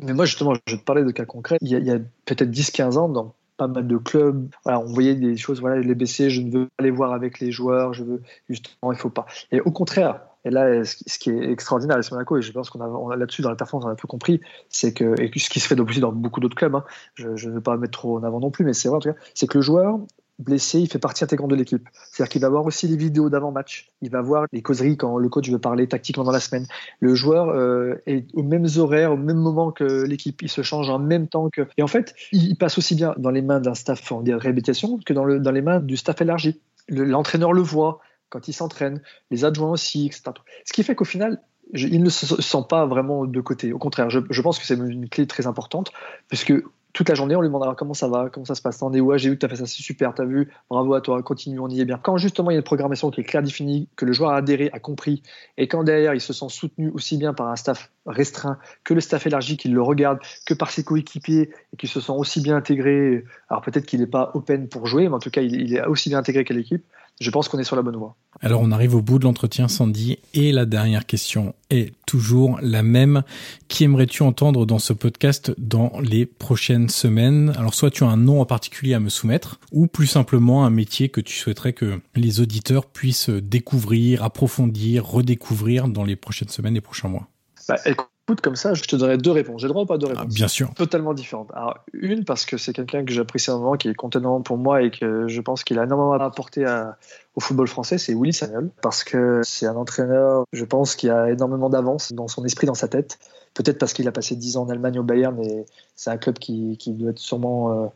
Mais 0.00 0.12
moi, 0.12 0.24
justement, 0.24 0.54
je 0.54 0.74
vais 0.74 0.80
te 0.80 0.84
parler 0.84 1.04
de 1.04 1.10
cas 1.10 1.24
concrets. 1.24 1.58
Il 1.62 1.68
y 1.68 1.90
a, 1.90 1.98
peut-être 2.24 2.50
10-15 2.50 2.98
ans, 2.98 3.08
dans 3.08 3.34
pas 3.56 3.68
mal 3.68 3.86
de 3.86 3.96
clubs, 3.98 4.48
on 4.64 4.84
voyait 4.84 5.14
des 5.14 5.36
choses, 5.36 5.60
voilà, 5.60 5.80
les 5.80 5.94
BC, 5.94 6.30
je 6.30 6.40
ne 6.40 6.50
veux 6.50 6.68
pas 6.78 6.82
les 6.82 6.90
voir 6.90 7.12
avec 7.12 7.40
les 7.40 7.52
joueurs, 7.52 7.92
je 7.92 8.04
veux, 8.04 8.22
justement, 8.48 8.90
il 8.90 8.98
faut 8.98 9.10
pas. 9.10 9.26
Et 9.52 9.60
au 9.60 9.70
contraire, 9.70 10.20
et 10.46 10.50
là, 10.50 10.82
ce 10.84 11.18
qui 11.18 11.28
est 11.28 11.50
extraordinaire 11.50 11.98
à 11.98 12.00
Monaco, 12.10 12.38
et 12.38 12.42
je 12.42 12.52
pense 12.52 12.70
qu'on 12.70 12.80
a, 12.80 13.16
là-dessus 13.16 13.42
dans 13.42 13.50
la 13.50 13.56
performance, 13.56 13.86
on 13.86 13.92
a 13.92 13.96
tout 13.96 14.06
compris, 14.06 14.40
c'est 14.70 14.94
que, 14.94 15.14
et 15.20 15.30
ce 15.38 15.50
qui 15.50 15.60
se 15.60 15.68
fait 15.68 15.78
aussi 15.78 16.00
dans 16.00 16.12
beaucoup 16.12 16.40
d'autres 16.40 16.56
clubs, 16.56 16.74
hein, 16.74 16.84
je 17.14 17.28
ne 17.28 17.52
veux 17.52 17.60
pas 17.60 17.76
mettre 17.76 17.98
trop 17.98 18.16
en 18.16 18.22
avant 18.22 18.40
non 18.40 18.50
plus, 18.50 18.64
mais 18.64 18.72
c'est 18.72 18.88
vrai 18.88 18.96
en 18.96 19.00
tout 19.00 19.12
cas, 19.12 19.18
c'est 19.34 19.46
que 19.46 19.58
le 19.58 19.62
joueur 19.62 20.00
blessé, 20.40 20.80
il 20.80 20.88
fait 20.88 20.98
partie 20.98 21.24
intégrante 21.24 21.50
de 21.50 21.56
l'équipe. 21.56 21.88
C'est-à-dire 22.10 22.30
qu'il 22.30 22.42
va 22.42 22.48
voir 22.48 22.66
aussi 22.66 22.88
les 22.88 22.96
vidéos 22.96 23.30
d'avant-match. 23.30 23.88
Il 24.02 24.10
va 24.10 24.22
voir 24.22 24.46
les 24.52 24.62
causeries 24.62 24.96
quand 24.96 25.18
le 25.18 25.28
coach 25.28 25.48
veut 25.50 25.58
parler 25.58 25.86
tactiquement 25.86 26.24
dans 26.24 26.32
la 26.32 26.40
semaine. 26.40 26.66
Le 27.00 27.14
joueur 27.14 27.48
euh, 27.48 27.96
est 28.06 28.26
aux 28.34 28.42
mêmes 28.42 28.66
horaires, 28.76 29.12
au 29.12 29.16
même 29.16 29.38
moment 29.38 29.70
que 29.70 30.04
l'équipe. 30.04 30.42
Il 30.42 30.48
se 30.48 30.62
change 30.62 30.90
en 30.90 30.98
même 30.98 31.28
temps 31.28 31.50
que. 31.50 31.62
Et 31.76 31.82
en 31.82 31.86
fait, 31.86 32.14
il 32.32 32.56
passe 32.56 32.78
aussi 32.78 32.94
bien 32.94 33.14
dans 33.18 33.30
les 33.30 33.42
mains 33.42 33.60
d'un 33.60 33.74
staff 33.74 34.10
en 34.12 34.22
réhabilitation 34.24 34.98
que 35.04 35.12
dans, 35.12 35.24
le, 35.24 35.38
dans 35.38 35.52
les 35.52 35.62
mains 35.62 35.80
du 35.80 35.96
staff 35.96 36.20
élargi. 36.20 36.60
L'entraîneur 36.88 37.52
le 37.52 37.62
voit 37.62 38.00
quand 38.30 38.48
il 38.48 38.52
s'entraîne, 38.52 39.02
les 39.30 39.44
adjoints 39.44 39.70
aussi, 39.70 40.06
etc. 40.06 40.22
Ce 40.64 40.72
qui 40.72 40.82
fait 40.84 40.94
qu'au 40.94 41.04
final, 41.04 41.40
il 41.74 42.02
ne 42.02 42.08
se 42.08 42.40
sent 42.40 42.64
pas 42.68 42.86
vraiment 42.86 43.26
de 43.26 43.40
côté. 43.40 43.72
Au 43.72 43.78
contraire, 43.78 44.10
je, 44.10 44.20
je 44.28 44.42
pense 44.42 44.58
que 44.58 44.66
c'est 44.66 44.74
une 44.74 45.08
clé 45.08 45.26
très 45.26 45.46
importante, 45.46 45.92
puisque 46.28 46.52
toute 46.92 47.08
la 47.08 47.14
journée, 47.14 47.36
on 47.36 47.40
lui 47.40 47.48
demandera 47.48 47.74
comment 47.74 47.94
ça 47.94 48.08
va, 48.08 48.28
comment 48.30 48.44
ça 48.44 48.54
se 48.54 48.62
passe, 48.62 48.78
t'en 48.78 48.92
es 48.92 49.00
où, 49.00 49.16
j'ai 49.16 49.30
vu 49.30 49.36
que 49.36 49.40
tu 49.40 49.46
as 49.46 49.48
fait 49.48 49.56
ça, 49.56 49.66
c'est 49.66 49.82
super, 49.82 50.14
tu 50.14 50.22
as 50.22 50.24
vu, 50.24 50.50
bravo 50.68 50.94
à 50.94 51.00
toi, 51.00 51.22
continue, 51.22 51.58
on 51.60 51.68
y 51.68 51.80
est 51.80 51.84
bien. 51.84 51.98
Quand 52.02 52.16
justement 52.16 52.50
il 52.50 52.54
y 52.54 52.56
a 52.56 52.58
une 52.58 52.64
programmation 52.64 53.10
qui 53.10 53.20
est 53.20 53.24
claire, 53.24 53.42
définie, 53.42 53.88
que 53.96 54.04
le 54.04 54.12
joueur 54.12 54.30
a 54.30 54.36
adhéré, 54.36 54.70
a 54.72 54.78
compris, 54.78 55.22
et 55.56 55.68
quand 55.68 55.84
derrière 55.84 56.14
il 56.14 56.20
se 56.20 56.32
sent 56.32 56.48
soutenu 56.48 56.90
aussi 56.90 57.16
bien 57.16 57.34
par 57.34 57.48
un 57.48 57.56
staff 57.56 57.90
restreint 58.06 58.58
que 58.84 58.94
le 58.94 59.00
staff 59.00 59.26
élargi 59.26 59.56
qui 59.56 59.68
le 59.68 59.82
regarde, 59.82 60.18
que 60.46 60.54
par 60.54 60.70
ses 60.70 60.82
coéquipiers 60.84 61.50
et 61.72 61.76
qui 61.76 61.86
se 61.86 62.00
sent 62.00 62.12
aussi 62.12 62.40
bien 62.40 62.56
intégré, 62.56 63.24
alors 63.48 63.62
peut-être 63.62 63.86
qu'il 63.86 64.00
n'est 64.00 64.06
pas 64.06 64.30
open 64.34 64.68
pour 64.68 64.86
jouer, 64.86 65.08
mais 65.08 65.14
en 65.14 65.20
tout 65.20 65.30
cas 65.30 65.42
il, 65.42 65.60
il 65.60 65.74
est 65.74 65.84
aussi 65.86 66.08
bien 66.08 66.18
intégré 66.18 66.44
qu'à 66.44 66.54
l'équipe, 66.54 66.84
je 67.20 67.30
pense 67.30 67.48
qu'on 67.48 67.58
est 67.58 67.64
sur 67.64 67.76
la 67.76 67.82
bonne 67.82 67.96
voie. 67.96 68.16
Alors 68.40 68.62
on 68.62 68.70
arrive 68.70 68.94
au 68.94 69.02
bout 69.02 69.18
de 69.18 69.24
l'entretien 69.24 69.68
Sandy 69.68 70.18
et 70.32 70.52
la 70.52 70.64
dernière 70.64 71.04
question 71.04 71.54
est 71.68 71.92
toujours 72.06 72.58
la 72.62 72.82
même. 72.82 73.22
Qui 73.68 73.84
aimerais-tu 73.84 74.22
entendre 74.22 74.64
dans 74.64 74.78
ce 74.78 74.94
podcast 74.94 75.52
dans 75.58 75.92
les 76.00 76.24
prochaines 76.24 76.88
semaines? 76.88 77.52
Alors 77.58 77.74
soit 77.74 77.90
tu 77.90 78.04
as 78.04 78.08
un 78.08 78.16
nom 78.16 78.40
en 78.40 78.46
particulier 78.46 78.94
à 78.94 79.00
me 79.00 79.10
soumettre 79.10 79.60
ou 79.70 79.86
plus 79.86 80.06
simplement 80.06 80.64
un 80.64 80.70
métier 80.70 81.10
que 81.10 81.20
tu 81.20 81.36
souhaiterais 81.36 81.74
que 81.74 82.00
les 82.14 82.40
auditeurs 82.40 82.86
puissent 82.86 83.30
découvrir, 83.30 84.24
approfondir, 84.24 85.04
redécouvrir 85.04 85.88
dans 85.88 86.04
les 86.04 86.16
prochaines 86.16 86.48
semaines 86.48 86.76
et 86.76 86.80
prochains 86.80 87.08
mois. 87.08 87.28
Bah, 87.68 87.76
comme 88.42 88.56
ça, 88.56 88.74
je 88.74 88.82
te 88.82 88.96
donnerai 88.96 89.18
deux 89.18 89.30
réponses. 89.30 89.60
J'ai 89.60 89.66
le 89.66 89.72
droit 89.72 89.82
ou 89.82 89.86
pas 89.86 89.98
deux 89.98 90.06
ah, 90.10 90.20
réponses? 90.20 90.34
Bien 90.34 90.48
sûr. 90.48 90.72
Totalement 90.74 91.14
différentes. 91.14 91.50
Alors, 91.52 91.78
une, 91.92 92.24
parce 92.24 92.44
que 92.44 92.56
c'est 92.56 92.72
quelqu'un 92.72 93.04
que 93.04 93.12
j'apprécie 93.12 93.50
énormément, 93.50 93.76
qui 93.76 93.88
est 93.88 93.94
contenant 93.94 94.40
pour 94.40 94.56
moi 94.56 94.82
et 94.82 94.90
que 94.90 95.26
je 95.26 95.40
pense 95.40 95.64
qu'il 95.64 95.78
a 95.78 95.84
énormément 95.84 96.12
apporté 96.12 96.64
au 97.34 97.40
football 97.40 97.66
français, 97.66 97.98
c'est 97.98 98.14
Willy 98.14 98.32
Samuel. 98.32 98.70
Parce 98.82 99.04
que 99.04 99.40
c'est 99.42 99.66
un 99.66 99.76
entraîneur, 99.76 100.44
je 100.52 100.64
pense, 100.64 100.94
qui 100.94 101.10
a 101.10 101.30
énormément 101.30 101.70
d'avance 101.70 102.12
dans 102.12 102.28
son 102.28 102.44
esprit, 102.44 102.66
dans 102.66 102.74
sa 102.74 102.88
tête. 102.88 103.18
Peut-être 103.54 103.78
parce 103.78 103.92
qu'il 103.92 104.06
a 104.06 104.12
passé 104.12 104.36
dix 104.36 104.56
ans 104.56 104.62
en 104.62 104.68
Allemagne 104.68 104.98
au 104.98 105.02
Bayern, 105.02 105.34
mais 105.36 105.66
c'est 105.96 106.10
un 106.10 106.16
club 106.16 106.38
qui, 106.38 106.78
doit 106.86 107.10
être 107.10 107.18
sûrement. 107.18 107.72
Euh, 107.72 107.86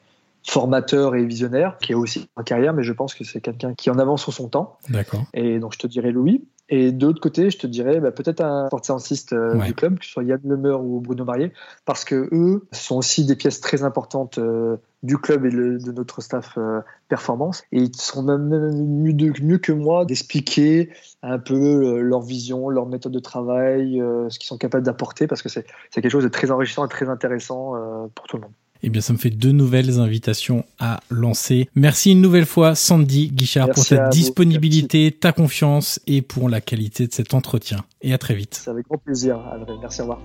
formateur 0.47 1.15
et 1.15 1.25
visionnaire, 1.25 1.79
qui 1.79 1.95
a 1.95 1.99
aussi 1.99 2.29
une 2.37 2.45
carrière, 2.45 2.75
mais 2.75 2.83
je 2.83 2.93
pense 2.93 3.15
que 3.15 3.25
c'est 3.25 3.41
quelqu'un 3.41 3.73
qui 3.75 3.89
en 3.89 3.99
avance 3.99 4.23
sur 4.23 4.33
son 4.35 4.49
temps. 4.49 4.77
D'accord. 4.91 5.25
Et 5.33 5.59
donc 5.59 5.73
je 5.73 5.79
te 5.79 5.87
dirais 5.87 6.13
Louis. 6.13 6.45
Et 6.71 6.93
de 6.93 7.07
l'autre 7.07 7.21
côté, 7.21 7.51
je 7.51 7.59
te 7.59 7.67
dirais 7.67 8.01
bah, 8.01 8.11
peut-être 8.11 8.41
un 8.41 8.69
porte-séanciste 8.71 9.35
euh, 9.35 9.55
du 9.59 9.75
club, 9.75 9.99
que 9.99 10.05
ce 10.05 10.11
soit 10.11 10.25
Yann 10.25 10.41
Lemeur 10.45 10.83
ou 10.83 11.01
Bruno 11.01 11.25
Marié, 11.25 11.53
parce 11.85 12.05
que 12.05 12.29
eux 12.33 12.67
sont 12.73 12.97
aussi 12.97 13.27
des 13.27 13.37
pièces 13.37 13.61
très 13.61 13.83
importantes 13.83 14.39
euh, 14.39 14.79
du 15.03 15.19
club 15.19 15.45
et 15.45 15.51
de 15.51 15.93
notre 15.93 16.23
staff 16.23 16.55
euh, 16.57 16.81
performance. 17.09 17.65
Et 17.71 17.81
ils 17.81 17.95
sont 17.95 18.23
même, 18.23 18.49
mieux, 18.49 19.33
mieux, 19.43 19.59
que 19.59 19.73
moi 19.73 20.07
d'expliquer 20.07 20.91
un 21.23 21.39
peu 21.39 22.01
leur 22.01 22.23
vision, 22.23 22.71
leur 22.71 22.87
méthode 22.87 23.13
de 23.13 23.19
travail, 23.19 24.03
ce 24.29 24.39
qu'ils 24.39 24.47
sont 24.47 24.59
capables 24.59 24.85
d'apporter, 24.85 25.27
parce 25.27 25.43
que 25.43 25.49
c'est 25.49 25.67
quelque 25.93 26.09
chose 26.09 26.25
de 26.25 26.29
très 26.29 26.51
enrichissant 26.51 26.87
et 26.87 26.89
très 26.89 27.09
intéressant 27.09 27.75
pour 28.15 28.27
tout 28.27 28.37
le 28.37 28.43
monde. 28.43 28.53
Eh 28.87 28.91
bien, 28.91 29.01
ça 29.01 29.15
me 29.15 29.19
fait 29.19 29.31
deux 29.31 29.51
nouvelles 29.51 29.99
invitations 29.99 30.67
à 30.79 31.01
lancer. 31.09 31.71
Merci 31.75 32.13
une 32.13 32.21
nouvelle 32.21 32.45
fois, 32.45 32.75
Sandy 32.75 33.29
Guichard, 33.29 33.71
pour 33.71 33.83
cette 33.83 34.11
disponibilité, 34.11 35.11
ta 35.11 35.33
confiance 35.33 36.01
et 36.07 36.21
pour 36.21 36.51
la 36.51 36.61
qualité 36.61 37.07
de 37.07 37.13
cet 37.15 37.33
entretien. 37.33 37.79
Et 38.03 38.13
à 38.13 38.19
très 38.19 38.35
vite. 38.35 38.61
C'est 38.63 38.71
avec 38.71 38.85
grand 38.87 38.99
plaisir, 38.99 39.41
Merci, 39.81 40.03
au 40.03 40.05
revoir. 40.05 40.21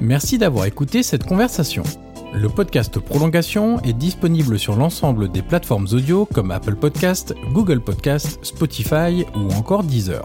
Merci 0.00 0.38
d'avoir 0.38 0.66
écouté 0.66 1.02
cette 1.02 1.24
conversation. 1.24 1.82
Le 2.32 2.48
podcast 2.48 3.00
Prolongation 3.00 3.80
est 3.82 3.94
disponible 3.94 4.60
sur 4.60 4.76
l'ensemble 4.76 5.28
des 5.32 5.42
plateformes 5.42 5.88
audio 5.90 6.24
comme 6.24 6.52
Apple 6.52 6.76
Podcast, 6.76 7.34
Google 7.52 7.80
Podcast, 7.80 8.38
Spotify 8.42 9.24
ou 9.34 9.52
encore 9.54 9.82
Deezer. 9.82 10.24